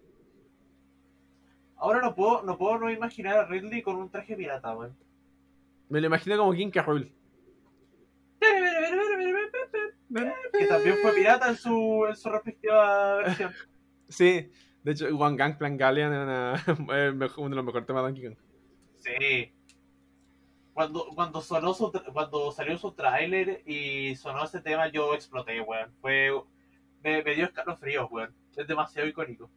[1.77, 4.97] Ahora no puedo, no puedo no imaginar a Ridley con un traje pirata, weón.
[5.91, 6.71] Me lo imagino como King.
[6.75, 7.13] Rool.
[10.59, 13.53] Que también fue pirata en su, en su respectiva versión.
[14.09, 14.51] Sí,
[14.87, 18.37] de hecho, One Gangplank Galleon es uno de los mejores temas de Donkey Kong.
[18.99, 19.53] Sí.
[20.73, 25.93] Cuando, cuando sonó su cuando salió su tráiler y sonó ese tema, yo exploté, weón.
[26.01, 26.31] Fue.
[27.03, 28.33] Me, me dio escalofríos, weón.
[28.57, 29.51] Es demasiado icónico.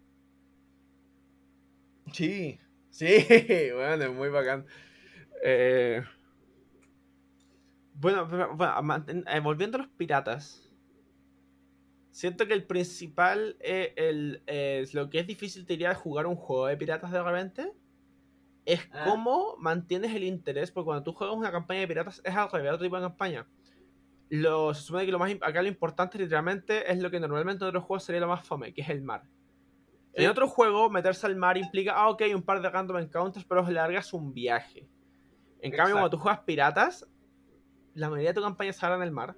[2.11, 3.23] Sí, sí,
[3.75, 4.65] bueno, es muy bacán.
[5.43, 6.01] Eh,
[7.93, 8.25] bueno,
[8.55, 10.68] bueno, eh, volviendo a los piratas,
[12.19, 16.35] siento que el principal, eh, el, eh, lo que es difícil te diría jugar un
[16.35, 17.71] juego de piratas de repente,
[18.65, 19.05] es Ah.
[19.05, 22.73] cómo mantienes el interés, porque cuando tú juegas una campaña de piratas es al revés,
[22.73, 23.47] otro tipo de campaña.
[24.29, 27.69] Lo, se supone que lo más, acá lo importante literalmente es lo que normalmente en
[27.69, 29.23] otros juegos sería lo más fome, que es el mar.
[30.13, 30.25] Sí.
[30.25, 33.61] En otro juego, meterse al mar implica, ah, ok, un par de random encounters, pero
[33.61, 34.89] es largas un viaje.
[35.61, 37.07] En cambio, cuando tú juegas piratas,
[37.93, 39.37] la mayoría de tu campaña se en el mar.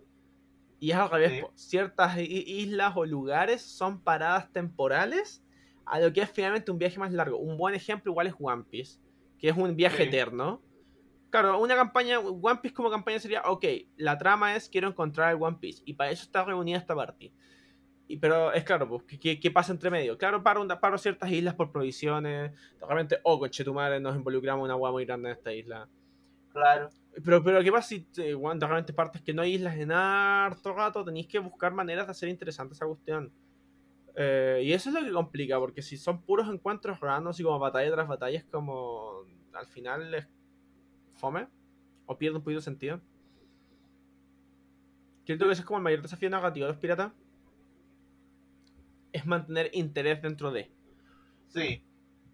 [0.81, 1.45] Y es al revés, Sí.
[1.69, 5.43] ciertas islas o lugares son paradas temporales
[5.85, 7.37] a lo que es finalmente un viaje más largo.
[7.37, 8.99] Un buen ejemplo igual es One Piece,
[9.37, 10.03] que es un viaje Sí.
[10.09, 10.59] eterno.
[11.29, 13.63] Claro, una campaña, One Piece como campaña sería, ok,
[13.97, 17.31] la trama es quiero encontrar el One Piece, y para eso está reunida esta party.
[18.07, 20.17] Y, pero es claro, pues, ¿qué- ¿qué, pasa entre medio?
[20.17, 24.65] Claro, paro, una- paro ciertas islas por provisiones, de repente, oh, conchetumare, nos involucramos en
[24.65, 25.87] una hueá muy grande en esta isla.
[26.51, 26.89] Claro.
[27.23, 29.91] Pero, pero ¿qué pasa si eh, weón, de repente partes que no hay islas en
[29.91, 31.03] harto rato?
[31.03, 33.31] Tenéis que buscar maneras de hacer interesante esa cuestión.
[34.15, 37.59] Eh, y eso es lo que complica, porque si son puros encuentros raros y como
[37.59, 39.25] batalla tras batalla, es como.
[39.53, 40.27] Al final es
[41.15, 41.47] fome.
[42.05, 43.01] O pierde un poquito de sentido.
[45.25, 47.11] Siento que ese es como el mayor desafío negativo de los piratas.
[49.11, 50.71] Es mantener interés dentro de.
[51.49, 51.83] Sí.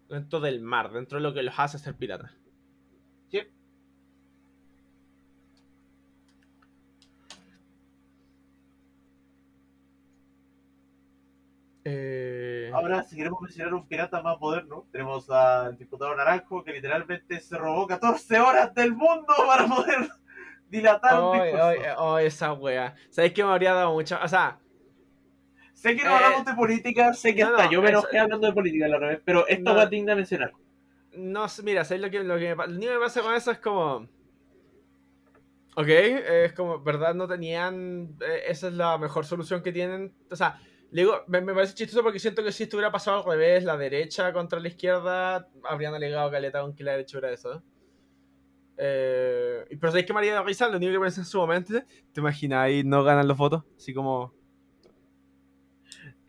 [0.08, 2.37] Dentro del mar, dentro de lo que los hace ser piratas.
[11.90, 12.70] Eh...
[12.74, 17.56] Ahora, si queremos mencionar un pirata más moderno, tenemos al diputado Naranjo que literalmente se
[17.56, 20.08] robó 14 horas del mundo para poder
[20.68, 21.64] dilatar un discurso.
[21.64, 22.94] ay, ay, esa wea.
[23.10, 24.22] ¿Sabéis que me habría dado mucha.
[24.22, 24.58] O sea,
[25.72, 27.98] Sé que no Eh, hablamos de política, sé que no, hasta no, yo me eso-
[28.00, 29.76] enojé hablando de política la otra vez, pero esta No.
[29.76, 30.52] va digna de mencionar.
[31.12, 33.50] no mira, ¿sabéis lo que, lo que me, lo que me pasa con eso?
[33.52, 34.08] Es como.
[35.76, 37.14] Ok, es como, ¿verdad?
[37.14, 38.16] No tenían.
[38.20, 40.12] eh, esa es la mejor solución que tienen.
[40.30, 40.60] O sea,
[40.90, 43.64] le digo, me, me parece chistoso porque siento que si esto hubiera pasado al revés,
[43.64, 47.62] la derecha contra la izquierda, habrían alegado caleta con que la derecha hubiera eso.
[48.76, 50.68] Eh, pero ¿sabéis que me haría risa?
[50.68, 51.74] Lo único que pensé en su momento,
[52.12, 53.64] ¿te imaginas ahí no ganan los votos?
[53.76, 54.32] Así como.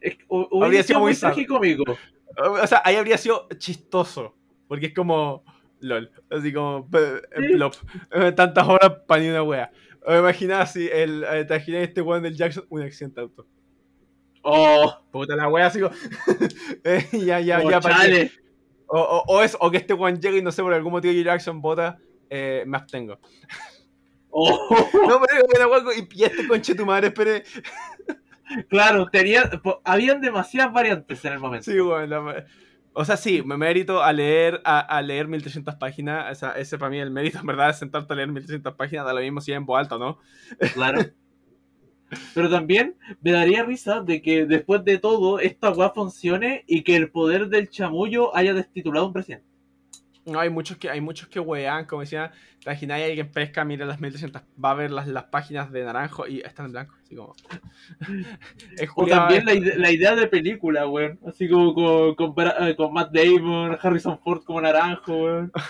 [0.01, 1.97] Es Habría hubiera sido muy tragicómico.
[2.37, 4.35] O sea, ahí habría sido chistoso.
[4.67, 5.43] Porque es como.
[5.81, 6.11] LOL.
[6.29, 6.89] Así como.
[6.89, 7.53] pe- Sí.
[7.53, 7.73] Plop.
[8.35, 9.71] Tantas horas para ni una wea.
[10.05, 11.23] O imaginás si el.
[11.25, 12.65] eh, Te imaginas este weón del Jackson.
[12.69, 13.45] Un accidente de auto.
[14.41, 15.93] Oh, Puta la wea, así como.
[16.83, 17.79] eh, ya, ya, oh, ya.
[17.79, 18.31] chale.
[18.87, 21.13] O, o, o eso, o que este weón llegue y no sé por algún motivo
[21.13, 21.97] Jackson vota.
[22.29, 23.19] Eh, me abstengo.
[24.29, 24.69] Oh,
[25.07, 27.43] No, pero y este conche tu madre, espere.
[28.69, 29.49] claro, tenía,
[29.83, 31.71] habían demasiadas variantes en el momento.
[31.71, 32.09] Sí, weón.
[32.09, 32.45] la-
[32.93, 36.31] O sea, sí, me mérito a leer, a, a leer 1300 páginas.
[36.31, 39.05] O sea, ese para mí el mérito, en verdad, es sentarte a leer 1300 páginas,
[39.05, 40.17] da lo mismo si es en voz alta no.
[40.73, 40.99] Claro.
[42.33, 46.95] Pero también me daría risa de que después de todo esta weá funcione y que
[46.95, 49.48] el poder del chamullo haya destitulado a un presidente.
[50.31, 52.31] No, hay muchos que, hay muchos que wean, como decía,
[52.63, 56.27] te imagináis alguien pesca, mira las 1300, va a ver las, las páginas de naranjo
[56.27, 57.35] y están en blanco, así como.
[58.77, 61.19] es O también la, ide- la idea de película, weón.
[61.25, 65.51] Así como con, con, eh, con Matt Damon, Harrison Ford como naranjo, weón.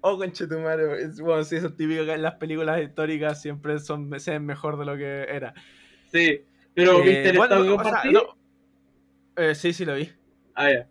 [0.00, 4.18] Oh, conchetumare, es bueno, sí, eso es típico que en las películas históricas siempre son,
[4.18, 5.54] se ven mejor de lo que era.
[6.10, 6.40] Sí.
[6.74, 8.36] Pero, Eh, ¿viste el bueno, estado no.
[9.36, 10.10] Eh, sí, sí lo vi.
[10.56, 10.88] Ah, ya.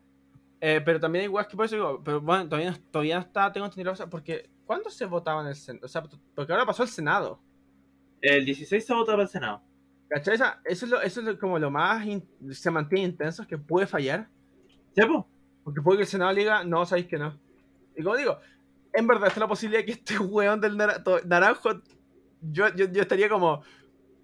[0.61, 3.21] Eh, pero también hay weas que por eso digo, pero bueno, todavía no, todavía no
[3.21, 5.85] está, tengo entendido, o sea, porque ¿cuándo se votaba en el Senado?
[5.85, 6.03] O sea,
[6.33, 7.41] porque ahora pasó el Senado.
[8.21, 9.61] El 16 se vota para el Senado.
[10.09, 10.35] ¿Cachai?
[10.35, 13.85] Eso es, lo, eso es lo- como lo más in- se mantiene intenso que puede
[13.87, 14.29] fallar.
[14.95, 15.27] ¿Sí, po?
[15.63, 17.37] Porque puede que el Senado le diga, no, sabéis que no.
[17.95, 18.39] Y como digo,
[18.93, 21.81] en verdad está la posibilidad de que este weón del to- naranjo,
[22.41, 23.61] yo, yo, yo estaría como,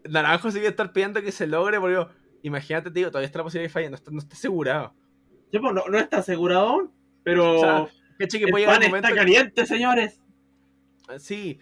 [0.09, 2.09] naranjo sí que estar pidiendo que se logre, porque digo,
[2.43, 4.93] imagínate, te digo, todavía está la posibilidad de que falle, no está, no está asegurado.
[5.51, 6.91] Sí, po, no, no está asegurado aún,
[7.23, 7.87] pero O sea.
[8.17, 10.21] Que el puede llegar pan el momento está que- caliente, señores.
[11.17, 11.59] Sí.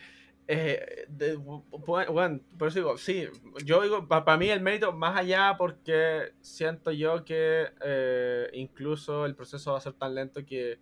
[0.52, 3.28] Eh, de- bueno, por eso digo, sí,
[3.64, 9.36] yo digo, para mí el mérito más allá porque siento yo que eh, incluso el
[9.36, 10.80] proceso va a ser tan lento que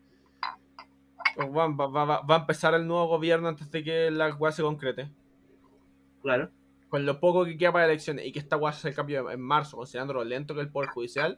[1.35, 4.51] bueno, va, va- va- va a empezar el nuevo gobierno antes de que la weá
[4.51, 5.11] se concrete.
[6.21, 6.49] Claro.
[6.89, 9.29] Con lo poco que queda para elecciones y que esta weá se hace el cambio
[9.29, 11.38] en marzo, considerando lo lento que es el Poder Judicial.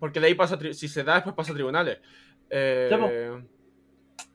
[0.00, 1.98] Porque de ahí pasa, si se da, después pasa a tribunales.
[2.48, 2.88] Eh,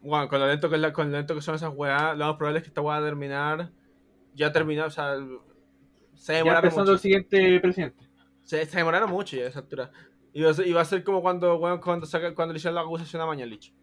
[0.02, 2.38] bueno, con lo lento que, la- con lo lento que son esas weas, lo más
[2.38, 3.72] probable es que esta weá va a terminar.
[4.36, 5.16] Ya terminó, o sea,
[6.14, 6.94] se Ya demoraron empezando mucho.
[6.94, 8.08] el siguiente presidente.
[8.44, 9.92] Se, se demoraron mucho ya a esa altura.
[10.34, 12.58] Y va a ser, y va a ser como cuando, weón, cuando, saca- cuando le
[12.58, 13.74] hicieron la acusación a Mañalich.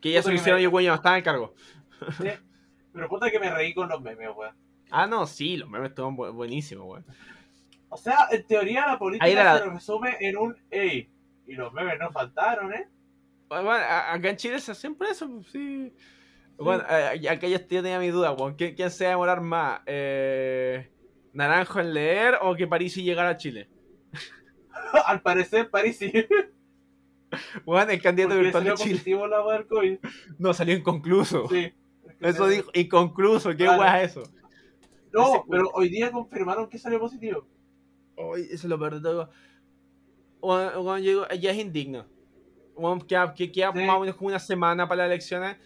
[0.00, 1.54] Que ya Puta se lo hicieron me- y el no estaba en cargo.
[2.16, 2.28] Sí.
[2.92, 4.54] Pero puta que me reí con los memes, weón.
[4.90, 7.04] Ah, no, sí, los memes estaban bu- buenísimos, weón.
[7.90, 11.10] O sea, en teoría la política se resume en un ey.
[11.46, 12.88] Y los memes no faltaron, ¿eh?
[13.48, 15.94] Bueno, acá en Chile se siempre eso, pues, sí.
[16.58, 18.54] Bueno, acá yo, tenía mi duda, weón.
[18.54, 19.80] ¿Quién, quién se va a demorar más?
[19.86, 20.90] Eh,
[21.32, 23.68] ¿Naranjo en leer o que París y llegar a Chile?
[25.06, 26.12] Al parecer, París sí.
[27.64, 29.16] Weón, el candidato Porque virtual de Chile.
[29.28, 29.98] la.
[30.38, 31.48] No, salió inconcluso.
[31.48, 31.72] Sí.
[32.20, 33.80] Eso dijo, inconcluso, ¿qué Claro.
[33.80, 34.24] weá es eso?
[35.12, 37.46] No, Ese- pero hoy día confirmaron que salió positivo.
[38.18, 39.30] Ay, eso es lo peor de todo.
[40.40, 42.06] Weón, weón, yo digo, ya es indigno.
[42.76, 43.78] Weón, queda, que queda Sí.
[43.84, 45.56] más o menos como una semana para las elecciones.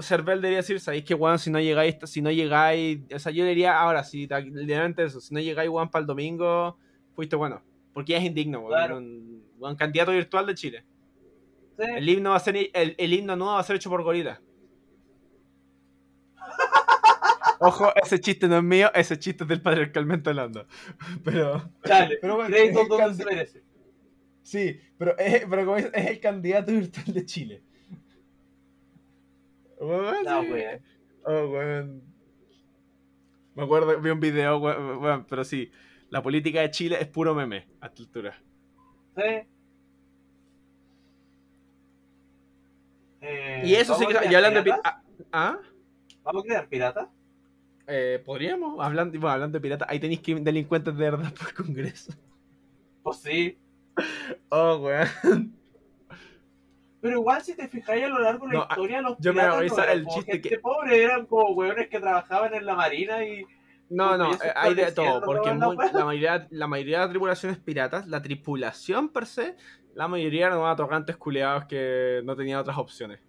[0.00, 3.44] Cervel debería decir, sabéis que weón, si no llegáis, si no llegáis, o sea, yo
[3.44, 6.78] diría ahora, si ta- literalmente eso, si no llegáis weón para el domingo,
[7.14, 7.62] fuiste bueno.
[7.92, 8.70] Porque ya es indigno, weón.
[8.70, 8.96] Claro.
[8.98, 10.84] Un- weón, candidato virtual de Chile.
[11.78, 11.84] Sí.
[11.96, 14.40] El himno va a ser, el, el himno nuevo va a ser hecho por gorila.
[17.62, 20.66] Ojo, ese chiste no es mío, ese chiste es del patriarcalmente hablando.
[21.24, 21.70] Pero.
[21.84, 23.62] Dale, Pero bueno, crédito es donde candi- se merece.
[24.42, 27.62] Sí, pero es, pero como es, es el candidato virtual de Chile.
[29.80, 30.50] No, sí.
[30.52, 30.80] weón.
[31.24, 32.02] Oh, weón.
[33.54, 35.70] Me acuerdo, vi un video, weón, weón, pero sí.
[36.10, 38.42] La política de Chile es puro meme a esta altura.
[39.16, 39.22] Sí.
[43.20, 44.30] Eh, Y eso sí ¿vamos que.
[44.30, 44.74] Ya hablan de.
[45.32, 45.58] ¿Ah?
[46.24, 47.08] ¿Vamos a crear piratas?
[47.86, 48.78] Eh, ¿Podríamos?
[48.84, 52.12] Hablando, bueno, hablando de pirata, ahí tenéis que delincuentes de verdad por Congreso.
[53.02, 53.58] Pues sí.
[54.48, 55.56] Oh, weón.
[57.00, 59.40] Pero igual si te fijáis a lo largo de la No, historia, los yo me
[59.42, 62.54] piratas a no eran el como chiste gente que- pobre, eran como hueones que trabajaban
[62.54, 63.44] en la marina y...
[63.90, 65.48] No, no, eh, hay de todo, porque.
[65.50, 65.92] La muy- wea.
[65.92, 69.56] la, mayoría, la mayoría de las tripulaciones piratas, la tripulación per se,
[69.94, 73.20] la mayoría eran atorrantes culeados que no tenían otras opciones.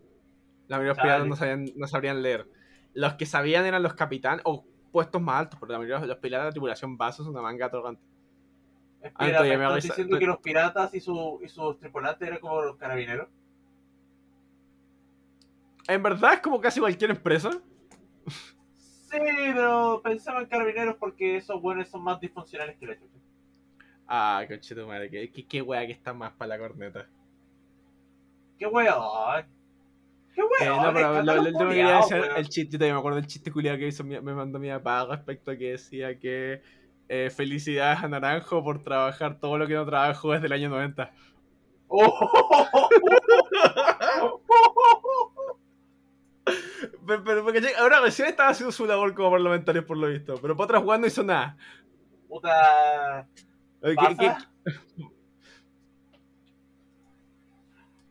[0.69, 2.47] La mayoría de los piratas no, sabían, no sabrían leer.
[2.94, 6.18] Los que sabían eran los capitanes, o puestos más altos, porque la mayoría de los
[6.18, 7.70] piratas de la tripulación base son una manga
[9.03, 9.11] ¿me
[9.57, 13.28] me estás diciendo que los piratas y, su, y sus tripulantes eran como los carabineros?
[15.88, 17.52] En verdad es como casi cualquier empresa.
[18.78, 23.18] Sí, pero pensaba en carabineros porque esos buenos son más disfuncionales que la chucha.
[24.07, 27.07] Ah, conchito madre, qué, qué, qué wea que está más para la corneta.
[28.57, 29.45] ¡Qué weón!
[30.34, 33.51] ¡Qué Eh, no, pero lo, quería decir el chiste, yo todavía me acuerdo del chiste
[33.51, 36.61] culiado que hizo me mandó mi papá respecto a que decía que
[37.10, 41.11] eh, felicidades a Naranjo por trabajar todo lo que no trabajó desde el año 90.
[41.88, 42.89] Oh,
[47.05, 50.55] Pero, pero porque ahora recién estaba haciendo su labor como parlamentario por lo visto, pero
[50.55, 51.57] para otras jugando no hizo nada.
[52.27, 53.27] Puta...
[53.81, 54.49] Eh, ¿qué- ¿Pasa?
[54.95, 55.03] qué-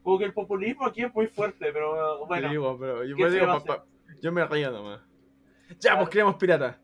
[0.03, 2.49] Como que el populismo aquí es muy fuerte, pero bueno.
[2.51, 3.87] Sí, bueno, pero yo, ¿qué me se digo, va a pa- pa-
[4.20, 5.01] yo me río nomás.
[5.79, 6.79] Ya, pues creamos pirata.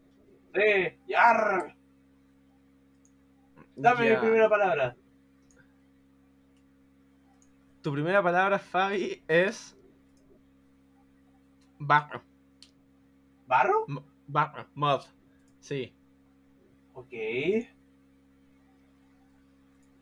[0.55, 1.75] Sí, yar.
[3.77, 4.15] Dame Ya.
[4.15, 4.97] mi primera palabra.
[7.83, 9.77] Tu primera palabra, Fabi, es.
[11.79, 12.23] Barro.
[13.47, 13.85] ¿Barro?
[13.89, 14.67] M- Barro.
[14.75, 15.03] Mod.
[15.61, 15.95] Sí.
[16.95, 17.13] Ok.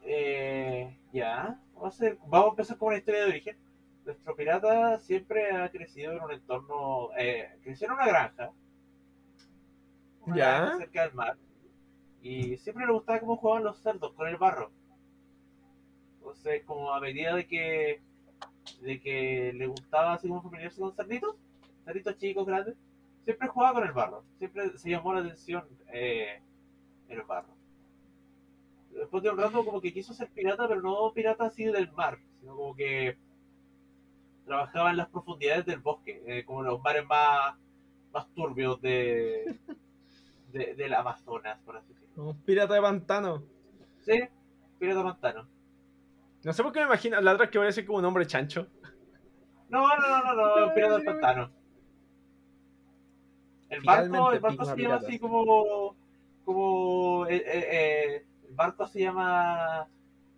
[0.02, 1.60] Eh, ya.
[1.76, 3.56] Vamos a, hacer- vamos a empezar con una historia de origen.
[4.04, 7.10] Nuestro pirata siempre ha crecido en un entorno.
[7.18, 8.52] Eh, creció en una granja.
[10.22, 10.50] Una Ya.
[10.60, 11.36] granja cerca del mar.
[12.22, 14.70] Y siempre le gustaba cómo jugaban los cerdos con el barro.
[16.18, 18.00] Entonces, como a medida de que.
[18.80, 21.36] de que le gustaba así como familiarse con cerditos,
[21.84, 22.74] cerditos chicos, grandes,
[23.24, 24.24] siempre jugaba con el barro.
[24.38, 26.40] Siempre se llamó la atención eh,
[27.08, 27.55] el barro.
[28.96, 32.18] Después de un rato como que quiso ser pirata, pero no pirata así del mar,
[32.40, 33.18] sino como que
[34.46, 37.56] trabajaba en las profundidades del bosque, eh, como los mares más,
[38.12, 39.58] más turbios de,
[40.52, 42.30] de, del Amazonas, por así decirlo.
[42.30, 43.42] Un pirata de pantano.
[44.00, 44.22] Sí,
[44.78, 45.48] pirata de pantano.
[46.44, 48.68] No sé por qué me imagino, la otra es que parece como un hombre chancho.
[49.68, 51.50] No, no, no, no, no, un pirata del pantano.
[53.68, 55.96] El barco, el barco se llama así como.
[56.44, 57.26] como.
[57.26, 58.25] Eh, eh,
[58.56, 59.88] barco se llama.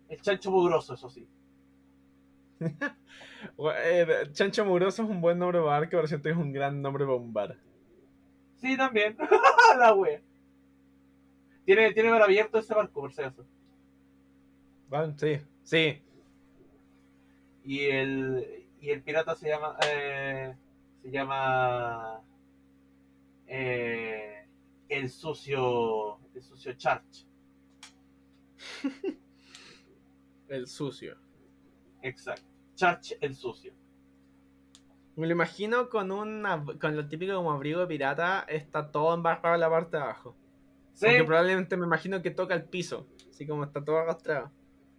[0.07, 1.27] El chancho mugroso, eso sí.
[3.57, 6.81] Eh, chancho mugroso es un buen nombre para barco, pero siento que es un gran
[6.81, 7.57] nombre para un bar.
[8.57, 9.15] Sí, también.
[9.77, 10.21] la wea.
[11.65, 13.45] Tiene, tiene bar abierto ese barco, por si acaso.
[14.89, 16.01] Bueno, sí, sí.
[17.63, 19.77] Y el, y el pirata se llama.
[19.85, 20.55] Eh,
[21.01, 22.21] se llama.
[23.47, 24.45] Eh,
[24.89, 26.17] el sucio.
[26.33, 27.28] El sucio Charch.
[30.47, 31.17] el sucio.
[32.01, 32.47] Exacto.
[32.75, 33.73] Charch el sucio.
[35.15, 39.55] Me lo imagino con una con lo típico como abrigo de pirata, está todo embarrado
[39.55, 40.35] en la parte de abajo.
[40.93, 41.07] Sí.
[41.07, 44.51] Porque probablemente me imagino que toca el piso, así como está todo arrastrado.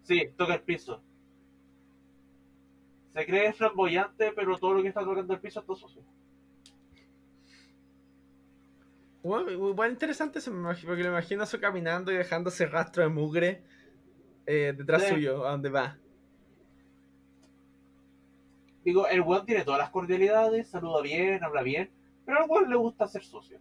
[0.02, 1.02] Sí, toca el piso.
[3.14, 6.02] Se cree flamboyante, pero todo lo que está tocando el piso está sucio.
[9.22, 13.62] Bueno, igual interesante porque lo imagino eso caminando y dejando ese rastro de mugre
[14.46, 15.98] eh, detrás suyo, a donde va.
[18.82, 21.90] Digo, el weón tiene todas las cordialidades, saluda bien, habla bien,
[22.24, 23.60] pero al weón le gusta ser sucio.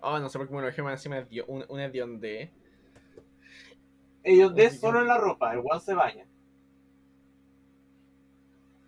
[0.00, 2.50] Oh, no sé por qué me lo dejé encima de un, un hedionde.
[4.24, 6.26] Hedionde solo en la ropa, el weón se baña.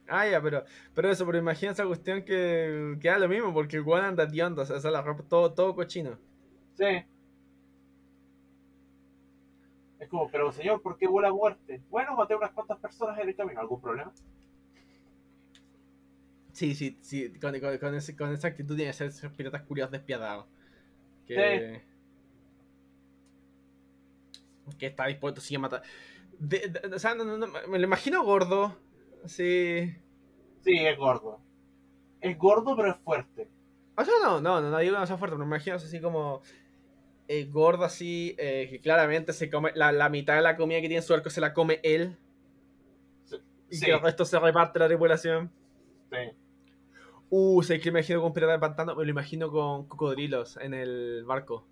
[0.09, 0.65] Ah, ya, pero,
[0.95, 4.62] pero eso, pero imagina esa cuestión que, que lo mismo, porque el weón anda hediondo,
[4.62, 6.19] o sea, la ropa todo, todo cochino.
[6.74, 7.05] Sí.
[10.01, 11.81] Es como, pero señor, ¿por qué vuela a muerte?
[11.89, 14.12] Bueno, maté unas cuantas personas en el camino, ¿algún problema?
[16.53, 20.47] Sí, sí, sí, con, con, esa actitud tiene que ser esos piratas curiosos despiadados.
[21.27, 21.83] Que,
[24.79, 25.83] que está dispuesto sí, a matar.
[26.93, 28.77] o sea, no, no, me lo imagino gordo.
[29.27, 29.94] Sí.
[30.61, 31.40] Sí, es gordo.
[32.20, 33.49] Es gordo, pero es fuerte.
[33.97, 36.01] O sea, no, no, no, no digo que no sea fuerte, pero me imagino así
[36.01, 36.43] como
[37.28, 40.97] eh, gordo así, eh, que claramente se come la, mitad de la comida que tiene
[40.97, 42.16] en su arco se la come él.
[43.70, 45.51] y que el resto se reparte la tripulación.
[46.11, 46.36] Sí.
[47.31, 50.74] Uh, sé que me imagino con pirata de pantano, me lo imagino con cocodrilos en
[50.74, 51.66] el barco.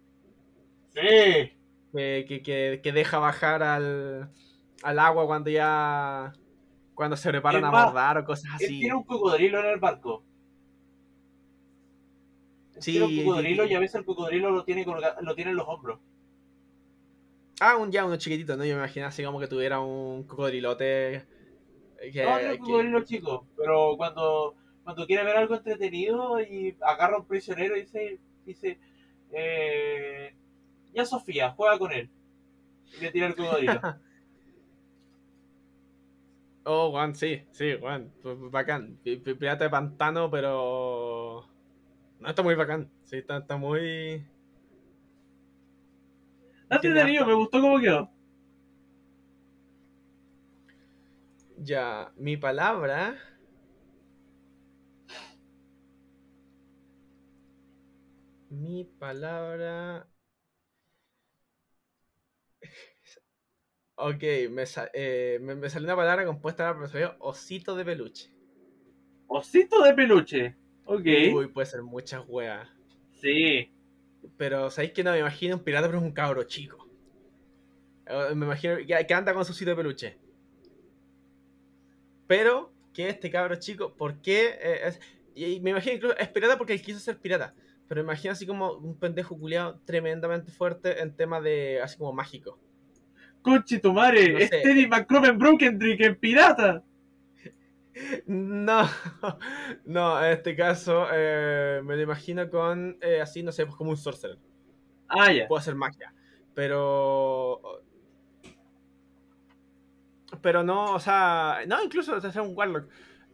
[0.94, 1.52] Sí.
[1.92, 4.30] Que, que, deja bajar al,
[4.82, 6.32] al, agua cuando ya.
[7.00, 8.78] Cuando se preparan a abordar o cosas así.
[8.78, 10.22] tiene un cocodrilo en el barco.
[12.78, 15.98] Sí, un cocodrilo y, a veces el cocodrilo lo tiene, lo tiene en los hombros.
[17.58, 18.66] Ah, un, ya, uno chiquitito, ¿no?
[18.66, 21.24] Yo me imagino así como que tuviera un cocodrilote.
[22.12, 27.16] Que, no, no un cocodrilo chico, pero cuando, cuando quiere ver algo entretenido y agarra
[27.16, 28.78] a un prisionero y dice, dice
[29.32, 30.34] eh,
[30.92, 32.10] ya Sofía, juega con él.
[32.98, 33.80] Y le tira el cocodrilo.
[36.64, 38.12] oh, Juan, sí, sí, Juan,
[38.50, 38.98] bacán.
[39.02, 41.46] Pirata de pantano, pero
[42.20, 42.90] no, está muy bacán.
[43.04, 44.26] Sí, está, está muy.
[46.62, 48.10] Está entretenido, me gustó cómo quedó.
[51.58, 53.16] Ya, mi palabra.
[58.50, 60.06] Mi palabra.
[64.02, 64.64] Ok, me,
[64.94, 68.30] eh, me, salió una palabra compuesta por osito de peluche.
[69.26, 70.56] Osito de peluche.
[70.86, 71.04] Ok.
[71.34, 72.66] Uy, puede ser muchas weas.
[73.20, 73.70] Sí.
[74.38, 75.12] Pero, ¿sabéis que no?
[75.12, 76.88] Me imagino un pirata, pero es un cabro chico.
[78.06, 80.18] Eh, me imagino que anda con su sitio de peluche.
[82.26, 84.58] Pero, que este cabro chico, ¿por qué?
[84.62, 84.98] Eh,
[85.34, 87.54] y me imagino incluso es pirata porque él quiso ser pirata.
[87.86, 92.14] Pero me imagino así como un pendejo culiado tremendamente fuerte en tema de así como
[92.14, 92.58] mágico.
[93.42, 96.82] Conchi tu madre, es Teddy McCromen Broken Trick en pirata.
[98.26, 98.82] No,
[99.84, 103.90] no, en este caso eh, me lo imagino con eh, así, no sé, pues como
[103.90, 104.38] un sorcerer.
[105.08, 105.48] Ah, ya.
[105.48, 106.12] Puedo hacer magia.
[106.54, 107.60] Pero.
[110.40, 111.60] Pero no, o sea.
[111.66, 112.88] No, incluso hacer un warlock.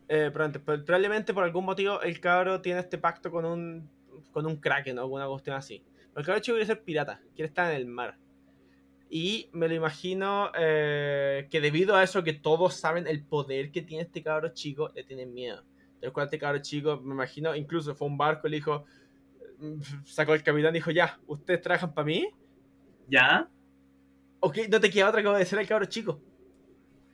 [0.09, 3.91] Eh, probablemente por algún motivo el cabro tiene este pacto con un.
[4.33, 5.85] con un kraken o alguna cuestión así.
[6.09, 8.17] Pero el cabro chico quiere ser pirata, quiere estar en el mar.
[9.09, 13.83] Y me lo imagino eh, que debido a eso que todos saben el poder que
[13.83, 15.63] tiene este cabro chico, le tienen miedo.
[16.01, 18.85] El cual este cabro chico, me imagino, incluso fue a un barco, le dijo,
[19.59, 22.29] mm, sacó el capitán y dijo, ya, ¿ustedes trabajan para mí?
[23.09, 23.49] ¿Ya?
[24.41, 26.21] Ok, no te queda otra que obedecer al cabro chico.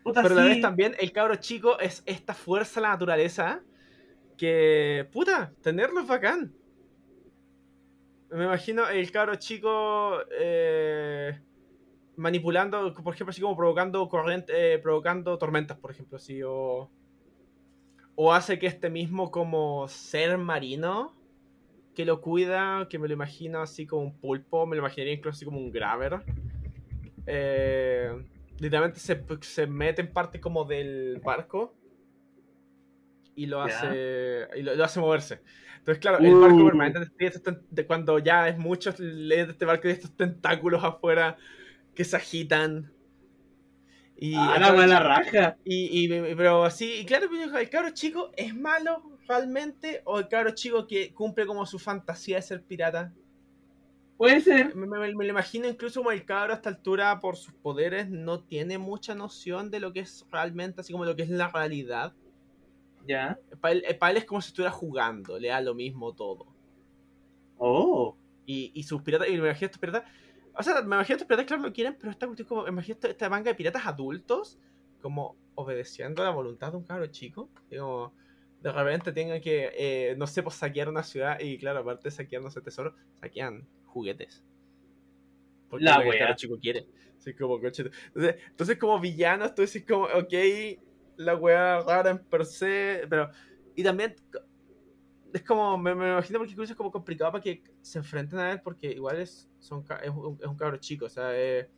[0.03, 3.63] Puta, Pero a la vez también el cabro chico es esta fuerza de la naturaleza
[4.37, 6.53] que, puta, tenerlo es bacán.
[8.31, 11.39] Me imagino el cabro chico eh,
[12.17, 16.91] manipulando, por ejemplo, así como provocando corriente, eh, provocando tormentas, por ejemplo, así, o,
[18.15, 21.15] o hace que este mismo como ser marino
[21.95, 25.37] que lo cuida, que me lo imagino así como un pulpo, me lo imaginaría incluso
[25.37, 26.21] así como un graver.
[27.27, 28.11] Eh,
[28.59, 31.75] literalmente se, se mete en parte como del barco
[33.35, 35.43] y lo hace y lo, lo hace moverse.
[35.79, 36.67] Entonces, claro, el barco Uh.
[36.67, 37.01] permanente
[37.71, 41.37] de cuando ya es mucho de este barco de estos tentáculos afuera
[41.95, 42.93] que se agitan.
[44.17, 45.57] Y Ah, la chico- raja.
[45.65, 47.27] y, y- pero así, y claro,
[47.59, 52.37] el cabro chico es malo realmente o el cabro chico que cumple como su fantasía
[52.37, 53.13] de ser pirata.
[54.17, 54.77] Puede ser.
[54.77, 58.09] Me, me- me lo imagino incluso como el cabro a esta altura por sus poderes
[58.09, 61.49] no tiene mucha noción de lo que es realmente, así como lo que es la
[61.49, 62.13] realidad.
[63.09, 63.37] Ya.
[63.61, 66.47] Para él, para él es como si estuviera jugando, le da lo mismo todo.
[67.59, 68.17] Oh.
[68.47, 70.05] Y, y sus piratas, y me imagino estos piratas,
[70.55, 72.99] o sea, me imagino estos piratas, claro, lo quieren, pero esta cuestión como, me imagino
[73.03, 74.59] esta, manga de piratas adultos,
[75.01, 78.15] como obedeciendo a la voluntad de un cabro chico, como
[78.61, 82.11] de repente tengan que, eh, no sé, pues saquear una ciudad, y claro, aparte de
[82.13, 84.45] saquear, no sé, tesoro, saquean juguetes.
[85.69, 86.19] Porque La es lo que el wea.
[86.21, 86.87] cabro chico quiere.
[87.19, 90.33] Así como, coche, entonces, entonces, como villanos, tú decís como, ok,
[91.17, 93.31] la wea rara en per se, pero,
[93.75, 94.15] y también
[95.33, 98.53] es como, me, me imagino porque incluso es como complicado para que se enfrenten a
[98.53, 101.71] él porque igual es, son, es, un, es un cabro chico, o sea, eh,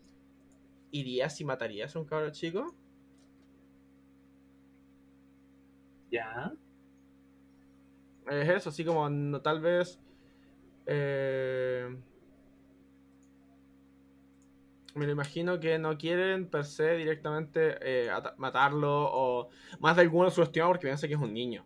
[0.93, 2.75] ¿irías y matarías a un cabro chico?
[6.11, 6.53] Ya.
[8.27, 10.01] Es eso, así como, no, tal vez...
[10.87, 11.89] eh,
[14.95, 19.49] me lo imagino que no quieren per se directamente eh, ata- matarlo o
[19.81, 21.65] más de alguno subestimado porque piensa que es un niño.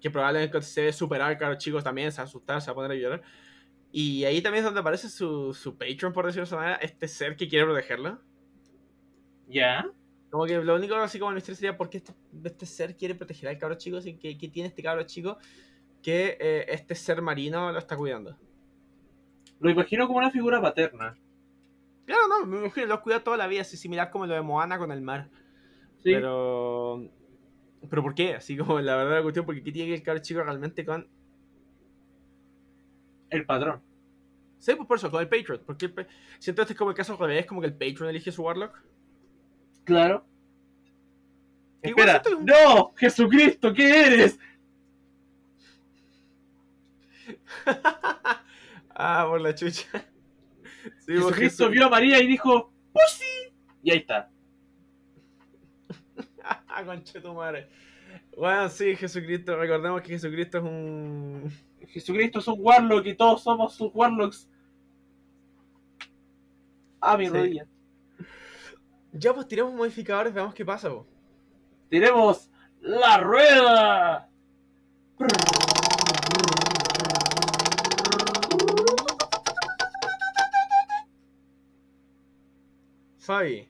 [0.00, 2.74] Que probablemente se debe superar, claro, chicos también, se va a asustar, se va a
[2.74, 3.22] poner a llorar.
[3.92, 7.08] Y ahí también es donde aparece su, su patron, por decirlo de esa manera, este
[7.08, 8.20] ser que quiere protegerlo.
[9.48, 9.84] Ya.
[10.30, 12.12] Como que lo único así como el misterio sería por qué este,
[12.44, 15.38] este ser quiere proteger al cabro chico, así que, que tiene este cabro chico
[16.02, 18.36] que eh, este ser marino lo está cuidando.
[19.58, 21.16] Lo imagino como una figura paterna.
[22.06, 24.78] Claro, no, me imagino, lo cuida toda la vida, así similar como lo de Moana
[24.78, 25.28] con el mar.
[26.02, 26.14] Sí.
[26.14, 27.02] Pero.
[27.88, 28.34] ¿Pero por qué?
[28.34, 30.84] Así como la verdad la cuestión, porque ¿qué tiene que ver el cabro chico realmente
[30.84, 31.08] con.
[33.30, 33.80] El patrón.
[34.58, 35.62] Sí, pues por eso, con el Patreon.
[35.64, 36.06] Porque el
[36.38, 38.78] siento este es como el caso al revés, como que el Patreon elige su Warlock.
[39.84, 40.26] Claro.
[41.82, 42.22] Igual Espera.
[42.26, 42.92] es un- ¡No!
[42.96, 43.72] ¡Jesucristo!
[43.72, 44.38] ¿Qué eres?
[48.94, 49.86] ah, por la chucha.
[49.90, 50.00] Sí,
[51.06, 53.52] pues, Jesucristo Jesús- vio a María y dijo, ¡Pues sí!
[53.82, 54.30] Y ahí está.
[56.86, 57.68] Conche tu madre.
[58.36, 59.56] Bueno, sí, Jesucristo.
[59.56, 61.52] Recordemos que Jesucristo es un.
[61.88, 64.48] Jesucristo es un warlock y todos somos sus warlocks.
[67.00, 67.32] Ah, mi Sí.
[67.32, 67.66] rodilla.
[69.12, 71.06] Ya, pues tiremos modificadores, veamos qué pasa, po.
[71.88, 72.50] Tenemos
[72.80, 74.28] la rueda.
[83.18, 83.68] Fabi.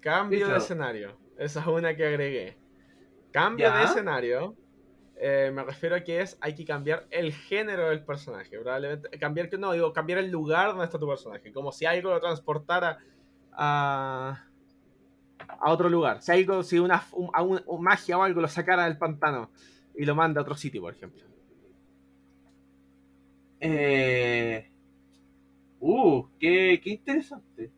[0.00, 1.19] Cambio de escenario.
[1.40, 2.56] Esa es una que agregué.
[3.32, 3.78] Cambio Ya.
[3.78, 4.56] de escenario.
[5.22, 8.58] eh, me refiero a que es hay que cambiar el género del personaje.
[8.58, 9.10] Probablemente.
[9.18, 11.52] Cambiar que no, digo, cambiar el lugar donde está tu personaje.
[11.52, 12.98] Como si algo lo transportara
[13.52, 14.44] a.
[15.48, 16.22] a otro lugar.
[16.22, 19.50] Si algo, si una, un- a un- un magia o algo lo sacara del pantano
[19.94, 21.22] y lo manda a otro sitio, por ejemplo.
[23.60, 24.66] Eh...
[25.80, 27.70] Uh, qué, qué interesante.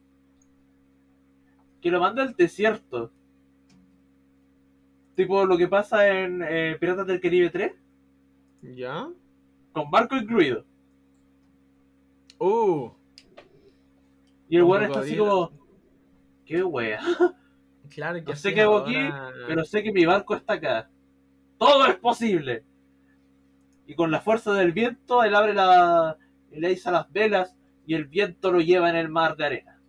[1.80, 3.10] Que lo manda al desierto.
[5.22, 7.72] Tipo lo que pasa en eh, Piratas del Caribe 3,
[8.74, 9.08] ¿Ya?
[9.70, 10.64] con barco incluido.
[12.40, 12.90] Uh.
[14.48, 15.52] Y el weón está así como.
[16.44, 17.00] Qué wea.
[17.88, 18.96] Claro que No sé qué hago aquí,
[19.46, 20.90] pero sé que mi barco está acá.
[21.58, 22.64] Todo es posible.
[23.86, 26.16] Y con la fuerza del viento, él abre la.
[26.50, 27.54] Él iza las velas
[27.86, 29.80] y el viento lo lleva en el mar de arena.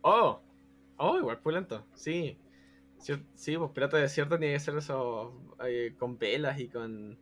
[0.00, 0.40] Oh,
[1.00, 2.38] oh, igual pulento, sí.
[2.98, 5.32] Sí, sí, pues pirata de desierto tiene que ser eso
[5.64, 7.18] eh, con velas y con.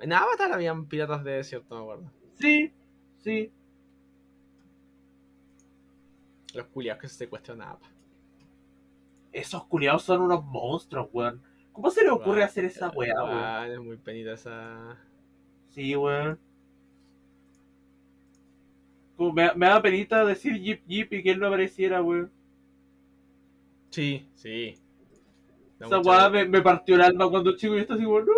[0.00, 2.12] En Avatar habían piratas de desierto, me acuerdo.
[2.34, 2.72] Sí,
[3.18, 3.52] sí.
[6.54, 7.92] Los culiados que se secuestran a Apa.
[9.32, 11.42] esos culiados son unos monstruos, weón.
[11.72, 13.54] ¿Cómo se le ocurre hacer esa weá, weón?
[13.72, 14.96] Es muy penita esa.
[15.70, 16.40] Sí, weón.
[19.16, 22.30] Como me, me da penita decir Jeep Jeep y que él no apareciera, weón.
[23.94, 24.74] Sí, sí.
[25.78, 28.32] Da Esa weá me, me partió el alma cuando chico y estaba así como, ¡No!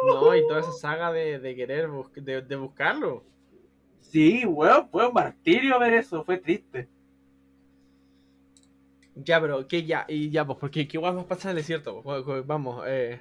[0.00, 3.24] No, y toda esa saga de, de querer bus- de, de buscarlo.
[4.00, 6.90] Sí, weón, fue un martirio ver eso, fue triste.
[9.14, 10.04] Ya, pero ¿qué ya?
[10.08, 12.02] Y ya, pues, porque ¿qué guay más pasa en el desierto?
[12.02, 13.20] Pues, Vamos, eh.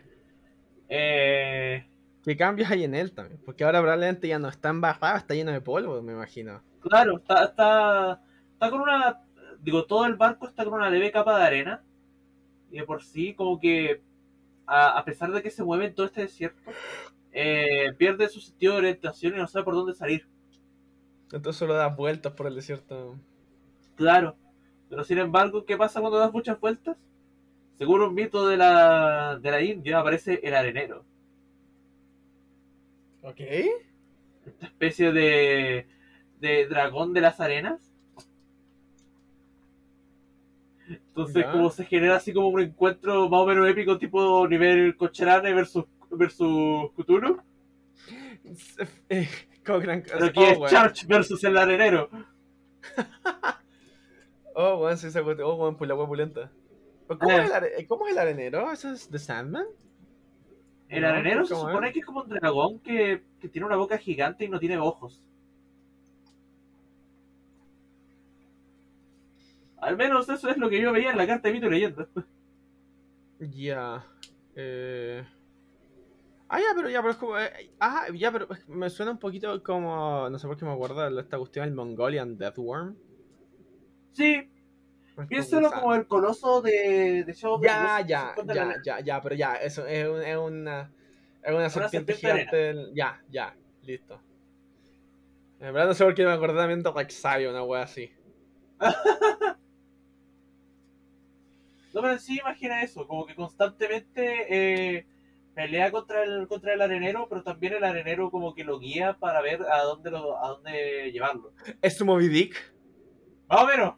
[0.89, 1.83] Eh,
[2.23, 3.39] ¿Qué cambios hay en él también?
[3.45, 6.63] Porque ahora probablemente ya no está embarrado, está lleno de polvo, me imagino.
[6.79, 8.21] claro, está, está,
[8.53, 9.21] está con una,
[9.61, 11.83] digo, todo el barco está con una leve capa de arena.
[12.71, 14.01] Y de por sí, como que,
[14.65, 16.71] a, a pesar de que se mueve en todo este desierto,
[17.31, 20.27] eh, pierde su sentido de orientación y no sabe por dónde salir.
[21.31, 23.17] Entonces solo das vueltas por el desierto.
[23.95, 24.35] Claro.
[24.89, 26.97] Pero sin embargo, ¿qué pasa cuando das muchas vueltas?
[27.77, 31.05] Según un mito de la, de la India, aparece el arenero.
[33.21, 33.39] ¿Ok?
[34.45, 35.87] Esta especie de,
[36.39, 37.90] de dragón de las arenas.
[41.11, 41.51] Entonces, Ya.
[41.51, 45.85] como se genera así como un encuentro más o menos épico, tipo nivel Cochrane versus,
[46.09, 47.37] versus Cthulhu.
[49.09, 49.27] Eh,
[49.63, 50.71] Cochrane- Pero aquí oh, es.
[50.71, 52.09] Charge versus el arenero.
[54.53, 56.51] Oh, weón, sí, esa Oh, weón, pues la pulenta.
[57.07, 57.37] ¿Cómo, Eh.
[57.43, 58.69] es el are- ¿Cómo es el arenero?
[58.71, 59.65] ¿Eso es The Sandman?
[60.89, 61.73] El No, arenero se ¿cómo es?
[61.73, 64.77] supone que es como un dragón que, que tiene una boca gigante y no tiene
[64.77, 65.21] ojos.
[69.81, 72.07] Al menos eso es lo que yo veía en la carta de mito y leyenda.
[73.39, 74.05] Ya.
[74.55, 75.23] Eh...
[76.49, 77.39] Ah, ya, pero ya, pero es como.
[77.39, 80.29] eh, ah, ya, pero me suena un poquito como.
[80.29, 82.97] No sé por qué me acuerdo de esta cuestión del Mongolian Deathworm.
[84.11, 84.51] Sí,
[85.29, 89.35] piénsalo esa- como el coloso de, de Shadow Ya, ya, ya, la- ya, ya, pero
[89.35, 90.91] ya, eso es, un- es una.
[91.41, 92.75] Es una serpiente gigante.
[92.93, 94.21] Ya, ya, listo.
[95.61, 98.11] En verdad no sé por qué me acordé también de Rexario, una wea así.
[101.93, 104.45] No, pero sí imagina eso, como que constantemente
[104.97, 105.05] eh,
[105.53, 109.41] pelea contra el, contra el arenero, pero también el arenero como que lo guía para
[109.41, 111.53] ver a dónde, lo, a dónde llevarlo.
[111.81, 112.55] ¿Es su Moby Dick?
[113.49, 113.95] Más o menos,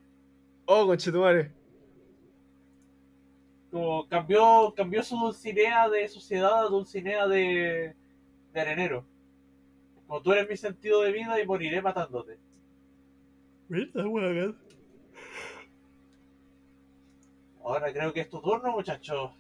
[0.66, 1.52] Oh, conchetumare.
[3.70, 7.96] como cambió, cambió su dulcinea de sociedad a dulcinea de,
[8.54, 9.06] de arenero.
[10.08, 12.38] Como tú eres mi sentido de vida y moriré matándote.
[13.68, 14.58] Mira, weón.
[17.64, 19.32] Ahora creo que es tu turno, muchachos.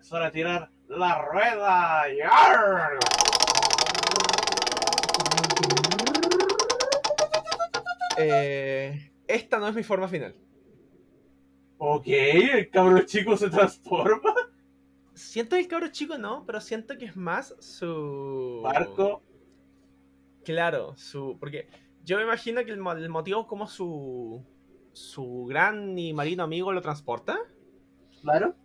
[0.00, 2.04] Es hora de tirar la rueda.
[2.12, 2.98] ¡Yarr!
[8.18, 10.34] Eh, esta no es mi forma final.
[11.78, 14.34] Ok, el cabro chico se transforma.
[15.14, 18.60] Siento que el cabro chico no, pero siento que es más su.
[18.64, 19.22] Barco.
[20.44, 21.36] Claro, su.
[21.38, 21.68] Porque
[22.02, 24.44] yo me imagino que el, el motivo como su.
[24.96, 27.38] Su gran y marino amigo lo transporta.
[28.22, 28.56] Claro.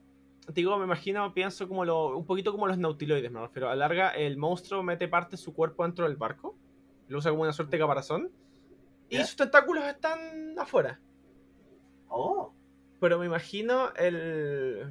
[0.48, 2.18] Digo, me imagino, pienso como lo.
[2.18, 3.68] Un poquito como los nautiloides, me refiero.
[3.68, 6.58] A la larga, el monstruo mete parte de su cuerpo dentro del barco.
[7.10, 8.32] Lo usa como una suerte de caparazón.
[9.10, 11.02] Y sus tentáculos están afuera.
[12.08, 12.54] Oh.
[13.02, 14.90] Pero me imagino el.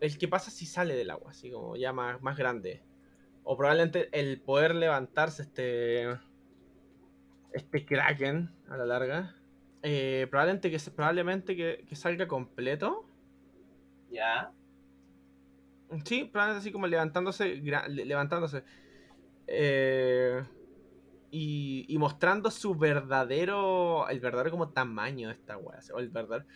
[0.00, 2.82] El que pasa si sale del agua, así como ya más, más grande.
[3.44, 6.18] O probablemente el poder levantarse este.
[7.52, 9.39] Este Kraken a la larga.
[9.82, 13.06] Eh, probablemente que probablemente que, que salga completo.
[14.10, 14.52] Ya.
[16.04, 17.56] Sí, probablemente así como levantándose.
[17.56, 18.64] levantándose.
[19.46, 20.42] Eh,
[21.30, 24.08] y, y mostrando su verdadero.
[24.08, 25.80] El verdadero como tamaño de esta wea.
[25.94, 26.46] O el verdadero.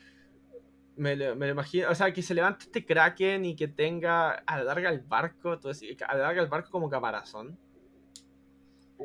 [0.97, 1.91] Me lo, me lo imagino.
[1.91, 4.33] O sea, que se levante este Kraken y que tenga.
[4.33, 5.55] A la larga el barco.
[5.55, 7.59] Entonces, a la larga el barco como caparazón.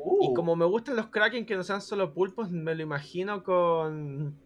[0.02, 0.30] Uh.
[0.30, 4.38] Y como me gustan los Kraken que no sean solo pulpos, me lo imagino con.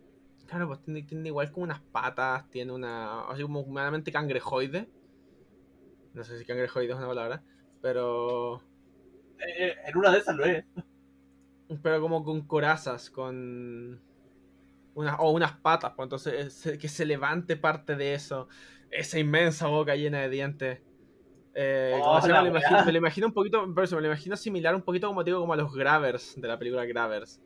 [0.47, 3.29] Claro, pues tiene, tiene igual como unas patas, tiene una.
[3.29, 4.89] Así como humanamente cangrejoide.
[6.13, 7.43] No sé si cangrejoide es una palabra.
[7.81, 8.63] Pero.
[9.39, 10.65] Eh, eh, en una de esas lo es.
[11.83, 14.01] Pero como con corazas, con.
[14.95, 18.49] Unas, o unas patas, pues entonces eh, que se levante parte de eso.
[18.91, 20.81] Esa inmensa boca llena de dientes.
[21.55, 22.85] Eh, Oh, se llama, me, lo imagino, weá.
[22.85, 25.53] me lo imagino un poquito, me lo imagino similar un poquito como te digo, como
[25.53, 27.41] a los Gravers de la película Gravers.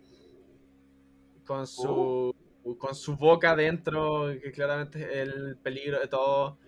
[1.44, 2.34] Con su,
[2.78, 6.58] con su boca dentro, que claramente es el peligro de todo.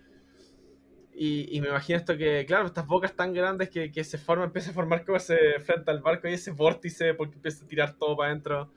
[1.13, 4.47] Y, y me imagino esto que, claro, estas bocas tan grandes que, que se forman,
[4.47, 7.93] empieza a formar como ese frente al barco y ese vórtice porque empieza a tirar
[7.97, 8.71] todo para adentro.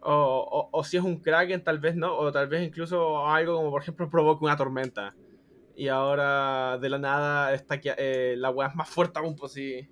[0.00, 2.16] O, o, si es un Kraken, tal vez no.
[2.16, 5.14] O tal vez incluso algo como, por ejemplo, provoca una tormenta.
[5.76, 9.52] Y ahora, de la nada, está que, eh, la weá es más fuerte aún, pues
[9.52, 9.88] sí.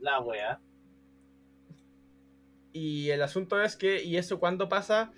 [0.00, 0.60] La weá.
[2.72, 5.12] Y el asunto es que, ¿y eso cuando pasa?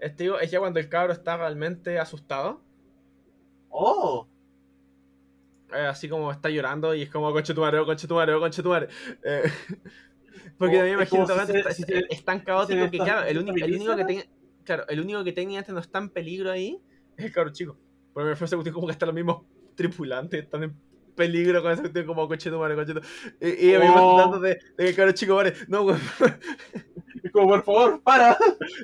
[0.00, 2.62] Este, es ya cuando el cabro está realmente asustado.
[3.68, 4.26] ¡Oh!
[5.74, 8.62] Eh, así como está llorando y es como conche tu madre, conche tu madre, conche
[8.62, 8.74] tu.
[8.74, 8.86] Eh,
[10.58, 14.04] porque también me imagino que es tan caótico que, claro, el, único, el único que
[14.04, 14.22] tenga.
[14.64, 16.80] Claro, el único que técnicamente no está en peligro ahí
[17.16, 17.78] es el cabro chico.
[18.12, 19.42] Porque me fue ese como que están los mismos
[19.74, 20.76] tripulantes, están en
[21.14, 23.00] peligro con ese cuestión como coche tu madre, coche tu...
[23.40, 25.96] Y, y a mí me tratando de, de que cabro chico, vale, no, güey.
[27.32, 28.36] como, por favor, para.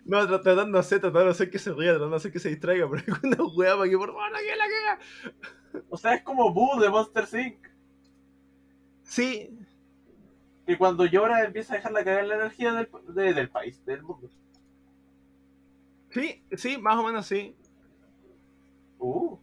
[0.05, 2.49] No, tratando, no sé, tratando de hacer que se ría, tratando de hacer que se
[2.49, 5.85] distraiga, pero es una weá para que por favor no que la caga.
[5.91, 7.69] O sea, es como Boo de Monster Inc.
[9.03, 9.59] Sí.
[10.67, 14.29] Que cuando llora empieza a dejar la cagar la energía del, del país, del mundo.
[16.11, 17.55] Sí, sí, más o menos sí.
[18.99, 19.39] Uh.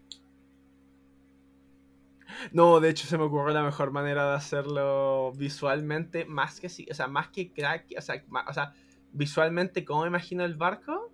[2.52, 6.86] No, de hecho se me ocurrió la mejor manera de hacerlo visualmente, más que sí,
[6.92, 8.74] o sea, más que crack, o sea, o sea
[9.14, 11.12] visualmente, ¿cómo imagino el barco?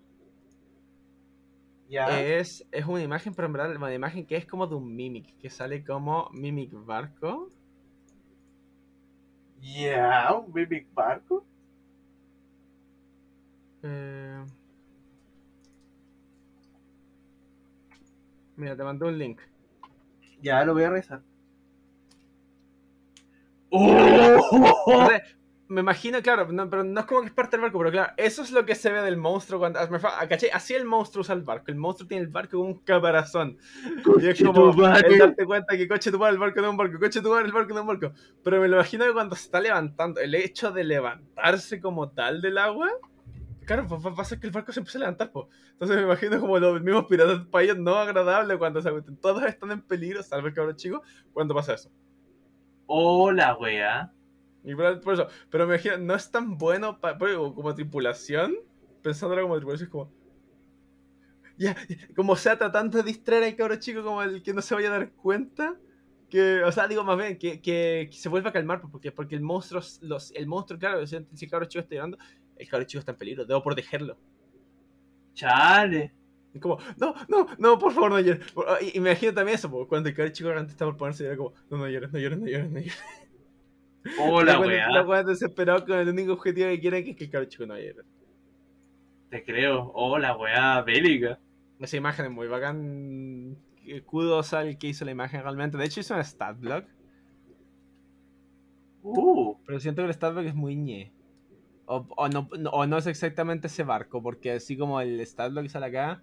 [1.88, 5.36] Es, es una imagen, pero en verdad una imagen que es como de un Mimic,
[5.38, 7.50] que sale como Mimic Barco.
[9.60, 11.44] Ya, un Mimic Barco.
[13.82, 14.44] Eh...
[18.56, 19.40] Mira, te mandé un link.
[20.40, 21.22] Ya lo voy a rezar.
[23.70, 25.08] ¡Oh!
[25.72, 28.42] me imagino, claro, pero no es como que es parte del barco, pero claro, eso
[28.42, 29.80] es lo que se ve del monstruo cuando.
[30.28, 30.50] ¿Cachai?
[30.52, 31.64] Así el monstruo usa el barco.
[31.68, 33.56] El monstruo tiene el barco como un caparazón.
[34.20, 36.98] y es como el darte cuenta que coche tu el barco no es un barco,
[36.98, 38.12] coche tu madre, el barco no es un barco.
[38.44, 42.42] Pero me lo imagino que cuando se está levantando, el hecho de levantarse como tal
[42.42, 42.90] del agua,
[43.64, 45.46] claro, pues va a pasar que el barco se empieza a levantar, pues.
[45.72, 48.90] Entonces me imagino como los mismos piratas del país no agradable cuando se
[49.20, 51.02] todos están en peligro, salvo el cabrón chico,
[51.32, 51.90] cuando pasa eso.
[52.86, 54.12] Hola, wea.
[54.64, 58.54] Y por, eso, pero me imagino, no es tan bueno como tripulación,
[59.02, 60.12] pensándolo como tripulación, es como.
[61.58, 61.76] Ya,
[62.16, 64.98] como sea tratando de distraer al cabro chico como el que no se vaya a
[64.98, 65.76] dar cuenta.
[66.30, 69.42] Que, o sea, digo más bien, que, que, se vuelva a calmar, porque, porque el
[69.42, 72.16] monstruo, los, el monstruo, claro, si el cabro chico está llorando,
[72.62, 74.16] el cabro chico está en peligro, debo protegerlo.
[75.34, 76.12] Chale.
[76.54, 78.44] Y como, no, no, no, por favor, no llores.
[78.82, 81.52] Y, imagino también eso, porque cuando el cabro chico realmente está por ponerse, era como,
[81.70, 83.02] no, no llores, no llores, no llores, no llores.
[84.20, 84.90] Hola, weá.
[84.90, 87.66] La weá desesperado con el único objetivo que quieren que es que el cabro chico
[87.66, 88.04] no llore.
[89.30, 89.92] Te creo.
[89.94, 91.38] Hola, weá, bélica.
[91.80, 93.56] Esa imagen es muy bacán.
[94.04, 95.78] Kudos al que hizo la imagen realmente.
[95.78, 96.84] De hecho, hizo un stat block.
[99.02, 99.56] Uh.
[99.66, 101.12] Pero siento que el stat block es muy ñe.
[101.86, 105.86] O, no, o no es exactamente ese barco, porque así como el stat block sale
[105.86, 106.22] acá,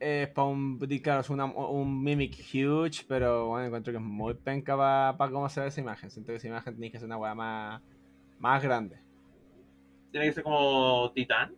[0.00, 4.76] es para un, claro, es un mimic huge, pero bueno, encuentro que es muy penca
[4.76, 6.10] para cómo se ve esa imagen.
[6.10, 7.80] Siento que esa imagen tiene que ser una weá más,
[8.38, 8.98] más grande.
[10.10, 11.54] ¿Tiene que ser como Titán?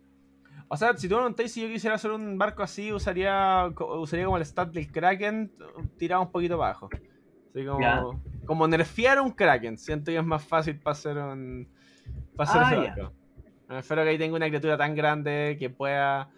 [0.69, 4.37] O sea, si tú no si yo quisiera hacer un barco así, usaría usaría como
[4.37, 5.51] el stat del Kraken
[5.97, 6.89] tirado un poquito abajo.
[7.53, 9.77] Así como, como nerfear un Kraken.
[9.77, 11.69] Siento que es más fácil para hacer un.
[12.35, 13.13] Para hacer ah, ese barco.
[13.69, 16.31] Espero que ahí tenga una criatura tan grande que pueda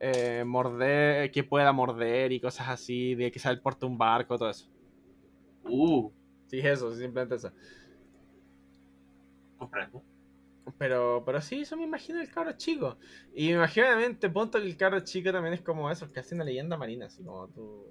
[0.00, 4.50] eh, morder, que pueda morder y cosas así, de que el porte un barco, todo
[4.50, 4.68] eso.
[5.64, 6.10] Uh.
[6.46, 7.52] Sí, eso, simplemente eso.
[9.58, 10.02] Comprendo.
[10.78, 12.98] Pero, pero sí, eso me imagino el cabro chico.
[13.34, 16.20] Y me imagino también, te punto que el cabro chico también es como eso, que
[16.20, 17.86] hace una leyenda marina, así como tú.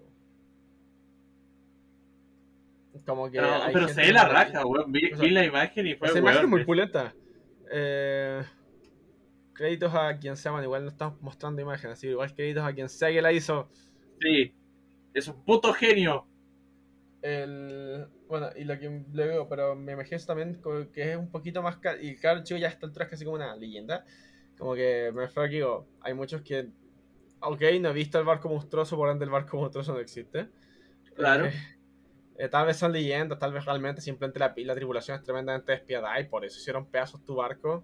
[3.05, 3.39] Como que.
[3.73, 4.91] Pero, se ve la raja, weón.
[4.91, 6.07] Vi, la imagen y fue.
[6.07, 7.13] Esa imagen muy pulenta.
[7.71, 8.43] Eh
[9.61, 12.89] créditos a quien sea, man, igual no estamos mostrando imágenes, así igual créditos a quien
[12.89, 13.69] sea que la hizo.
[14.19, 14.55] Sí,
[15.13, 16.25] es un puto genio.
[17.21, 20.59] El, bueno, y lo que le veo, pero me imagino también
[20.91, 23.55] que es un poquito más y claro, chico ya está el traje casi como una
[23.55, 24.03] leyenda.
[24.57, 26.69] Como que me fue aquí, digo, hay muchos que,
[27.41, 30.49] ok, no he visto el barco monstruoso, por ende el barco monstruoso no existe.
[31.15, 31.45] Claro.
[31.45, 31.53] Eh,
[32.37, 36.19] eh, tal vez son leyendas, tal vez realmente simplemente la, la tripulación es tremendamente despiadada
[36.19, 37.83] y por eso hicieron pedazos tu barco.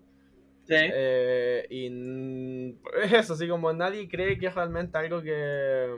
[0.70, 5.96] Eh, y es eso, así como nadie cree que es realmente algo que.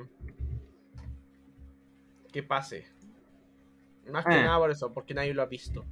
[2.31, 2.85] que pase.
[4.11, 4.43] Más que ah.
[4.43, 5.85] nada por eso, porque nadie lo ha visto.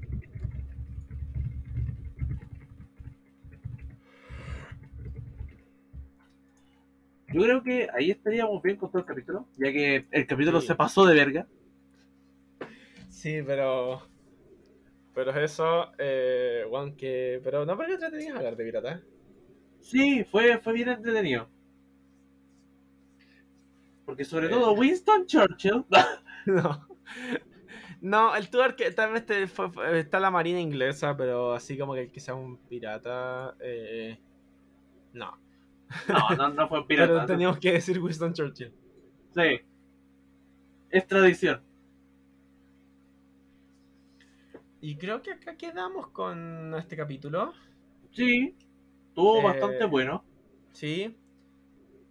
[7.29, 10.75] Yo creo que ahí estaríamos bien con todo el capítulo, ya que el capítulo se
[10.75, 11.47] pasó de verga.
[13.19, 14.01] Sí, pero
[15.13, 17.41] pero eso, eh, Juan, que...
[17.43, 19.01] Pero no, pero que tenías hablar de pirata.
[19.81, 21.49] Sí, fue, fue bien entretenido.
[24.05, 24.49] Porque sobre Eh.
[24.49, 25.85] todo Winston Churchill.
[26.45, 26.87] No.
[27.99, 31.77] No, el tour que tal vez te- fue- fue- está la marina inglesa, pero así
[31.77, 33.55] como que sea un pirata.
[33.59, 34.17] eh,
[35.13, 35.37] no.
[36.09, 37.25] No, no, no fue un Pero pirata.
[37.25, 38.73] teníamos que decir Winston Churchill.
[39.35, 39.61] Sí.
[40.89, 41.61] Es tradición.
[44.81, 47.53] Y creo que acá quedamos con este capítulo.
[48.11, 48.55] Sí.
[49.09, 50.23] Estuvo Eh, bastante bueno.
[50.71, 51.15] Sí.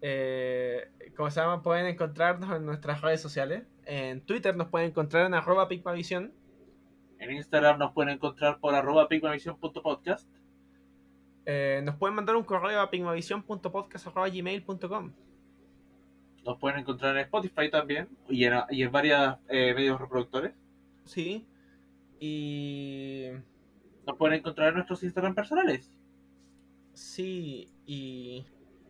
[0.01, 3.65] Eh, como se llama, pueden encontrarnos en nuestras redes sociales.
[3.85, 6.33] En Twitter nos pueden encontrar en arroba pigmavisión.
[7.19, 10.29] En Instagram nos pueden encontrar por arroba pigmavision.podcast.
[11.47, 15.13] Eh, nos pueden mandar un correo a pigmavision.podcast.gmail.com
[16.45, 18.09] Nos pueden encontrar en Spotify también.
[18.29, 20.53] Y en, y en varios medios reproductores.
[21.05, 21.47] Sí.
[22.21, 23.27] Y...
[24.07, 25.91] Nos pueden encontrar en nuestros Instagram personales.
[26.95, 28.45] Sí, y...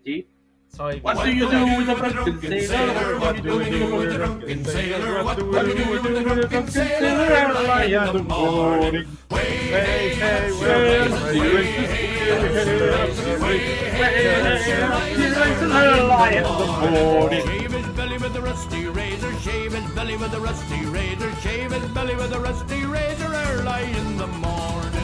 [0.04, 0.28] ¿Sí?
[0.68, 1.00] Soy...
[1.00, 3.18] What do you do with a drunken sailor?
[3.18, 5.24] What do we do with a drunken sailor?
[5.24, 9.06] What do we do with a drunken sailor early in the morning?
[9.30, 10.56] Way, hey, hey,
[19.40, 23.90] shave his belly with a rusty razor, shave his belly with a rusty razor early
[23.92, 24.95] in the morning.